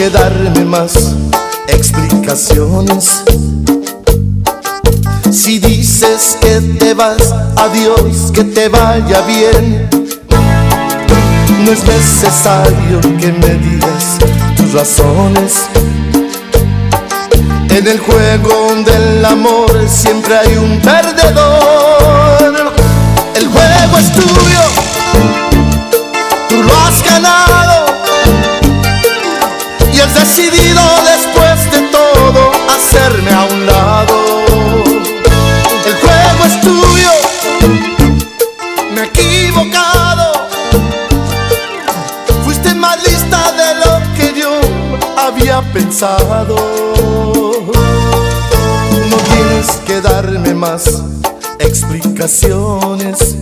Que 0.00 0.08
darme 0.08 0.64
más 0.64 0.92
explicaciones. 1.68 3.22
Si 5.30 5.58
dices 5.58 6.38
que 6.40 6.58
te 6.78 6.94
vas, 6.94 7.34
adiós, 7.56 8.32
que 8.32 8.44
te 8.44 8.70
vaya 8.70 9.20
bien. 9.26 9.90
No 11.66 11.70
es 11.70 11.84
necesario 11.84 12.98
que 13.20 13.30
me 13.30 13.56
digas 13.56 14.16
tus 14.56 14.72
razones. 14.72 15.68
En 17.68 17.86
el 17.86 18.00
juego 18.00 18.82
del 18.82 19.22
amor 19.22 19.86
siempre 19.86 20.34
hay 20.38 20.56
un 20.56 20.80
perdedor. 20.80 22.72
El 23.34 23.46
juego 23.48 23.98
es 23.98 24.12
tuyo, 24.14 24.62
tú 26.48 26.62
lo 26.62 26.72
has 26.86 27.04
ganado 27.04 27.59
Decidido 30.14 30.82
después 31.04 31.70
de 31.70 31.80
todo 31.88 32.50
hacerme 32.68 33.30
a 33.30 33.44
un 33.44 33.66
lado. 33.66 34.44
El 35.86 35.94
juego 35.96 36.44
es 36.46 36.60
tuyo, 36.60 37.10
me 38.92 39.02
he 39.02 39.04
equivocado. 39.04 40.48
Fuiste 42.44 42.74
más 42.74 42.96
lista 43.06 43.52
de 43.52 43.74
lo 43.84 44.14
que 44.16 44.40
yo 44.40 44.60
había 45.16 45.62
pensado. 45.72 46.56
No 49.10 49.16
tienes 49.16 49.68
que 49.86 50.00
darme 50.00 50.54
más 50.54 51.02
explicaciones. 51.58 53.36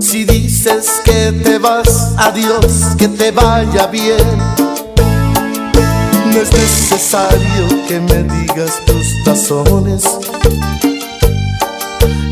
Si 0.00 0.24
dices 0.24 1.00
que 1.04 1.32
te 1.42 1.58
vas, 1.58 2.12
adiós, 2.18 2.94
que 2.98 3.08
te 3.08 3.30
vaya 3.30 3.86
bien 3.86 4.73
no 6.34 6.40
es 6.40 6.52
necesario 6.52 7.86
que 7.86 8.00
me 8.00 8.24
digas 8.24 8.80
tus 8.86 9.06
razones. 9.24 10.02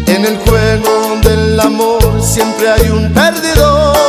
En 0.09 0.25
el 0.25 0.39
juego 0.39 1.21
del 1.23 1.61
amor 1.61 2.03
siempre 2.21 2.69
hay 2.69 2.89
un 2.91 3.13
perdedor. 3.13 4.03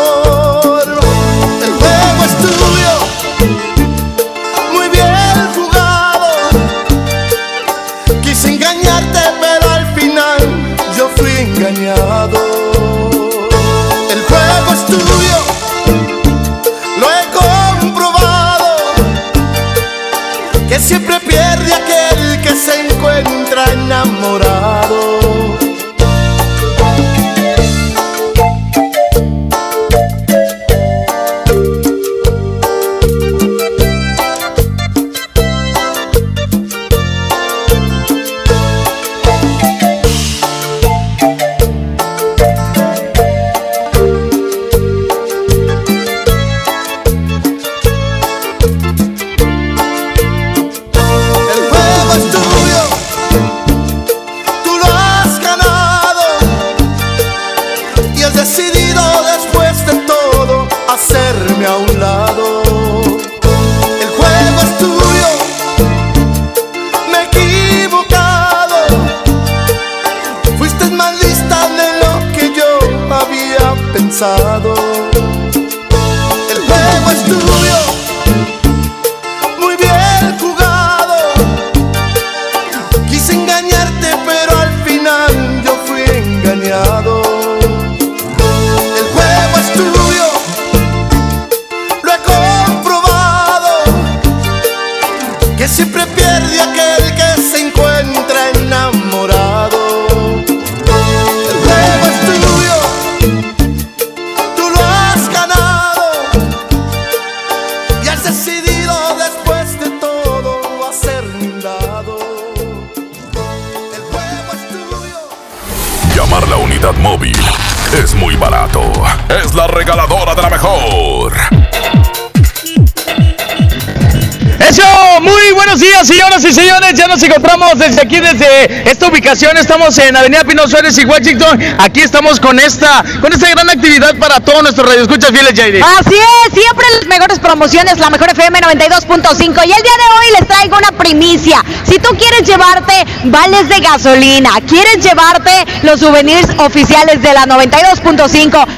Señoras 126.06 126.44
y 126.44 126.54
señores. 126.54 126.94
Ya 126.96 127.08
nos 127.08 127.22
encontramos 127.24 127.78
desde 127.78 128.02
aquí, 128.02 128.20
desde 128.20 128.90
esta 128.90 129.08
ubicación. 129.08 129.58
Estamos 129.58 129.98
en 129.98 130.16
Avenida 130.16 130.44
Pino 130.44 130.68
Suárez 130.68 130.98
y 130.98 131.06
Washington. 131.06 131.60
Aquí 131.80 132.02
estamos 132.02 132.40
con 132.40 132.60
esta, 132.60 133.04
con 133.22 133.32
esta 133.32 133.50
gran 133.50 133.70
actividad 133.70 134.16
para 134.18 134.40
todos 134.40 134.64
nuestros 134.64 134.88
radioescuchas 134.88 135.32
fieles, 135.32 135.54
Jairi. 135.56 135.82
Así 135.82 136.16
es, 136.16 136.54
siempre 136.54 136.86
las 137.00 137.08
mejores 137.08 137.40
promociones, 137.40 138.00
la 138.00 138.10
mejor 138.10 138.30
FM 138.30 138.60
92.5. 138.60 139.68
Y 139.68 139.72
el 139.72 139.82
día 139.82 139.98
de 139.98 140.08
hoy 140.18 140.40
les 140.40 140.48
traigo 140.48 140.78
una 140.78 140.92
primicia. 140.92 141.64
Si 141.84 142.00
tú 142.00 142.10
quieres 142.18 142.48
llevarte 142.48 142.94
vales 143.26 143.70
de 143.70 143.80
gasolina, 143.80 144.52
quieres 144.68 145.04
llevarte 145.04 145.52
los 145.84 146.00
souvenirs 146.00 146.48
oficiales 146.58 147.22
de 147.22 147.34
la 147.34 147.46
92.5 147.46 148.73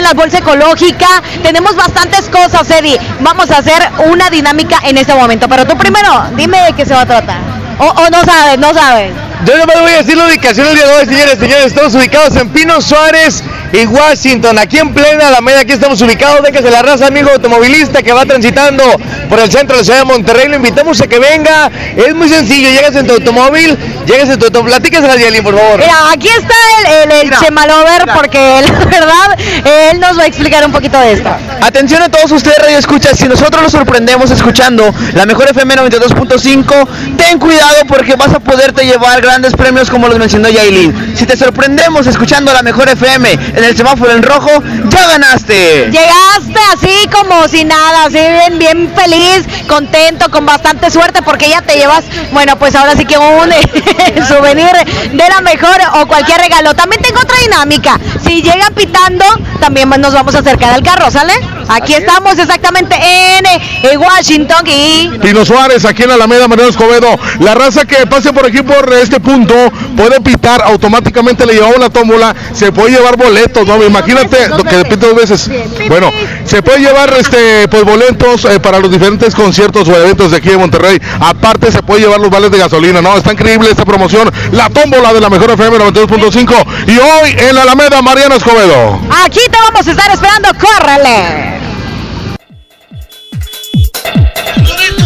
también 0.00 0.04
la 0.04 0.14
bolsa 0.14 0.38
ecológica. 0.38 1.22
Tenemos 1.42 1.74
bastantes 1.76 2.28
cosas, 2.28 2.68
Eddie. 2.70 2.98
Vamos 3.20 3.50
a 3.50 3.58
hacer 3.58 3.82
una 4.06 4.30
dinámica 4.30 4.78
en 4.84 4.98
este 4.98 5.14
momento. 5.14 5.48
Pero 5.48 5.66
tú 5.66 5.76
primero, 5.76 6.24
dime 6.36 6.60
de 6.62 6.72
qué 6.72 6.86
se 6.86 6.94
va 6.94 7.02
a 7.02 7.06
tratar. 7.06 7.38
O, 7.78 8.10
no 8.10 8.22
sabes, 8.24 8.58
no 8.58 8.74
sabes. 8.74 9.12
Yo 9.46 9.56
nomás 9.56 9.80
voy 9.80 9.92
a 9.92 10.02
decir 10.02 10.14
la 10.14 10.26
ubicación 10.26 10.66
del 10.66 10.76
día 10.76 10.86
de 10.86 10.92
hoy, 10.92 11.06
señores, 11.06 11.38
señores. 11.38 11.66
Estamos 11.66 11.94
ubicados 11.94 12.36
en 12.36 12.50
Pino 12.50 12.78
Suárez 12.82 13.42
y 13.72 13.86
Washington, 13.86 14.58
aquí 14.58 14.78
en 14.78 14.92
plena 14.92 15.28
Alameda. 15.28 15.60
Aquí 15.60 15.72
estamos 15.72 16.00
ubicados. 16.02 16.42
Déjese 16.42 16.70
la 16.70 16.82
raza, 16.82 17.06
amigo 17.06 17.30
automovilista 17.30 18.02
que 18.02 18.12
va 18.12 18.26
transitando 18.26 18.84
por 19.30 19.40
el 19.40 19.50
centro 19.50 19.76
de 19.76 19.80
la 19.80 19.84
ciudad 19.84 19.98
de 20.00 20.04
Monterrey. 20.04 20.48
Lo 20.48 20.56
invitamos 20.56 21.00
a 21.00 21.06
que 21.06 21.18
venga. 21.18 21.70
Es 21.96 22.14
muy 22.14 22.28
sencillo. 22.28 22.68
Llegas 22.68 22.94
en 22.96 23.06
tu 23.06 23.14
automóvil, 23.14 23.78
llegas 24.06 24.28
en 24.28 24.38
tu 24.38 24.44
automóvil. 24.46 24.74
Platícase 24.90 25.12
a 25.12 25.24
Yelin, 25.24 25.42
por 25.44 25.56
favor. 25.56 25.78
Mira, 25.78 26.10
aquí 26.12 26.28
está 26.28 26.54
el, 26.78 27.12
el, 27.12 27.30
el 27.30 27.38
Chemalover 27.38 28.06
porque 28.12 28.62
la 28.66 28.72
verdad 28.72 29.38
él 29.64 30.00
nos 30.00 30.18
va 30.18 30.24
a 30.24 30.26
explicar 30.26 30.64
un 30.66 30.72
poquito 30.72 30.98
de 30.98 31.12
esto. 31.12 31.30
Atención 31.62 32.02
a 32.02 32.08
todos 32.08 32.32
ustedes, 32.32 32.58
Radio 32.58 32.78
Escucha. 32.78 33.14
Si 33.14 33.28
nosotros 33.28 33.62
los 33.62 33.72
sorprendemos 33.72 34.30
escuchando 34.30 34.92
la 35.14 35.26
mejor 35.26 35.48
FM 35.48 35.76
92.5, 35.76 36.88
ten 37.16 37.38
cuidado 37.38 37.84
porque 37.86 38.16
vas 38.16 38.34
a 38.34 38.40
poderte 38.40 38.84
llevar 38.84 39.20
grandes 39.20 39.54
premios 39.54 39.88
como 39.90 40.08
los 40.08 40.18
mencionó 40.18 40.48
Yailin. 40.48 41.16
Si 41.16 41.24
te 41.24 41.36
sorprendemos 41.36 42.06
escuchando 42.08 42.52
la 42.52 42.62
mejor 42.62 42.88
FM 42.88 43.32
en 43.32 43.64
el 43.64 43.76
semáforo 43.76 44.10
en 44.12 44.22
rojo, 44.22 44.50
ya 44.88 45.06
ganaste. 45.06 45.90
Llegaste 45.90 46.60
así 46.74 47.08
como 47.12 47.46
si 47.46 47.64
nada, 47.64 48.04
así 48.06 48.18
bien, 48.18 48.58
bien 48.58 48.92
feliz, 48.96 49.46
contento, 49.68 50.30
con 50.30 50.46
bastante 50.46 50.90
suerte 50.90 51.22
porque 51.22 51.48
ya 51.48 51.62
te 51.62 51.74
llevas, 51.74 52.04
bueno, 52.32 52.58
pues 52.58 52.74
ahora 52.74 52.94
sí 52.96 53.04
que 53.04 53.18
un 53.18 53.50
souvenir 54.28 54.70
de 54.84 55.28
la 55.28 55.40
mejor 55.40 55.76
o 55.94 56.06
cualquier 56.06 56.40
regalo. 56.40 56.74
También 56.74 57.02
tengo 57.02 57.20
otra 57.20 57.36
dinámica. 57.38 57.98
Si 58.24 58.42
llega 58.42 58.70
pitando, 58.74 59.24
también 59.60 59.88
nos 59.88 60.12
vamos 60.12 60.34
a 60.34 60.38
acercar 60.38 60.74
al 60.74 60.82
carro, 60.82 61.10
¿sale? 61.10 61.32
Aquí 61.68 61.94
estamos 61.94 62.38
exactamente 62.38 62.96
en, 62.96 63.46
eh, 63.46 63.96
Washington 63.96 64.66
y... 64.66 65.10
Pino 65.22 65.44
Suárez, 65.44 65.84
aquí 65.84 66.02
en 66.02 66.10
Alameda, 66.10 66.48
Mariano 66.48 66.70
Escobedo. 66.70 67.18
La 67.40 67.54
raza 67.54 67.84
que 67.84 68.06
pase 68.06 68.32
por 68.32 68.46
aquí 68.46 68.62
por 68.62 68.92
este 68.94 69.20
punto 69.20 69.54
puede 69.96 70.20
pitar, 70.20 70.62
automáticamente 70.62 71.46
le 71.46 71.54
llevamos 71.54 71.78
la 71.78 71.90
tómbola, 71.90 72.34
se 72.52 72.72
puede 72.72 72.92
llevar 72.96 73.16
boletos, 73.16 73.66
¿no? 73.66 73.82
Imagínate 73.84 74.48
lo 74.48 74.64
que 74.64 74.84
pite 74.84 74.96
dos 74.96 75.14
veces. 75.14 75.50
Bueno, 75.88 76.10
se 76.44 76.62
puede 76.62 76.80
llevar 76.80 77.12
este 77.18 77.68
pues 77.68 77.84
boletos 77.84 78.44
eh, 78.46 78.58
para 78.60 78.78
los 78.78 78.90
diferentes 78.90 79.34
conciertos 79.34 79.88
o 79.88 79.94
eventos 79.94 80.30
de 80.30 80.38
aquí 80.38 80.48
de 80.48 80.56
Monterrey. 80.56 81.00
Aparte 81.20 81.70
se 81.70 81.82
puede 81.82 82.00
llevar 82.02 82.20
los 82.20 82.30
vales 82.30 82.50
de 82.50 82.58
gasolina, 82.58 83.00
¿no? 83.00 83.16
Está 83.16 83.32
increíble 83.32 83.70
esta 83.70 83.84
promoción, 83.84 84.30
la 84.52 84.69
tómbola 84.70 85.12
de 85.12 85.20
la 85.20 85.28
mejor 85.28 85.50
FM 85.50 85.78
92.5 85.78 86.66
y 86.86 86.98
hoy 86.98 87.36
en 87.38 87.54
la 87.54 87.62
Alameda, 87.62 88.02
Mariano 88.02 88.36
Escobedo. 88.36 89.00
Aquí 89.24 89.40
te 89.50 89.58
vamos 89.58 89.86
a 89.86 89.90
estar 89.90 90.10
esperando, 90.10 90.48
córrele. 90.58 91.60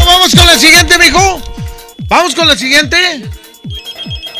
Vamos 0.06 0.34
con 0.34 0.46
la 0.46 0.58
siguiente, 0.58 0.98
mijo. 0.98 1.42
Vamos 2.08 2.34
con 2.34 2.46
la 2.46 2.56
siguiente. 2.56 3.28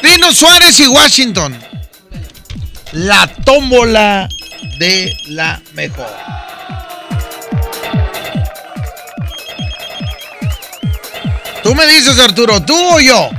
Pino 0.02 0.32
Suárez 0.32 0.78
y 0.80 0.86
Washington. 0.86 1.58
La 2.92 3.26
tómbola 3.44 4.28
de 4.78 5.16
la 5.28 5.60
mejor. 5.72 6.06
Tú 11.62 11.74
me 11.74 11.86
dices, 11.86 12.18
Arturo, 12.18 12.62
¿tú 12.62 12.76
o 12.76 13.00
yo? 13.00 13.30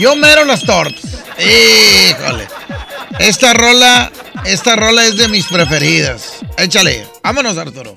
Yo 0.00 0.16
mero 0.16 0.46
las 0.46 0.64
tortas. 0.64 1.04
Híjole. 1.38 2.48
Esta 3.18 3.52
rola, 3.52 4.10
esta 4.46 4.74
rola 4.74 5.04
es 5.04 5.18
de 5.18 5.28
mis 5.28 5.44
preferidas. 5.44 6.38
Échale. 6.56 7.06
Vámonos, 7.22 7.58
Arturo. 7.58 7.94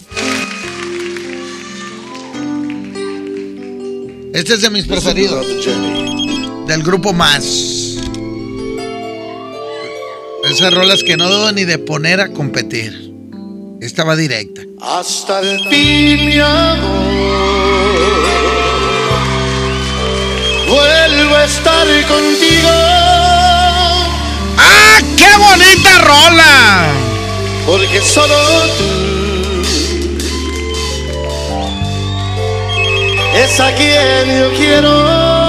Este 4.33 4.55
es 4.55 4.61
de 4.61 4.69
mis 4.69 4.85
preferidos. 4.85 5.45
Del 6.67 6.83
grupo 6.83 7.13
Más. 7.13 7.45
Esas 10.43 10.73
rolas 10.73 11.03
que 11.03 11.15
no 11.15 11.29
debo 11.29 11.53
ni 11.53 11.63
de 11.63 11.77
poner 11.77 12.19
a 12.19 12.33
competir. 12.33 13.13
Esta 13.79 14.03
va 14.03 14.17
directa. 14.17 14.61
Hasta 14.81 15.39
el 15.39 15.57
fin, 15.69 16.25
mi 16.25 16.37
amor. 16.37 17.33
Vuelvo 20.67 21.35
a 21.35 21.43
estar 21.43 21.87
contigo. 22.07 22.69
¡Ah, 24.57 24.99
qué 25.17 25.37
bonita 25.37 25.99
rola! 25.99 26.87
Porque 27.65 28.01
solo 28.01 28.35
tú 28.77 29.13
es 33.35 33.59
a 33.59 33.73
quien 33.73 34.39
yo 34.39 34.53
quiero. 34.57 35.42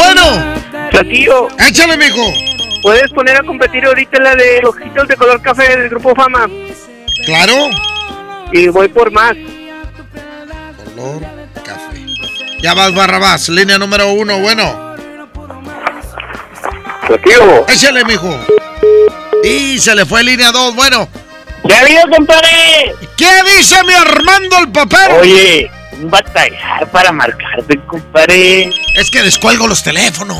Bueno. 0.00 0.54
Platillo. 0.90 1.48
Échale, 1.68 1.96
mijo. 1.96 2.22
¿Puedes 2.82 3.10
poner 3.12 3.36
a 3.36 3.42
competir 3.42 3.84
ahorita 3.84 4.18
la 4.20 4.34
de 4.34 4.60
ojitos 4.64 5.06
de 5.06 5.16
color 5.16 5.42
café 5.42 5.76
del 5.76 5.90
grupo 5.90 6.14
Fama? 6.14 6.48
Claro. 7.26 7.70
Y 8.52 8.68
voy 8.68 8.88
por 8.88 9.10
más. 9.10 9.34
Color 10.84 11.22
café. 11.64 12.06
Ya 12.62 12.74
vas, 12.74 12.94
Barrabás. 12.94 13.48
Línea 13.48 13.78
número 13.78 14.12
1, 14.12 14.38
bueno. 14.40 14.96
Platillo. 17.06 17.68
Échale, 17.68 18.04
mijo. 18.04 18.34
Y 19.44 19.78
se 19.78 19.94
le 19.94 20.06
fue 20.06 20.22
línea 20.22 20.52
2, 20.52 20.74
bueno. 20.74 21.08
¡Ya 21.64 21.84
vio, 21.84 22.00
compadre! 22.16 22.94
¿Qué 23.16 23.30
dice 23.44 23.76
mi 23.84 23.92
Armando 23.92 24.58
el 24.58 24.72
papel? 24.72 25.12
Oye, 25.20 25.70
batallar 26.08 26.90
para 26.90 27.12
marcarte, 27.12 27.78
compadre. 27.86 28.70
Es 28.94 29.10
que 29.10 29.22
descuelgo 29.22 29.66
los 29.66 29.82
teléfonos. 29.82 30.36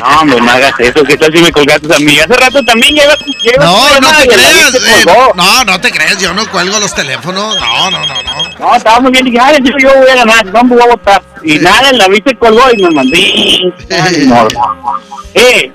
No, 0.00 0.20
hombre, 0.20 0.40
no 0.40 0.50
hagas 0.50 0.74
eso, 0.78 1.02
que 1.02 1.16
tal 1.16 1.32
si 1.32 1.42
me 1.42 1.50
colgaste 1.50 1.92
a 1.92 1.98
mí? 1.98 2.18
Hace 2.18 2.34
rato 2.34 2.62
también 2.64 2.94
lleva... 2.94 3.14
lleva 3.42 3.64
No, 3.64 4.00
no 4.00 4.16
te 4.16 4.28
creas. 4.28 4.74
Eh, 4.74 5.04
no, 5.34 5.64
no 5.64 5.80
te 5.80 5.90
creas. 5.90 6.20
Yo 6.20 6.32
no 6.34 6.48
cuelgo 6.50 6.78
los 6.78 6.94
teléfonos. 6.94 7.56
No, 7.58 7.90
no, 7.90 8.06
no, 8.06 8.22
no. 8.22 8.58
No, 8.58 8.76
estaba 8.76 9.00
muy 9.00 9.10
bien, 9.10 9.24
dije, 9.24 9.38
ay, 9.40 9.58
yo, 9.62 9.72
yo 9.78 9.98
voy 9.98 10.08
a 10.10 10.16
ganar, 10.16 10.46
no 10.46 10.64
me 10.64 10.74
voy 10.76 10.84
a 10.84 10.88
votar. 10.88 11.22
Y 11.42 11.58
nada, 11.58 11.90
el 11.90 11.98
David 11.98 12.22
se 12.26 12.36
colgó 12.36 12.62
y 12.72 12.82
me 12.82 12.90
mandé. 12.90 13.72
Ay, 13.90 14.26
no, 14.26 14.44
no. 14.44 15.00
Eh, 15.34 15.72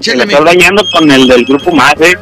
se 0.00 0.16
me 0.16 0.24
está 0.24 0.44
dañando 0.44 0.84
con 0.90 1.10
el 1.10 1.28
del 1.28 1.44
grupo 1.44 1.72
más, 1.72 1.94
eh. 2.00 2.16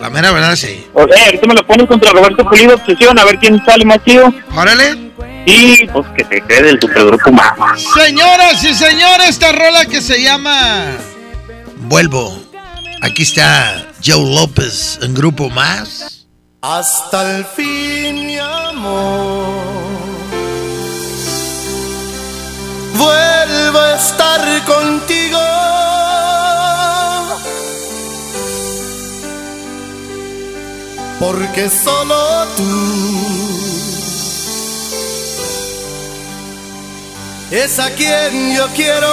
La 0.00 0.10
mera 0.10 0.32
verdad, 0.32 0.54
sí. 0.56 0.86
O 0.92 1.06
sea, 1.06 1.24
ahorita 1.26 1.46
me 1.46 1.54
lo 1.54 1.66
pones 1.66 1.86
contra 1.86 2.12
Roberto 2.12 2.44
Pulido, 2.44 2.74
obsesión, 2.74 3.18
a 3.18 3.24
ver 3.24 3.38
quién 3.38 3.62
sale 3.64 3.84
más 3.84 3.98
chido. 4.04 4.32
Órale. 4.54 5.03
Y 5.46 5.86
pues 5.88 6.06
que 6.16 6.24
te 6.24 6.40
quede 6.42 6.70
el 6.70 6.80
supergrupo 6.80 7.30
más. 7.32 7.52
Señoras 7.94 8.62
y 8.64 8.74
señores, 8.74 9.28
esta 9.30 9.52
rola 9.52 9.86
que 9.86 10.00
se 10.00 10.22
llama 10.22 10.96
Vuelvo. 11.88 12.42
Aquí 13.02 13.22
está 13.22 13.86
Joe 14.04 14.34
López 14.34 14.98
en 15.02 15.12
Grupo 15.14 15.50
Más. 15.50 16.26
Hasta 16.62 17.36
el 17.36 17.44
fin, 17.44 18.26
mi 18.26 18.38
amor. 18.38 19.54
Vuelvo 22.94 23.78
a 23.78 23.96
estar 23.96 24.64
contigo. 24.64 25.38
Porque 31.20 31.68
solo 31.68 32.46
tú 32.56 33.23
es 37.56 37.78
a 37.78 37.88
quien 37.90 38.56
yo 38.56 38.66
quiero. 38.74 39.06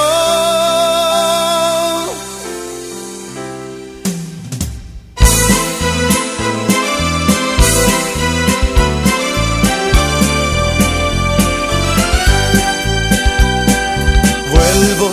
Vuelvo 14.49 15.11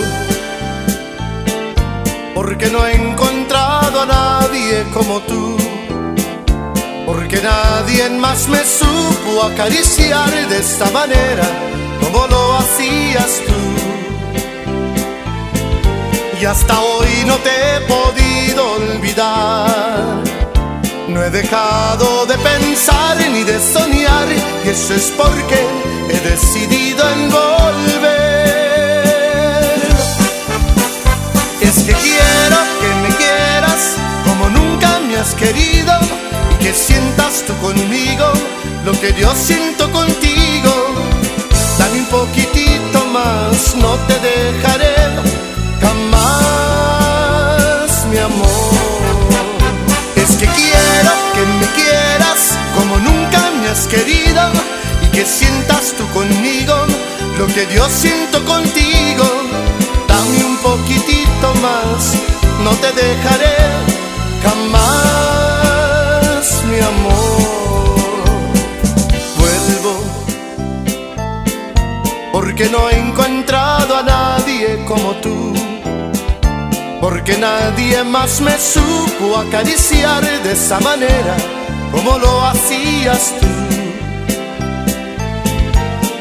porque 2.34 2.70
no 2.70 2.86
he 2.86 2.94
encontrado 2.94 4.00
a 4.02 4.06
nadie 4.06 4.84
como 4.94 5.20
tú. 5.20 5.56
Porque 7.04 7.42
nadie 7.42 8.08
más 8.10 8.48
me 8.48 8.64
supo 8.64 9.42
acariciar 9.44 10.48
de 10.48 10.58
esta 10.58 10.90
manera 10.90 11.44
como 12.00 12.26
lo 12.26 12.47
hacías 12.78 13.42
tú. 13.46 13.54
Y 16.40 16.44
hasta 16.44 16.80
hoy 16.80 17.08
no 17.26 17.36
te 17.38 17.50
he 17.50 17.80
podido 17.82 18.72
olvidar. 18.74 20.22
No 21.08 21.22
he 21.24 21.30
dejado 21.30 22.26
de 22.26 22.38
pensar 22.38 23.16
ni 23.32 23.42
de 23.42 23.58
soñar 23.60 24.28
y 24.64 24.68
eso 24.68 24.94
es 24.94 25.12
porque 25.16 25.66
he 26.10 26.20
decidido 26.30 27.02
en 27.10 27.30
volver. 27.30 28.18
Es 31.60 31.78
que 31.82 31.94
quiero 31.94 32.58
que 32.80 32.88
me 33.02 33.08
quieras 33.16 33.96
como 34.24 34.48
nunca 34.50 35.00
me 35.00 35.16
has 35.16 35.34
querido 35.34 35.92
y 36.60 36.64
que 36.64 36.72
sientas 36.72 37.42
tú 37.46 37.56
conmigo 37.56 38.26
lo 38.84 38.92
que 38.92 39.12
yo 39.18 39.34
siento 39.34 39.90
contigo. 39.90 40.72
Dame 41.78 42.00
un 42.00 42.06
poquitito 42.06 42.67
no 43.76 43.96
te 44.06 44.14
dejaré 44.20 44.96
jamás, 45.80 47.06
mi 48.10 48.18
amor. 48.18 48.72
Es 50.16 50.36
que 50.36 50.46
quiero 50.46 51.12
que 51.34 51.42
me 51.60 51.66
quieras 51.78 52.40
como 52.76 52.98
nunca 52.98 53.40
me 53.60 53.68
has 53.68 53.86
querido 53.86 54.42
y 55.04 55.06
que 55.08 55.24
sientas 55.24 55.94
tú 55.96 56.04
conmigo 56.18 56.74
lo 57.38 57.46
que 57.46 57.66
yo 57.74 57.88
siento 57.88 58.44
contigo. 58.44 59.24
Dame 60.08 60.44
un 60.44 60.56
poquitito 60.58 61.54
más, 61.66 62.14
no 62.64 62.70
te 62.82 62.92
dejaré 62.92 63.56
jamás, 64.42 64.97
porque 72.58 72.72
no 72.72 72.90
he 72.90 72.98
encontrado 72.98 73.98
a 73.98 74.02
nadie 74.02 74.84
como 74.84 75.12
tú. 75.22 75.54
Porque 77.00 77.38
nadie 77.38 78.02
más 78.02 78.40
me 78.40 78.58
supo 78.58 79.36
acariciar 79.36 80.24
de 80.42 80.52
esa 80.54 80.80
manera 80.80 81.36
como 81.92 82.18
lo 82.18 82.42
hacías 82.46 83.32
tú. 83.40 83.46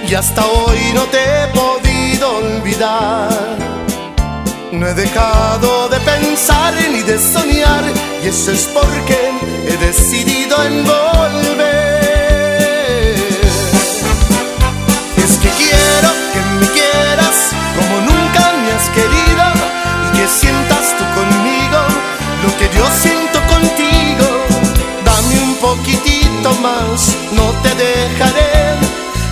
Y 0.07 0.13
hasta 0.13 0.45
hoy 0.45 0.77
no 0.93 1.05
te 1.05 1.17
he 1.17 1.47
podido 1.47 2.37
olvidar. 2.37 3.29
No 4.71 4.87
he 4.89 4.93
dejado 4.93 5.89
de 5.89 5.99
pensar 6.01 6.75
ni 6.91 7.01
de 7.01 7.17
soñar 7.17 7.83
y 8.23 8.27
eso 8.27 8.51
es 8.51 8.69
porque 8.75 9.31
he 9.67 9.77
decidido 9.77 10.63
en 10.63 10.85
más, 26.61 27.17
no 27.31 27.43
te 27.61 27.69
dejaré 27.75 28.77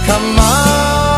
jamás, 0.05 1.14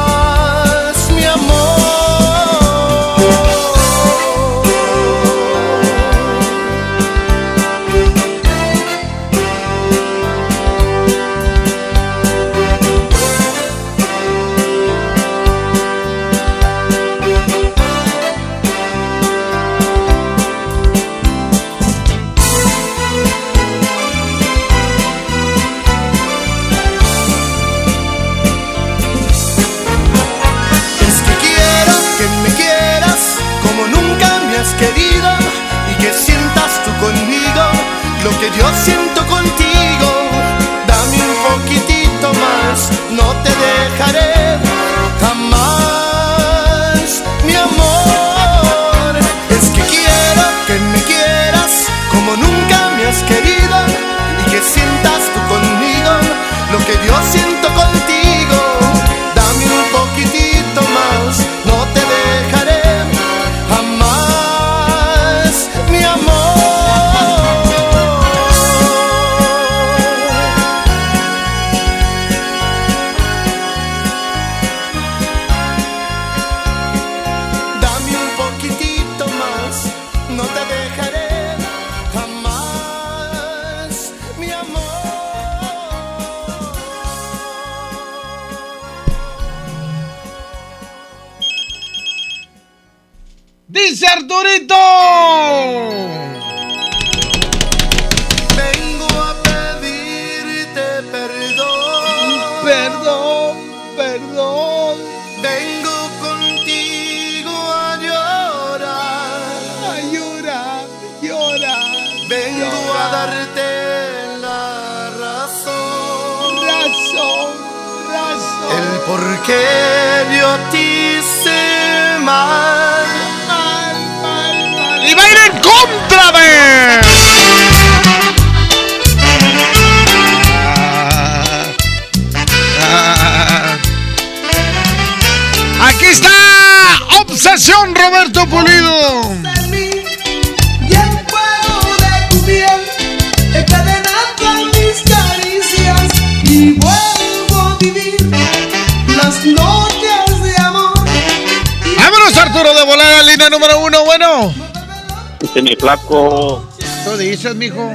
mi 155.68 155.76
flaco, 155.76 156.66
Tú 157.04 157.18
dices, 157.18 157.54
mijo. 157.56 157.94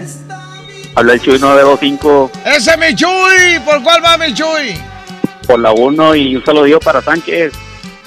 habla 0.95 1.15
el 1.15 1.21
Chuy 1.23 1.39
925 1.39 2.31
Ese 2.45 2.71
es 2.73 2.79
mi 2.79 2.95
Chuy. 2.95 3.59
¿Por 3.65 3.83
cuál 3.83 4.05
va 4.05 4.19
mi 4.19 4.33
Chuy? 4.35 4.79
por 5.47 5.59
la 5.59 5.73
1 5.73 6.15
y 6.15 6.37
un 6.37 6.45
saludo 6.45 6.79
para 6.79 7.03
Sánchez. 7.03 7.53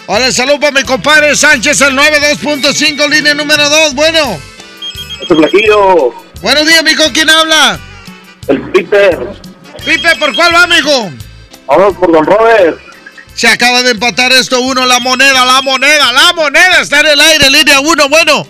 Hola, 0.08 0.32
salud 0.32 0.58
para 0.60 0.72
mi 0.72 0.84
compadre 0.84 1.36
Sánchez, 1.36 1.82
el 1.82 1.94
92.5, 1.98 3.10
línea 3.10 3.34
número 3.34 3.68
2. 3.70 3.94
Bueno. 3.96 4.40
Flaquillo, 5.28 6.14
Buenos 6.42 6.66
días, 6.68 6.84
mijo. 6.84 7.04
¿Quién 7.14 7.30
habla? 7.30 7.80
el 8.48 8.62
Peter. 8.72 9.20
Pipe, 9.84 10.16
¿por 10.20 10.34
cuál 10.36 10.54
va, 10.56 10.68
mijo? 10.68 11.10
Vamos 11.68 11.96
por 11.98 12.12
Don 12.12 12.26
Robert. 12.26 12.78
Se 13.34 13.48
acaba 13.48 13.82
de 13.84 13.92
empatar 13.92 14.32
esto 14.32 14.62
uno, 14.62 14.86
la 14.86 15.00
moneda, 15.00 15.44
la 15.44 15.62
moneda, 15.62 16.12
la 16.14 16.32
moneda 16.34 16.82
está 16.82 17.02
en 17.02 17.08
el 17.08 17.20
aire, 17.20 17.50
línea 17.50 17.80
uno, 17.82 18.08
bueno. 18.08 18.48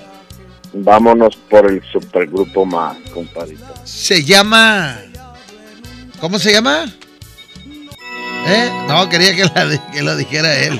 Vámonos 0.77 1.37
por 1.49 1.69
el 1.69 1.81
supergrupo 1.91 2.65
más, 2.65 2.97
compadrito. 3.13 3.63
Se 3.85 4.23
llama... 4.23 4.97
¿Cómo 6.19 6.37
se 6.39 6.51
llama? 6.51 6.85
¿Eh? 8.47 8.69
No, 8.87 9.07
quería 9.09 9.35
que, 9.35 9.43
la 9.43 9.91
que 9.91 10.01
lo 10.01 10.15
dijera 10.15 10.53
él. 10.55 10.79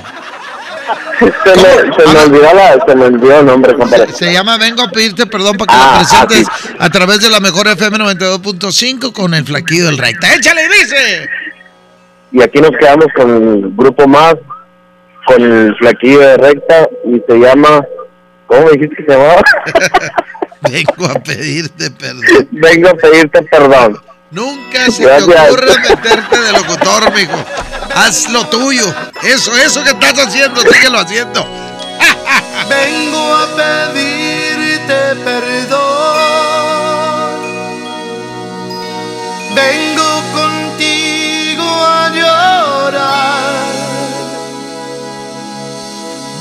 Se 1.18 1.56
me, 1.56 1.94
se 1.94 2.12
me 2.12 2.18
olvidó 2.20 2.54
la, 2.54 2.84
se 2.86 2.94
me 2.94 3.04
olvidó 3.06 3.40
el 3.40 3.46
nombre, 3.46 3.74
compadre. 3.74 4.12
Se 4.12 4.32
llama 4.32 4.56
Vengo 4.58 4.82
a 4.82 4.90
pedirte 4.90 5.26
perdón 5.26 5.56
para 5.56 5.72
que 5.72 5.78
Ah, 5.78 6.02
lo 6.02 6.26
presentes 6.26 6.46
a 6.78 6.90
través 6.90 7.20
de 7.20 7.30
la 7.30 7.40
mejor 7.40 7.66
FM 7.66 7.98
92.5 7.98 9.12
con 9.12 9.34
el 9.34 9.44
flaquillo 9.44 9.86
del 9.86 9.98
Raita. 9.98 10.34
¡Échale, 10.34 10.62
dice! 10.68 11.28
Y 12.32 12.42
aquí 12.42 12.60
nos 12.60 12.72
quedamos 12.78 13.06
con 13.16 13.30
el 13.30 13.70
grupo 13.74 14.06
más, 14.06 14.34
con 15.26 15.42
el 15.42 15.74
flaquillo 15.76 16.20
de 16.20 16.36
recta 16.36 16.88
y 17.06 17.20
se 17.26 17.38
llama, 17.38 17.82
¿cómo 18.46 18.70
dijiste 18.70 18.96
que 18.96 19.04
se 19.04 19.10
llamaba? 19.12 19.42
Vengo 20.62 21.06
a 21.06 21.14
pedirte 21.20 21.90
perdón. 21.90 22.48
Vengo 22.50 22.88
a 22.88 22.94
pedirte 22.94 23.42
perdón. 23.42 24.00
Nunca 24.30 24.90
se 24.90 25.04
Gracias. 25.04 25.26
te 25.26 25.40
ocurra 25.50 25.74
meterte 25.88 26.40
de 26.40 26.52
locutor, 26.52 27.12
mijo. 27.14 27.44
Haz 27.94 28.28
lo 28.30 28.46
tuyo. 28.48 28.84
Eso, 29.22 29.54
eso 29.56 29.84
que 29.84 29.90
estás 29.90 30.18
haciendo, 30.18 30.60
síguelo 30.62 30.98
haciendo. 30.98 31.42
Vengo 32.68 33.34
a 33.34 33.46
pedirte 33.56 34.94
perdón. 35.24 35.86
Vengo 39.54 39.85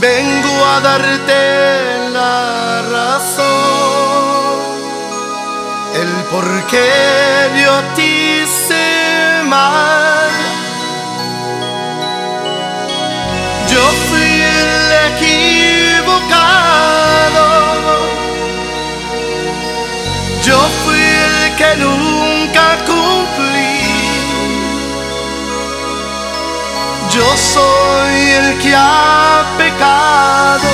Vengo 0.08 0.56
a 0.64 0.76
darte 0.82 1.42
la 2.14 2.84
razón. 2.96 3.46
El 6.02 6.12
por 6.32 6.48
qué 6.68 6.92
yo 7.64 7.74
te 7.96 8.04
hice 8.06 8.86
mal. 9.46 10.30
Yo 13.72 13.84
fui 14.08 14.32
el 14.60 14.74
equivocado. 15.10 16.36
Yo 20.44 20.60
fui 20.84 21.04
el 21.26 21.36
que 21.56 21.70
nunca 21.84 22.35
Yo 27.16 27.38
soy 27.38 28.14
el 28.40 28.60
que 28.60 28.74
ha 28.76 29.46
pecado. 29.58 30.70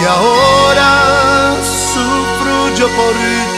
Y 0.00 0.04
ahora 0.04 1.56
sufro 1.64 2.72
yo 2.76 2.86
por 2.86 3.14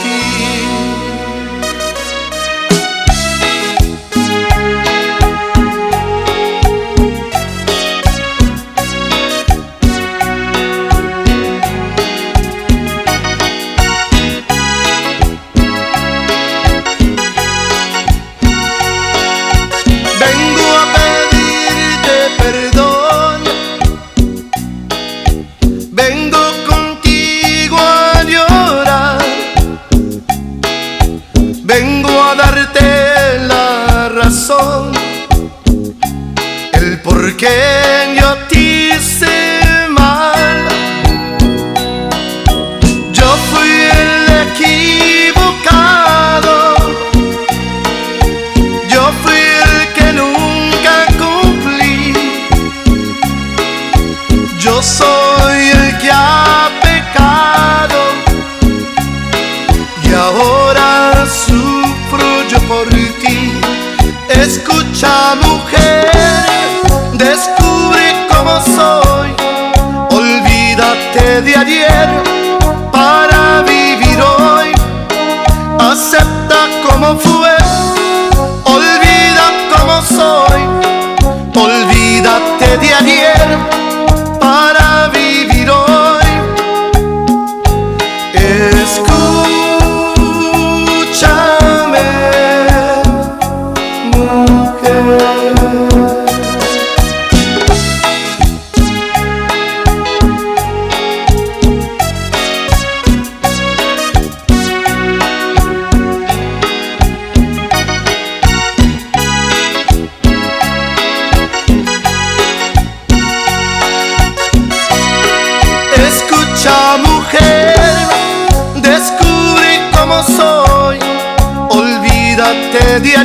que 37.41 38.15
yo 38.19 38.29
te 38.49 38.59
hice 38.59 39.35
mal. 39.89 40.67
Yo 43.11 43.27
fui 43.49 43.71
el 43.99 44.25
equivocado. 44.45 45.75
Yo 48.93 49.03
fui 49.23 49.41
el 49.65 49.75
que 49.95 50.07
nunca 50.21 50.93
cumplí. 51.21 52.13
Yo 54.59 54.75
soy 54.83 55.61
el 55.79 55.97
que 55.97 56.11
ha 56.13 56.69
pecado. 56.83 57.99
Y 60.03 60.07
ahora 60.13 61.25
sufro 61.25 62.27
yo 62.51 62.59
por 62.67 62.87
ti. 63.21 63.39
Escucha, 64.29 65.13
mujer. 65.41 65.80
powerful. 77.13 77.40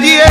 Yeah. 0.04 0.25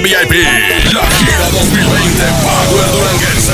VIP. 0.00 0.32
La 0.92 1.06
gira 1.06 1.48
2020 1.50 2.24
Power 2.42 2.90
Duranguense. 2.92 3.52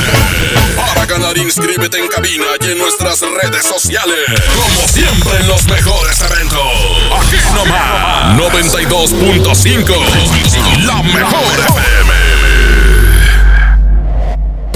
Para 0.76 1.04
ganar, 1.06 1.36
inscríbete 1.38 1.98
en 1.98 2.08
cabina 2.08 2.44
y 2.60 2.70
en 2.70 2.78
nuestras 2.78 3.20
redes 3.20 3.66
sociales. 3.66 4.18
Como 4.54 4.88
siempre 4.88 5.36
en 5.40 5.48
los 5.48 5.64
mejores 5.68 6.20
eventos. 6.20 6.60
Aquí 7.20 7.36
nomás. 7.54 8.38
92.5. 8.38 9.94
La 10.86 11.02
mejor 11.02 11.58
FM. 11.58 12.12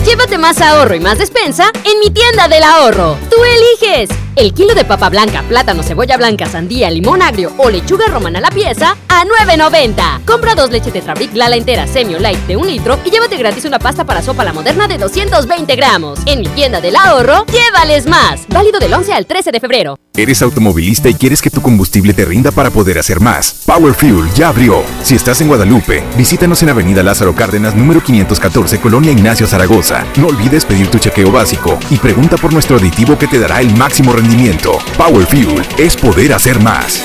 Llévate 0.04 0.36
más 0.38 0.60
ahorro 0.60 0.94
y 0.94 1.00
más 1.00 1.18
despensa 1.18 1.70
en 1.84 1.98
mi 1.98 2.10
tienda 2.10 2.46
del 2.48 2.62
ahorro. 2.62 3.16
Tú 3.30 3.36
eliges. 3.42 4.10
El 4.36 4.52
kilo 4.52 4.74
de 4.74 4.84
papa 4.84 5.08
blanca, 5.10 5.42
plátano, 5.48 5.82
cebolla 5.84 6.16
blanca, 6.16 6.46
sandía, 6.46 6.90
limón 6.90 7.22
agrio 7.22 7.52
o 7.56 7.70
lechuga 7.70 8.06
romana 8.08 8.40
a 8.40 8.42
la 8.42 8.50
pieza 8.50 8.96
a 9.08 9.24
9.90. 9.24 10.24
Compra 10.24 10.56
dos 10.56 10.70
leche 10.70 10.90
Tetrabric 10.90 11.34
Lala 11.34 11.54
entera 11.56 11.86
Semio 11.86 12.18
Light 12.18 12.40
de 12.46 12.56
un 12.56 12.66
litro 12.66 12.98
y 13.04 13.10
llévate 13.10 13.36
gratis 13.36 13.64
una 13.64 13.78
pasta 13.78 14.04
para 14.04 14.22
sopa 14.22 14.44
la 14.44 14.52
moderna 14.52 14.88
de 14.88 14.98
220 14.98 15.76
gramos. 15.76 16.18
En 16.26 16.40
mi 16.40 16.48
tienda 16.48 16.80
del 16.80 16.96
ahorro, 16.96 17.46
llévales 17.46 18.06
más. 18.06 18.46
Válido 18.48 18.80
del 18.80 18.92
11 18.92 19.12
al 19.12 19.26
13 19.26 19.52
de 19.52 19.60
febrero. 19.60 19.96
¿Eres 20.16 20.42
automovilista 20.42 21.08
y 21.08 21.14
quieres 21.14 21.42
que 21.42 21.50
tu 21.50 21.60
combustible 21.60 22.14
te 22.14 22.24
rinda 22.24 22.52
para 22.52 22.70
poder 22.70 23.00
hacer 23.00 23.20
más? 23.20 23.52
Power 23.66 23.94
Fuel 23.94 24.30
ya 24.32 24.48
abrió. 24.48 24.84
Si 25.02 25.16
estás 25.16 25.40
en 25.40 25.48
Guadalupe, 25.48 26.04
visítanos 26.16 26.62
en 26.62 26.68
Avenida 26.68 27.02
Lázaro 27.02 27.34
Cárdenas, 27.34 27.74
número 27.74 28.00
514, 28.00 28.80
Colonia 28.80 29.10
Ignacio 29.10 29.48
Zaragoza. 29.48 30.06
No 30.16 30.28
olvides 30.28 30.64
pedir 30.64 30.88
tu 30.88 31.00
chequeo 31.00 31.32
básico 31.32 31.80
y 31.90 31.96
pregunta 31.96 32.36
por 32.36 32.52
nuestro 32.52 32.76
aditivo 32.76 33.18
que 33.18 33.26
te 33.26 33.40
dará 33.40 33.60
el 33.60 33.76
máximo 33.76 34.12
rendimiento. 34.12 34.78
Power 34.96 35.26
Fuel 35.26 35.60
es 35.78 35.96
poder 35.96 36.32
hacer 36.32 36.60
más. 36.60 37.02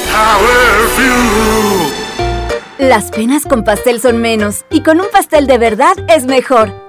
Las 2.78 3.10
penas 3.10 3.44
con 3.46 3.64
pastel 3.64 4.00
son 4.02 4.22
menos 4.22 4.66
y 4.70 4.84
con 4.84 5.02
un 5.02 5.08
pastel 5.12 5.48
de 5.48 5.58
verdad 5.58 5.98
es 6.10 6.28
mejor. 6.28 6.89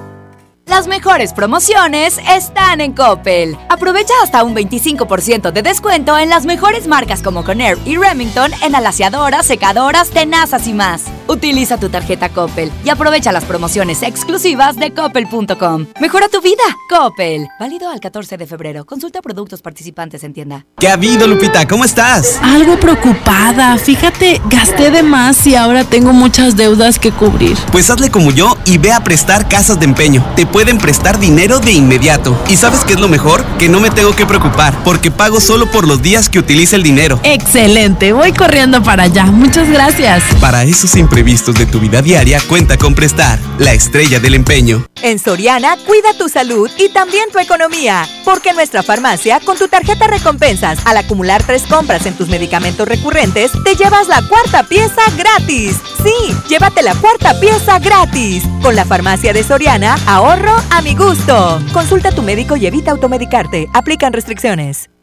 Las 0.71 0.87
mejores 0.87 1.33
promociones 1.33 2.17
están 2.29 2.79
en 2.79 2.93
Coppel. 2.93 3.57
Aprovecha 3.67 4.13
hasta 4.23 4.41
un 4.45 4.55
25% 4.55 5.51
de 5.51 5.63
descuento 5.63 6.17
en 6.17 6.29
las 6.29 6.45
mejores 6.45 6.87
marcas 6.87 7.21
como 7.21 7.43
Conair 7.43 7.77
y 7.83 7.97
Remington 7.97 8.53
en 8.63 8.73
alaciadoras, 8.73 9.45
secadoras, 9.45 10.11
tenazas 10.11 10.67
y 10.67 10.73
más. 10.73 11.03
Utiliza 11.27 11.77
tu 11.77 11.89
tarjeta 11.89 12.29
Coppel 12.29 12.71
y 12.85 12.89
aprovecha 12.89 13.33
las 13.33 13.43
promociones 13.43 14.01
exclusivas 14.01 14.77
de 14.77 14.93
coppel.com. 14.93 15.87
Mejora 15.99 16.29
tu 16.29 16.39
vida, 16.39 16.63
Coppel. 16.89 17.49
Válido 17.59 17.89
al 17.89 17.99
14 17.99 18.37
de 18.37 18.47
febrero. 18.47 18.85
Consulta 18.85 19.21
productos 19.21 19.61
participantes 19.61 20.23
en 20.23 20.31
tienda. 20.31 20.65
¿Qué 20.79 20.87
ha 20.87 20.93
habido, 20.93 21.27
Lupita? 21.27 21.67
¿Cómo 21.67 21.83
estás? 21.83 22.39
Algo 22.41 22.79
preocupada. 22.79 23.77
Fíjate, 23.77 24.39
gasté 24.45 24.89
de 24.89 25.03
más 25.03 25.45
y 25.45 25.55
ahora 25.55 25.83
tengo 25.83 26.13
muchas 26.13 26.55
deudas 26.55 26.97
que 26.97 27.11
cubrir. 27.11 27.57
Pues 27.73 27.89
hazle 27.89 28.09
como 28.09 28.31
yo 28.31 28.57
y 28.65 28.77
ve 28.77 28.93
a 28.93 29.03
prestar 29.03 29.49
casas 29.49 29.77
de 29.77 29.85
empeño. 29.85 30.25
Te 30.37 30.45
pueden 30.61 30.77
prestar 30.77 31.19
dinero 31.19 31.59
de 31.59 31.71
inmediato. 31.71 32.39
¿Y 32.47 32.55
sabes 32.55 32.85
qué 32.85 32.93
es 32.93 32.99
lo 32.99 33.07
mejor? 33.07 33.43
Que 33.57 33.67
no 33.67 33.79
me 33.79 33.89
tengo 33.89 34.15
que 34.15 34.27
preocupar 34.27 34.83
porque 34.83 35.09
pago 35.09 35.41
solo 35.41 35.65
por 35.71 35.87
los 35.87 36.03
días 36.03 36.29
que 36.29 36.37
utilice 36.37 36.75
el 36.75 36.83
dinero. 36.83 37.19
Excelente, 37.23 38.13
voy 38.13 38.31
corriendo 38.31 38.83
para 38.83 39.01
allá. 39.05 39.25
Muchas 39.25 39.67
gracias. 39.67 40.21
Para 40.39 40.63
esos 40.63 40.95
imprevistos 40.97 41.55
de 41.55 41.65
tu 41.65 41.79
vida 41.79 42.03
diaria, 42.03 42.39
cuenta 42.47 42.77
con 42.77 42.93
Prestar, 42.93 43.39
la 43.57 43.73
estrella 43.73 44.19
del 44.19 44.35
empeño. 44.35 44.85
En 45.01 45.17
Soriana, 45.17 45.77
cuida 45.77 46.13
tu 46.15 46.29
salud 46.29 46.69
y 46.77 46.89
también 46.89 47.31
tu 47.31 47.39
economía. 47.39 48.07
Porque 48.23 48.49
en 48.49 48.55
nuestra 48.55 48.83
farmacia, 48.83 49.39
con 49.39 49.57
tu 49.57 49.67
tarjeta 49.67 50.05
recompensas, 50.05 50.77
al 50.85 50.97
acumular 50.97 51.41
tres 51.41 51.63
compras 51.63 52.05
en 52.05 52.13
tus 52.13 52.29
medicamentos 52.29 52.87
recurrentes, 52.87 53.51
te 53.63 53.75
llevas 53.75 54.07
la 54.07 54.21
cuarta 54.27 54.61
pieza 54.61 55.01
gratis. 55.17 55.77
Sí, 56.03 56.35
llévate 56.47 56.83
la 56.83 56.93
cuarta 56.93 57.39
pieza 57.39 57.79
gratis. 57.79 58.43
Con 58.61 58.75
la 58.75 58.85
farmacia 58.85 59.33
de 59.33 59.43
Soriana, 59.43 59.97
ahorro 60.05 60.50
a 60.71 60.81
mi 60.81 60.95
gusto. 60.95 61.59
Consulta 61.73 62.09
a 62.09 62.11
tu 62.11 62.21
médico 62.21 62.55
y 62.55 62.65
evita 62.65 62.91
automedicarte. 62.91 63.67
Aplican 63.73 64.13
restricciones. 64.13 64.89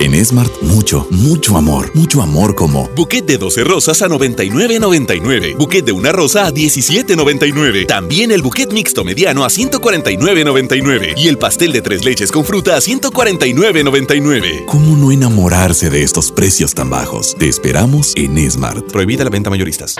En 0.00 0.24
Smart, 0.24 0.52
mucho, 0.62 1.08
mucho 1.10 1.56
amor. 1.56 1.90
Mucho 1.92 2.22
amor 2.22 2.54
como. 2.54 2.88
Buquet 2.90 3.26
de 3.26 3.36
12 3.36 3.64
rosas 3.64 4.00
a 4.00 4.06
99.99. 4.06 5.56
Buquet 5.56 5.84
de 5.84 5.90
una 5.90 6.12
rosa 6.12 6.46
a 6.46 6.52
17.99. 6.52 7.84
También 7.86 8.30
el 8.30 8.40
buquet 8.42 8.72
mixto 8.72 9.02
mediano 9.02 9.44
a 9.44 9.48
149.99. 9.48 11.14
Y 11.16 11.26
el 11.26 11.36
pastel 11.36 11.72
de 11.72 11.82
tres 11.82 12.04
leches 12.04 12.30
con 12.30 12.44
fruta 12.44 12.76
a 12.76 12.78
149.99. 12.78 14.66
¿Cómo 14.66 14.96
no 14.96 15.10
enamorarse 15.10 15.90
de 15.90 16.04
estos 16.04 16.30
precios 16.30 16.74
tan 16.74 16.90
bajos? 16.90 17.34
Te 17.36 17.48
esperamos 17.48 18.12
en 18.14 18.48
Smart. 18.48 18.92
Prohibida 18.92 19.24
la 19.24 19.30
venta 19.30 19.50
mayoristas. 19.50 19.96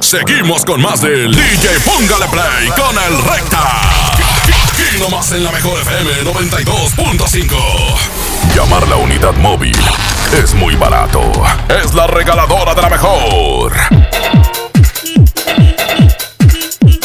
Seguimos 0.00 0.66
con 0.66 0.82
más 0.82 1.00
del 1.00 1.34
DJ 1.34 1.80
Póngale 1.82 2.26
Play 2.26 2.68
con 2.76 2.94
el 2.94 3.16
Recta. 3.24 4.12
Aquí 4.68 4.98
nomás 5.00 5.32
en 5.32 5.44
la 5.44 5.50
mejor 5.50 5.80
FM 5.80 6.10
92.5. 6.24 8.13
Llamar 8.52 8.86
la 8.88 8.96
unidad 8.96 9.34
móvil 9.34 9.76
es 10.32 10.54
muy 10.54 10.74
barato. 10.74 11.20
Es 11.68 11.94
la 11.94 12.06
regaladora 12.06 12.74
de 12.74 12.82
la 12.82 12.90
mejor. 12.90 13.72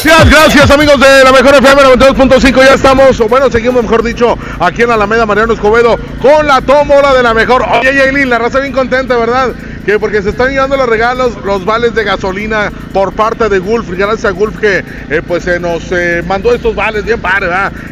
Gracias, 0.03 0.29
gracias 0.29 0.71
amigos 0.71 0.99
de 0.99 1.23
la 1.23 1.31
mejor 1.31 1.55
FM 1.55 1.83
92.5. 1.83 2.65
Ya 2.65 2.73
estamos, 2.73 3.19
o 3.19 3.27
bueno, 3.27 3.51
seguimos 3.51 3.83
mejor 3.83 4.01
dicho, 4.01 4.37
aquí 4.59 4.81
en 4.81 4.89
la 4.89 4.95
Alameda 4.95 5.25
Mariano 5.25 5.53
Escobedo 5.53 5.97
con 6.21 6.47
la 6.47 6.61
tómbola 6.61 7.13
de 7.13 7.21
la 7.21 7.33
mejor. 7.33 7.63
Oye, 7.63 7.93
Yailin, 7.95 8.29
la 8.29 8.39
raza 8.39 8.59
bien 8.59 8.73
contenta, 8.73 9.17
¿verdad? 9.17 9.53
Que 9.85 9.97
porque 9.97 10.21
se 10.21 10.29
están 10.29 10.49
llevando 10.51 10.77
los 10.77 10.87
regalos, 10.87 11.35
los 11.43 11.65
vales 11.65 11.95
de 11.95 12.03
gasolina 12.03 12.71
por 12.93 13.13
parte 13.13 13.49
de 13.49 13.59
Gulf. 13.59 13.89
Gracias 13.89 14.25
a 14.25 14.29
Gulf 14.31 14.57
que 14.59 14.83
eh, 15.09 15.21
pues 15.27 15.43
se 15.43 15.59
nos 15.59 15.91
eh, 15.91 16.23
mandó 16.27 16.53
estos 16.53 16.75
vales 16.75 17.03
bien 17.05 17.19
padre. 17.19 17.47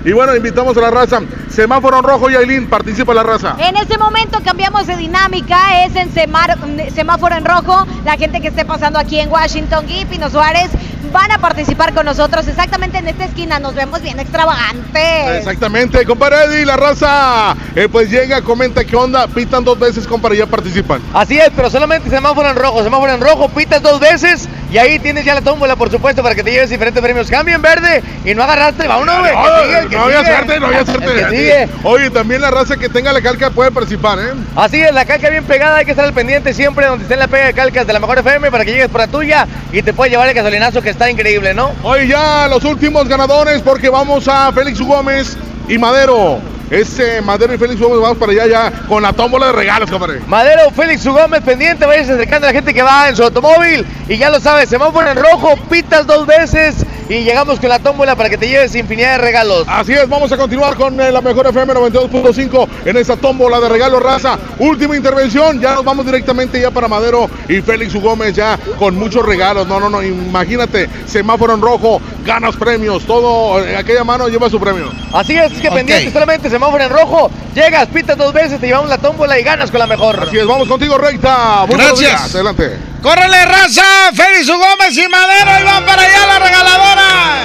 Y 0.06 0.12
bueno, 0.12 0.36
invitamos 0.36 0.78
a 0.78 0.82
la 0.82 0.92
raza. 0.92 1.22
Semáforo 1.50 1.98
en 1.98 2.04
rojo, 2.04 2.30
Yailin, 2.30 2.68
participa 2.68 3.14
la 3.16 3.24
raza. 3.24 3.56
En 3.60 3.76
este 3.78 3.98
momento 3.98 4.40
cambiamos 4.44 4.86
de 4.86 4.96
dinámica, 4.96 5.86
es 5.86 5.96
en 5.96 6.14
semar- 6.14 6.58
semáforo 6.94 7.36
en 7.36 7.46
rojo. 7.46 7.88
La 8.06 8.16
gente 8.18 8.42
que 8.42 8.50
esté 8.50 8.64
pasando 8.64 9.00
aquí 9.00 9.20
en 9.20 9.30
Washington 9.30 9.86
y 9.90 10.06
Pino 10.06 10.30
Suárez 10.30 10.70
van 11.12 11.32
a 11.32 11.38
participar 11.38 11.94
con 11.94 12.06
nosotros 12.06 12.48
exactamente 12.48 12.98
en 12.98 13.08
esta 13.08 13.26
esquina. 13.26 13.60
Nos 13.60 13.76
vemos 13.76 14.02
bien 14.02 14.20
extravagantes. 14.20 15.38
Exactamente, 15.38 16.06
compadre 16.06 16.38
Eddie, 16.46 16.66
la 16.66 16.76
raza. 16.78 17.56
eh, 17.76 17.88
pues 17.92 18.10
llega, 18.10 18.42
comenta 18.42 18.84
qué 18.86 18.96
onda, 18.96 19.28
pitan 19.28 19.64
dos 19.64 19.80
veces, 19.80 20.08
compadre, 20.08 20.38
ya 20.38 20.46
participan. 20.46 21.02
Así 21.14 21.38
es, 21.38 21.50
pero 21.56 21.70
solamente 21.70 22.10
semáforo 22.10 22.50
en 22.50 22.56
rojo, 22.56 22.84
semáforo 22.84 23.14
en 23.14 23.22
rojo, 23.22 23.50
pitas 23.50 23.82
dos 23.82 24.00
veces 24.00 24.48
y 24.72 24.78
ahí 24.78 25.00
tienes 25.00 25.26
ya 25.26 25.34
la 25.34 25.42
tómbola, 25.42 25.76
por 25.76 25.90
supuesto, 25.90 26.22
para 26.22 26.36
que 26.36 26.44
te 26.44 26.52
lleves 26.52 26.70
diferentes 26.70 27.02
premios. 27.02 27.30
Cambio 27.30 27.56
en 27.56 27.62
verde 27.62 28.04
y 28.26 28.36
no 28.36 28.44
agarraste, 28.44 28.88
va 28.88 28.98
uno, 28.98 29.20
güey. 29.20 29.34
No, 29.34 29.90
que 29.90 29.96
no 29.96 30.04
había 30.04 30.26
suerte, 30.26 30.60
no 30.60 30.68
había 30.68 30.86
suerte. 30.86 31.70
Oye, 31.84 32.10
también 32.10 32.42
la 32.42 32.52
raza 32.52 32.78
que 32.78 32.90
tenga 32.90 33.14
la 33.14 33.22
calca 33.22 33.50
puede 33.50 33.72
participar, 33.72 34.20
¿eh? 34.20 34.34
Así 34.56 34.82
es, 34.82 34.94
la 34.94 35.06
calca 35.06 35.30
bien 35.30 35.44
pegada, 35.46 35.78
hay 35.78 35.86
que 35.86 35.92
estar 35.92 36.06
al 36.06 36.14
pendiente 36.14 36.54
siempre 36.54 36.86
donde 36.86 37.04
esté 37.04 37.16
la 37.16 37.28
pega 37.28 37.48
de 37.48 37.54
calcas 37.54 37.88
de 37.88 37.94
la 37.94 38.00
mejor 38.00 38.20
FM 38.20 38.52
para 38.52 38.66
que 38.66 38.72
llegues 38.72 38.90
por 38.90 39.02
la 39.02 39.08
tuya 39.08 39.48
y 39.72 39.82
te 39.82 39.94
puedes 39.94 40.12
llevar 40.12 40.28
el 40.28 40.34
gasolinazo 40.34 40.82
que 40.82 40.90
está 40.90 41.10
increíble, 41.10 41.54
¿no? 41.54 41.72
Hoy 41.84 42.08
ya 42.08 42.48
los 42.48 42.64
últimos 42.66 43.08
ganadores 43.08 43.62
porque 43.62 43.90
vamos 43.90 44.28
a 44.28 44.52
Félix 44.52 44.82
Gómez 44.82 45.38
y 45.68 45.78
Madero. 45.78 46.40
Ese 46.70 47.22
Madero 47.22 47.54
y 47.54 47.58
Félix 47.58 47.80
Gómez 47.80 48.02
vamos 48.02 48.18
para 48.18 48.32
allá 48.34 48.48
ya 48.48 48.72
con 48.88 49.02
la 49.02 49.14
tómbola 49.14 49.48
de 49.48 49.52
regalos, 49.54 49.90
compadre. 49.90 50.22
Madero, 50.28 50.70
Félix 50.72 51.06
Gómez, 51.06 51.42
pendiente, 51.42 51.86
vayas 51.86 52.10
acercando 52.10 52.48
a 52.48 52.50
la 52.50 52.54
gente 52.54 52.74
que 52.74 52.82
va 52.82 53.08
en 53.08 53.16
su 53.16 53.24
automóvil 53.24 53.86
y 54.10 54.18
ya 54.18 54.30
lo 54.30 54.40
sabes, 54.40 54.68
semáforo 54.68 55.10
en 55.10 55.18
rojo, 55.18 55.56
pitas 55.70 56.06
dos 56.06 56.28
veces 56.28 56.86
y 57.10 57.24
llegamos 57.24 57.60
con 57.60 57.70
la 57.70 57.80
tómbola 57.80 58.16
para 58.16 58.30
que 58.30 58.38
te 58.38 58.48
lleves 58.48 58.76
infinidad 58.76 59.14
de 59.14 59.18
regalos. 59.20 59.66
Así 59.68 59.94
es, 59.94 60.08
vamos 60.08 60.32
a 60.32 60.38
continuar 60.38 60.76
con 60.76 61.00
eh, 61.00 61.12
la 61.12 61.22
mejor 61.22 61.48
FM 61.48 61.74
92.5 61.74 62.68
en 62.86 62.98
esa 62.98 63.16
tómbola 63.18 63.60
de 63.60 63.70
regalos 63.70 64.02
raza. 64.02 64.38
Última 64.60 64.96
intervención, 64.96 65.60
ya 65.60 65.76
nos 65.76 65.84
vamos 65.84 66.06
directamente 66.06 66.60
ya 66.60 66.72
para 66.72 66.88
Madero 66.88 67.30
y 67.48 67.62
Félix 67.62 67.96
U. 67.96 68.02
Gómez 68.02 68.34
ya 68.36 68.58
con 68.78 68.96
muchos 68.96 69.26
regalos. 69.26 69.68
No, 69.68 69.80
no, 69.80 69.90
no, 69.90 70.04
imagínate, 70.04 70.90
semáforo 71.06 71.54
en 71.54 71.62
rojo, 71.62 72.02
ganas 72.26 72.56
premios, 72.56 73.06
todo, 73.06 73.64
en 73.66 73.76
aquella 73.76 74.04
mano 74.04 74.28
lleva 74.28 74.50
su 74.50 74.60
premio. 74.60 74.92
Así 75.14 75.36
es, 75.36 75.52
es 75.52 75.60
que 75.60 75.72
pendiente 75.72 76.12
solamente 76.12 76.50
semáforo 76.50 76.84
en 76.84 76.90
rojo, 76.90 77.32
llegas, 77.56 77.88
pitas 77.88 78.18
dos 78.18 78.34
veces, 78.34 78.60
te 78.60 78.68
llevamos 78.68 78.90
la 78.90 78.98
tómbola 78.98 79.40
y 79.40 79.44
ganas 79.44 79.72
con 79.72 79.80
la 79.80 79.88
mejor. 79.88 80.20
Así 80.28 80.38
es, 80.38 80.46
vamos 80.46 80.68
contigo, 80.68 80.98
recta. 80.98 81.66
Muy 81.68 81.76
buenos 81.76 82.00
Gracias. 82.00 82.22
días, 82.22 82.36
Adelante. 82.36 82.87
¡Córrele, 83.02 83.46
raza! 83.46 83.84
Félix 84.14 84.48
Gómez 84.48 84.98
y 84.98 85.08
Madero 85.08 85.60
y 85.60 85.64
van 85.64 85.86
para 85.86 86.02
allá 86.02 86.26
la 86.26 86.40
regaladora. 86.40 87.44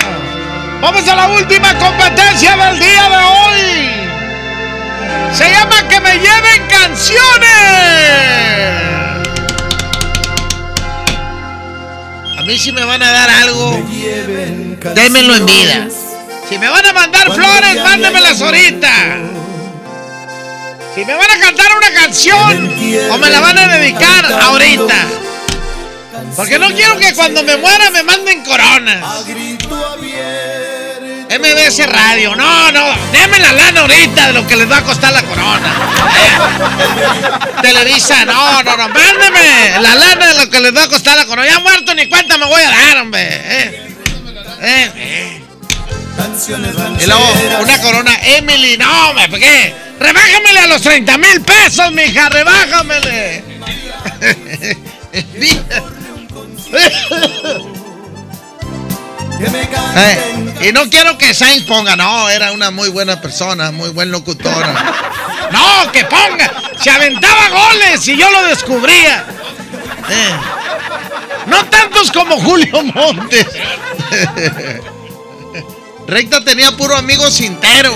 Vamos 0.80 1.06
a 1.06 1.14
la 1.14 1.28
última 1.28 1.78
competencia 1.78 2.56
del 2.56 2.78
día 2.78 3.08
de 3.08 3.16
hoy. 3.16 3.90
Se 5.34 5.50
llama 5.50 5.88
Que 5.88 6.00
me 6.00 6.14
lleven 6.14 6.66
canciones. 6.68 7.52
A 12.38 12.42
mí 12.44 12.58
si 12.58 12.72
me 12.72 12.84
van 12.84 13.02
a 13.02 13.12
dar 13.12 13.30
algo, 13.30 13.86
démenlo 14.94 15.36
en 15.36 15.46
vida. 15.46 15.86
Si 16.48 16.58
me 16.58 16.68
van 16.68 16.84
a 16.84 16.92
mandar 16.92 17.32
flores, 17.32 17.82
mándemelas 17.84 18.40
ahorita. 18.40 18.92
Si 20.94 21.04
me 21.04 21.14
van 21.14 21.30
a 21.30 21.40
cantar 21.40 21.66
una 21.76 21.92
canción 21.94 22.70
o 23.12 23.18
me 23.18 23.30
la 23.30 23.40
van 23.40 23.58
a 23.58 23.68
dedicar 23.68 24.26
ahorita. 24.26 25.21
Porque 26.36 26.58
no 26.58 26.68
quiero 26.68 26.98
que 26.98 27.14
cuando 27.14 27.42
me 27.42 27.56
muera 27.56 27.90
me 27.90 28.02
manden 28.02 28.42
coronas. 28.44 29.24
MBS 31.32 31.86
Radio, 31.86 32.36
no, 32.36 32.70
no, 32.72 32.94
denme 33.10 33.38
la 33.38 33.52
lana 33.52 33.80
ahorita 33.80 34.26
de 34.26 34.32
lo 34.34 34.46
que 34.46 34.54
les 34.54 34.70
va 34.70 34.78
a 34.78 34.82
costar 34.84 35.12
la 35.12 35.22
corona. 35.22 35.74
Eh, 36.18 37.62
Televisa, 37.62 38.26
no, 38.26 38.62
no, 38.62 38.76
no, 38.76 38.88
mándeme 38.90 39.80
la 39.80 39.94
lana 39.94 40.26
de 40.26 40.34
lo 40.34 40.50
que 40.50 40.60
les 40.60 40.76
va 40.76 40.84
a 40.84 40.88
costar 40.88 41.16
la 41.16 41.24
corona. 41.24 41.48
Ya 41.48 41.58
muerto 41.60 41.94
ni 41.94 42.06
cuenta 42.06 42.36
me 42.36 42.44
voy 42.44 42.60
a 42.60 42.68
dar, 42.68 42.98
hombre. 42.98 43.22
Eh, 43.22 43.92
eh. 44.60 45.42
Y 47.00 47.06
luego, 47.06 47.32
una 47.60 47.80
corona 47.80 48.12
Emily, 48.22 48.76
no, 48.76 49.14
me 49.14 49.28
¿qué? 49.30 49.74
Rebájamele 49.98 50.58
a 50.60 50.66
los 50.66 50.82
30 50.82 51.16
mil 51.16 51.40
pesos, 51.40 51.92
mija, 51.92 52.28
rebájamele. 52.28 53.44
Eh, 59.94 60.68
y 60.68 60.72
no 60.72 60.88
quiero 60.88 61.18
que 61.18 61.34
Sainz 61.34 61.64
ponga, 61.64 61.96
no, 61.96 62.30
era 62.30 62.52
una 62.52 62.70
muy 62.70 62.88
buena 62.88 63.20
persona, 63.20 63.72
muy 63.72 63.90
buen 63.90 64.10
locutora. 64.10 64.94
No, 65.52 65.92
que 65.92 66.02
ponga, 66.06 66.50
se 66.80 66.88
aventaba 66.88 67.50
goles 67.50 68.08
y 68.08 68.16
yo 68.16 68.30
lo 68.30 68.42
descubría. 68.44 69.26
Eh, 70.08 70.34
no 71.46 71.62
tantos 71.66 72.10
como 72.10 72.40
Julio 72.40 72.82
Montes. 72.82 73.48
Recta 76.06 76.42
tenía 76.42 76.72
puro 76.72 76.96
amigo 76.96 77.30
cintero. 77.30 77.94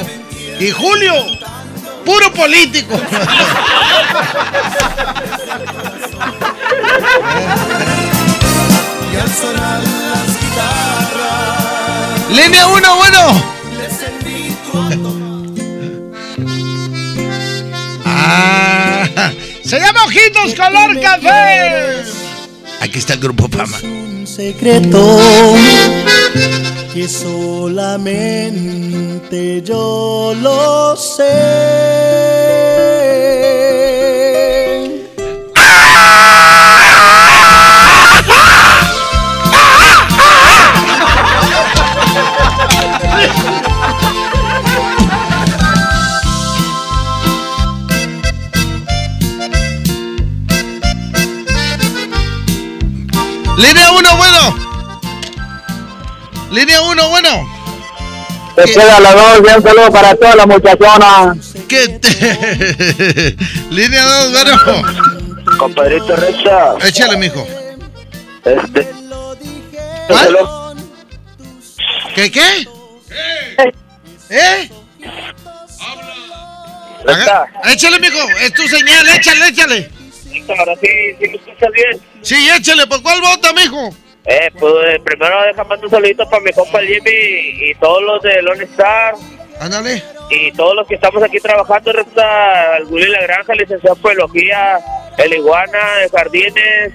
Y 0.61 0.71
Julio, 0.71 1.15
puro 2.05 2.31
político. 2.35 3.01
Y 9.17 9.19
al 9.19 9.31
sonar 9.31 9.81
las 9.83 10.41
guitarras. 10.41 12.31
Línea 12.31 12.67
1, 12.67 12.97
bueno. 12.97 13.57
Ah, 18.05 19.33
se 19.65 19.79
llama 19.81 20.05
Ojitos 20.05 20.55
Color 20.55 21.01
Café. 21.01 22.03
Aquí 22.81 22.99
está 22.99 23.15
el 23.15 23.21
grupo 23.21 23.49
Fama. 23.49 23.79
Un 23.83 24.27
secreto 24.27 25.19
que 26.93 27.09
solamente 27.09 28.43
yo 29.63 30.35
lo 30.41 30.97
sé. 30.97 31.25
La 58.75 59.13
dos, 59.15 59.41
y 59.41 59.57
un 59.57 59.63
saludo 59.63 59.91
para 59.93 60.15
todas 60.17 60.35
las 60.37 60.47
muchachonas. 60.47 61.37
¿Qué 61.69 61.89
te... 62.01 63.37
Línea 63.71 64.05
2, 64.05 64.33
bueno. 64.33 64.83
Compadrito 65.59 66.17
Recha. 66.17 66.75
Échale, 66.87 67.17
mijo. 67.17 67.47
Este. 68.45 68.89
¿Cuál? 70.09 70.37
¿Qué, 72.15 72.31
qué? 72.31 72.69
¿Eh? 74.31 74.71
Haga- 77.07 77.47
Échale, 77.73 78.01
mijo. 78.01 78.19
Es 78.41 78.53
tu 78.53 78.67
señal, 78.69 79.07
échale, 79.17 79.49
échale. 79.49 79.91
Ahora 80.59 80.75
sí, 80.81 80.87
sí 81.21 81.29
me 81.29 81.37
escuchas 81.37 81.71
bien. 81.73 82.01
Sí, 82.23 82.49
échale. 82.57 82.87
¿Por 82.87 83.03
cuál 83.03 83.21
vota, 83.21 83.53
mijo? 83.53 83.95
Eh, 84.29 84.51
pues 84.59 85.01
primero 85.05 85.41
déjame 85.43 85.69
mandar 85.69 85.85
un 85.85 85.91
saludito 85.91 86.29
para 86.29 86.43
mi 86.43 86.53
compa 86.53 86.81
Jimmy 86.81 87.71
y 87.71 87.75
todos 87.77 88.03
los 88.03 88.23
de 88.23 88.43
Lone 88.43 88.65
Star. 88.65 89.15
Ándale. 89.61 90.03
Y 90.31 90.51
todos 90.53 90.75
los 90.75 90.89
que 90.89 90.97
estamos 90.97 91.23
aquí 91.23 91.39
trabajando, 91.39 91.93
Recta, 91.93 92.79
el 92.79 92.87
Willy 92.87 93.09
La 93.09 93.23
Granja, 93.23 93.55
licenciado 93.55 93.97
en 93.97 94.03
Biología, 94.03 94.79
el 95.19 95.33
Iguana, 95.33 96.03
el 96.03 96.11
Jardines. 96.11 96.93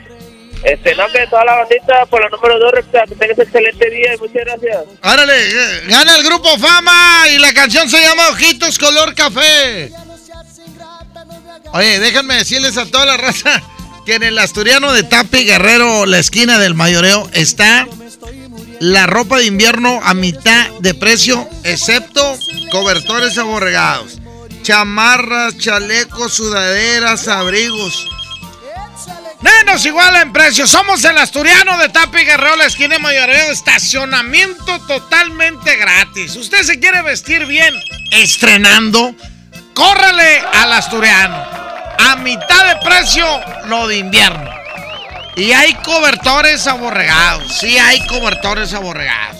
Este, 0.63 0.93
nombre 0.93 1.21
de 1.21 1.27
toda 1.27 1.43
la 1.43 1.55
bandita, 1.55 2.05
por 2.07 2.21
la 2.21 2.29
número 2.29 2.59
2, 2.59 2.71
Recta, 2.73 3.03
que 3.07 3.15
tengas 3.15 3.39
excelente 3.39 3.89
día 3.89 4.13
y 4.13 4.17
muchas 4.17 4.45
gracias. 4.45 4.83
Árale, 5.01 5.33
eh, 5.33 5.81
gana 5.87 6.17
el 6.17 6.23
grupo 6.23 6.49
Fama 6.59 7.29
y 7.33 7.39
la 7.39 7.53
canción 7.53 7.89
se 7.89 7.99
llama 8.01 8.29
Ojitos 8.29 8.77
Color 8.77 9.15
Café. 9.15 9.89
Oye, 11.73 11.99
déjenme 11.99 12.35
decirles 12.35 12.77
a 12.77 12.85
toda 12.85 13.05
la 13.05 13.17
raza 13.17 13.63
que 14.11 14.15
en 14.15 14.23
el 14.23 14.39
Asturiano 14.39 14.91
de 14.91 15.03
Tapi 15.03 15.45
Guerrero, 15.45 16.05
la 16.05 16.19
esquina 16.19 16.59
del 16.59 16.75
mayoreo, 16.75 17.29
está 17.31 17.87
la 18.81 19.07
ropa 19.07 19.37
de 19.37 19.45
invierno 19.45 20.01
a 20.03 20.13
mitad 20.13 20.67
de 20.81 20.93
precio, 20.93 21.47
excepto 21.63 22.37
cobertores 22.71 23.37
aborregados, 23.37 24.19
chamarras, 24.63 25.57
chalecos, 25.57 26.33
sudaderas, 26.33 27.29
abrigos. 27.29 28.05
Menos 29.39 29.85
igual 29.85 30.13
en 30.17 30.33
precio. 30.33 30.67
Somos 30.67 31.05
el 31.05 31.17
Asturiano 31.17 31.77
de 31.77 31.87
Tapi 31.87 32.25
Guerrero, 32.25 32.57
la 32.57 32.65
esquina 32.65 32.95
de 32.95 32.99
Mayoreo. 32.99 33.49
Estacionamiento 33.49 34.77
totalmente 34.87 35.77
gratis. 35.77 36.35
Usted 36.35 36.63
se 36.63 36.81
quiere 36.81 37.01
vestir 37.01 37.45
bien 37.45 37.73
estrenando, 38.11 39.15
córrele 39.73 40.41
al 40.53 40.73
Asturiano. 40.73 41.70
A 42.09 42.15
mitad 42.17 42.67
de 42.67 42.75
precio 42.85 43.25
lo 43.65 43.87
de 43.87 43.97
invierno. 43.97 44.49
Y 45.35 45.51
hay 45.53 45.73
cobertores 45.75 46.67
aborregados. 46.67 47.57
Sí, 47.59 47.77
hay 47.77 48.05
cobertores 48.07 48.73
aborregados. 48.73 49.37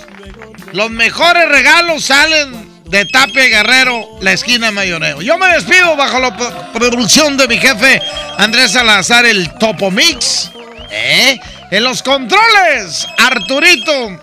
Los 0.71 0.89
mejores 0.89 1.49
regalos 1.49 2.05
salen 2.05 2.71
de 2.85 3.05
Tapia 3.05 3.45
Guerrero, 3.45 4.05
la 4.21 4.31
esquina 4.33 4.67
de 4.67 4.71
Mayoreo. 4.73 5.21
Yo 5.21 5.37
me 5.37 5.47
despido 5.53 5.95
bajo 5.95 6.19
la 6.19 6.35
pro- 6.35 6.71
producción 6.73 7.35
de 7.37 7.47
mi 7.47 7.57
jefe 7.57 8.01
Andrés 8.37 8.71
Salazar, 8.71 9.25
el 9.25 9.49
Topo 9.57 9.91
Mix. 9.91 10.49
¿Eh? 10.89 11.39
En 11.71 11.83
los 11.83 12.03
controles, 12.03 13.07
Arturito. 13.17 14.19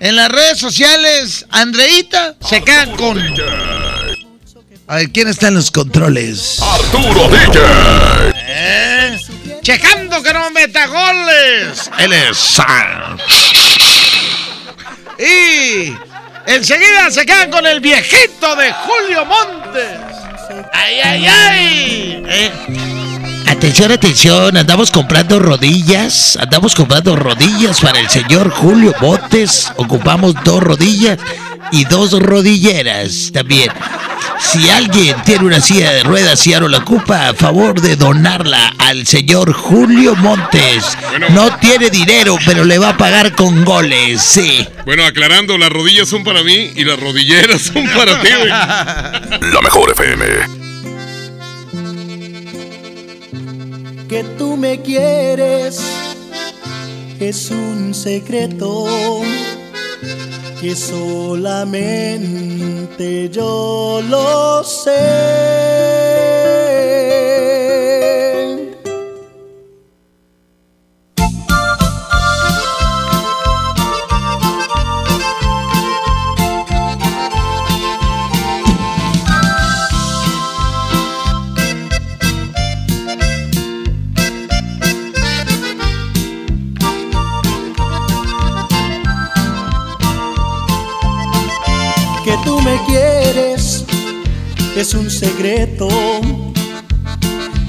En 0.00 0.16
las 0.16 0.28
redes 0.30 0.58
sociales, 0.58 1.44
Andreita. 1.50 2.34
Se 2.48 2.62
quedan 2.62 2.96
con. 2.96 3.18
A 4.90 4.96
ver, 4.96 5.12
¿quién 5.12 5.28
está 5.28 5.46
en 5.46 5.54
los 5.54 5.70
controles? 5.70 6.60
Arturo 6.60 7.28
DJ. 7.28 7.60
¿Eh? 8.34 9.16
Checando 9.62 10.20
que 10.20 10.32
no 10.32 10.50
meta 10.50 10.84
goles. 10.88 11.88
Él 11.96 12.12
es. 12.12 12.60
Y 15.16 15.94
enseguida 16.44 17.08
se 17.12 17.24
quedan 17.24 17.52
con 17.52 17.64
el 17.68 17.78
viejito 17.78 18.56
de 18.56 18.72
Julio 18.72 19.24
Montes. 19.26 19.96
¡Ay, 20.72 21.00
ay, 21.04 21.26
ay! 21.28 22.24
¿Eh? 22.26 22.50
Atención, 23.46 23.92
atención, 23.92 24.56
andamos 24.56 24.90
comprando 24.90 25.38
rodillas, 25.38 26.36
andamos 26.36 26.74
comprando 26.74 27.14
rodillas 27.14 27.80
para 27.80 28.00
el 28.00 28.08
señor 28.08 28.50
Julio 28.50 28.92
Montes, 29.00 29.70
ocupamos 29.76 30.34
dos 30.42 30.60
rodillas 30.60 31.18
y 31.72 31.84
dos 31.84 32.12
rodilleras 32.20 33.30
también. 33.32 33.70
Si 34.38 34.70
alguien 34.70 35.16
tiene 35.24 35.44
una 35.44 35.60
silla 35.60 35.92
de 35.92 36.02
ruedas 36.02 36.46
y 36.46 36.50
no 36.52 36.68
la 36.68 36.78
ocupa, 36.78 37.28
a 37.28 37.34
favor 37.34 37.80
de 37.80 37.96
donarla 37.96 38.74
al 38.78 39.06
señor 39.06 39.52
Julio 39.52 40.16
Montes. 40.16 40.96
No 41.30 41.56
tiene 41.58 41.90
dinero, 41.90 42.36
pero 42.46 42.64
le 42.64 42.78
va 42.78 42.90
a 42.90 42.96
pagar 42.96 43.34
con 43.34 43.64
goles, 43.64 44.22
sí. 44.22 44.66
Bueno, 44.86 45.04
aclarando, 45.04 45.58
las 45.58 45.70
rodillas 45.70 46.08
son 46.08 46.24
para 46.24 46.42
mí 46.42 46.72
y 46.74 46.84
las 46.84 46.98
rodilleras 46.98 47.60
son 47.62 47.86
para 47.88 48.20
ti, 48.22 48.28
güey. 48.38 48.48
La 48.48 49.60
mejor 49.62 49.90
FM. 49.90 50.60
que 54.10 54.24
tú 54.36 54.56
me 54.56 54.82
quieres 54.82 55.80
es 57.20 57.50
un 57.52 57.94
secreto 57.94 58.86
que 60.60 60.76
solamente 60.76 62.20
yo 63.30 64.02
lo 64.06 64.62
sé. 64.62 64.90
Es 94.80 94.94
un 94.94 95.10
secreto 95.10 95.88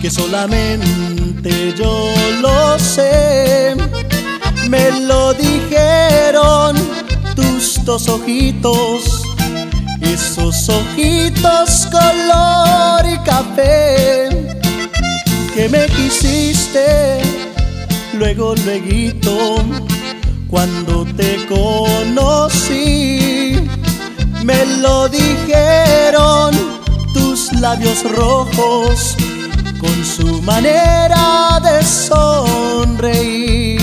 que 0.02 0.10
solamente 0.10 1.74
yo 1.78 2.10
lo 2.40 2.80
sé. 2.80 3.76
Me 4.70 4.92
lo 5.02 5.34
dijeron 5.34 6.78
tus 7.36 7.84
dos 7.84 8.08
ojitos, 8.08 9.24
esos 10.00 10.70
ojitos 10.70 11.88
color 11.92 13.06
y 13.06 13.18
café 13.26 14.30
que 15.54 15.68
me 15.68 15.88
quisiste 15.88 17.20
luego 18.14 18.56
luego 18.56 19.60
cuando 20.48 21.06
te 21.18 21.46
conocí 21.48 23.12
me 24.44 24.66
lo 24.78 25.10
dijeron 25.10 26.71
labios 27.62 28.04
rojos 28.12 29.16
con 29.80 30.04
su 30.04 30.42
manera 30.42 31.62
de 31.64 31.84
sonreír. 31.84 33.80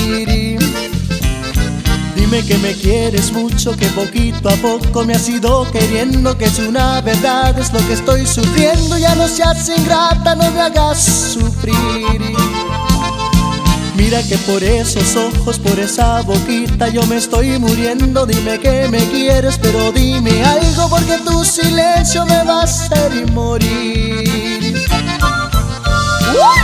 Dime 2.16 2.44
que 2.44 2.58
me 2.58 2.74
quieres 2.74 3.32
mucho, 3.32 3.76
que 3.76 3.86
poquito 3.86 4.48
a 4.48 4.56
poco 4.56 5.04
me 5.04 5.14
has 5.14 5.28
ido 5.28 5.70
queriendo, 5.70 6.36
que 6.36 6.46
es 6.46 6.58
una 6.58 7.00
verdad, 7.00 7.56
es 7.56 7.72
lo 7.72 7.78
que 7.86 7.92
estoy 7.92 8.26
sufriendo. 8.26 8.98
Ya 8.98 9.14
no 9.14 9.28
seas 9.28 9.68
ingrata, 9.68 10.34
no 10.34 10.50
me 10.50 10.60
hagas 10.60 11.00
sufrir. 11.34 11.76
Mira 14.10 14.22
que 14.22 14.38
por 14.38 14.64
esos 14.64 15.16
ojos, 15.16 15.58
por 15.58 15.78
esa 15.78 16.22
boquita 16.22 16.88
yo 16.88 17.04
me 17.04 17.18
estoy 17.18 17.58
muriendo. 17.58 18.24
Dime 18.24 18.58
que 18.58 18.88
me 18.88 19.06
quieres, 19.10 19.58
pero 19.58 19.92
dime 19.92 20.42
algo 20.44 20.88
porque 20.88 21.18
tu 21.26 21.44
silencio 21.44 22.24
me 22.24 22.42
va 22.42 22.60
a 22.60 22.62
hacer 22.62 23.30
morir. 23.32 24.88
¡Uy! 26.32 26.58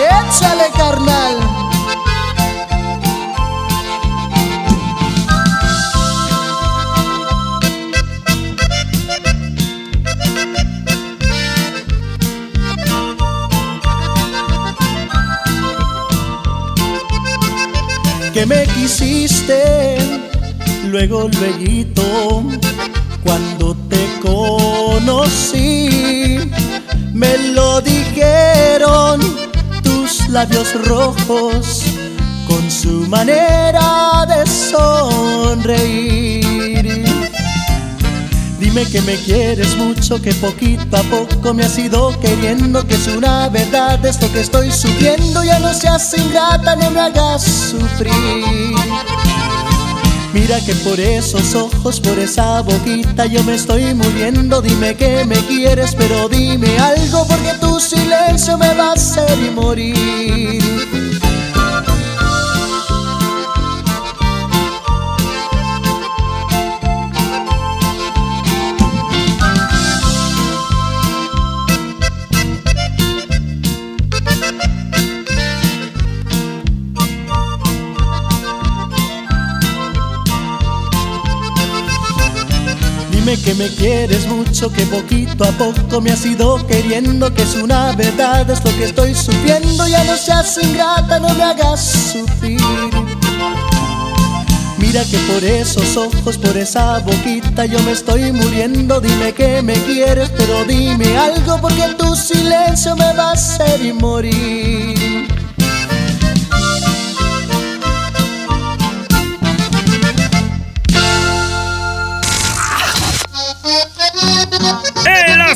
Échale, 0.00 0.70
carnal. 0.74 1.61
Que 18.32 18.46
me 18.46 18.64
quisiste, 18.64 19.96
luego 20.88 21.28
luego 21.28 22.48
cuando 23.22 23.76
te 23.88 24.06
conocí, 24.22 25.88
me 27.12 27.36
lo 27.52 27.80
dijeron 27.82 29.20
tus 29.82 30.28
labios 30.28 30.74
rojos 30.86 31.82
con 32.48 32.70
su 32.70 33.06
manera 33.08 34.26
de 34.26 34.46
sonreír. 34.46 35.92
Dime 38.74 38.88
que 38.88 39.02
me 39.02 39.16
quieres 39.16 39.76
mucho, 39.76 40.22
que 40.22 40.32
poquito 40.32 40.96
a 40.96 41.02
poco 41.02 41.52
me 41.52 41.62
has 41.62 41.78
ido 41.78 42.18
queriendo, 42.20 42.82
que 42.86 42.94
es 42.94 43.06
una 43.06 43.50
verdad 43.50 44.02
esto 44.06 44.32
que 44.32 44.40
estoy 44.40 44.72
sufriendo. 44.72 45.44
Ya 45.44 45.58
no 45.58 45.74
seas 45.74 46.16
ingrata, 46.16 46.74
no 46.76 46.90
me 46.90 47.00
hagas 47.00 47.42
sufrir. 47.42 48.14
Mira 50.32 50.58
que 50.64 50.74
por 50.76 50.98
esos 50.98 51.54
ojos, 51.54 52.00
por 52.00 52.18
esa 52.18 52.62
boquita 52.62 53.26
yo 53.26 53.44
me 53.44 53.56
estoy 53.56 53.92
muriendo. 53.92 54.62
Dime 54.62 54.94
que 54.94 55.26
me 55.26 55.36
quieres, 55.44 55.94
pero 55.94 56.30
dime 56.30 56.78
algo 56.78 57.26
porque 57.28 57.52
tu 57.60 57.78
silencio 57.78 58.56
me 58.56 58.72
va 58.72 58.88
a 58.88 58.92
hacer 58.94 59.38
morir. 59.54 61.01
Que 83.44 83.54
me 83.54 83.68
quieres 83.68 84.26
mucho, 84.26 84.72
que 84.72 84.84
poquito 84.86 85.44
a 85.44 85.50
poco 85.52 86.00
me 86.00 86.12
has 86.12 86.24
ido 86.24 86.64
queriendo, 86.66 87.32
que 87.34 87.42
es 87.42 87.56
una 87.56 87.92
verdad, 87.92 88.48
es 88.48 88.64
lo 88.64 88.70
que 88.76 88.84
estoy 88.84 89.14
sufriendo. 89.14 89.86
Ya 89.88 90.04
no 90.04 90.16
seas 90.16 90.58
ingrata, 90.62 91.18
no 91.18 91.34
me 91.34 91.42
hagas 91.42 92.12
sufrir. 92.12 92.60
Mira 94.78 95.02
que 95.04 95.18
por 95.18 95.42
esos 95.44 95.96
ojos, 95.96 96.38
por 96.38 96.56
esa 96.56 96.98
boquita 97.00 97.64
yo 97.66 97.78
me 97.82 97.92
estoy 97.92 98.32
muriendo. 98.32 99.00
Dime 99.00 99.32
que 99.32 99.62
me 99.62 99.74
quieres, 99.74 100.30
pero 100.36 100.64
dime 100.64 101.16
algo 101.16 101.58
porque 101.60 101.94
tu 101.98 102.14
silencio 102.14 102.94
me 102.96 103.12
va 103.14 103.30
a 103.30 103.32
hacer 103.32 103.94
morir. 103.94 104.91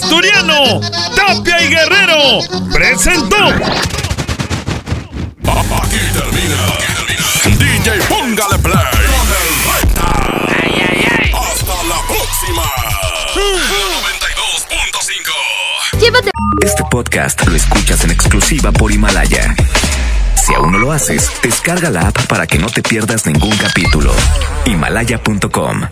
Asturiano 0.06 0.80
Tapia 1.16 1.62
y 1.62 1.68
Guerrero 1.68 2.38
presentó. 2.72 3.36
Aquí 5.82 5.98
termina. 6.12 6.56
DJ 7.58 8.00
Póngale 8.08 8.58
Play 8.58 8.74
con 8.74 9.26
el 9.32 9.48
Recta. 9.66 10.08
Hasta 11.34 11.76
la 11.88 11.98
próxima. 12.06 12.66
92.5. 15.92 16.00
Llévate. 16.00 16.30
Este 16.64 16.84
podcast 16.88 17.44
lo 17.46 17.56
escuchas 17.56 18.04
en 18.04 18.12
exclusiva 18.12 18.70
por 18.70 18.92
Himalaya. 18.92 19.56
Si 20.36 20.54
aún 20.54 20.70
no 20.72 20.78
lo 20.78 20.92
haces, 20.92 21.32
descarga 21.42 21.90
la 21.90 22.08
app 22.08 22.26
para 22.26 22.46
que 22.46 22.58
no 22.58 22.68
te 22.68 22.82
pierdas 22.82 23.26
ningún 23.26 23.56
capítulo. 23.56 24.14
Himalaya.com 24.66 25.82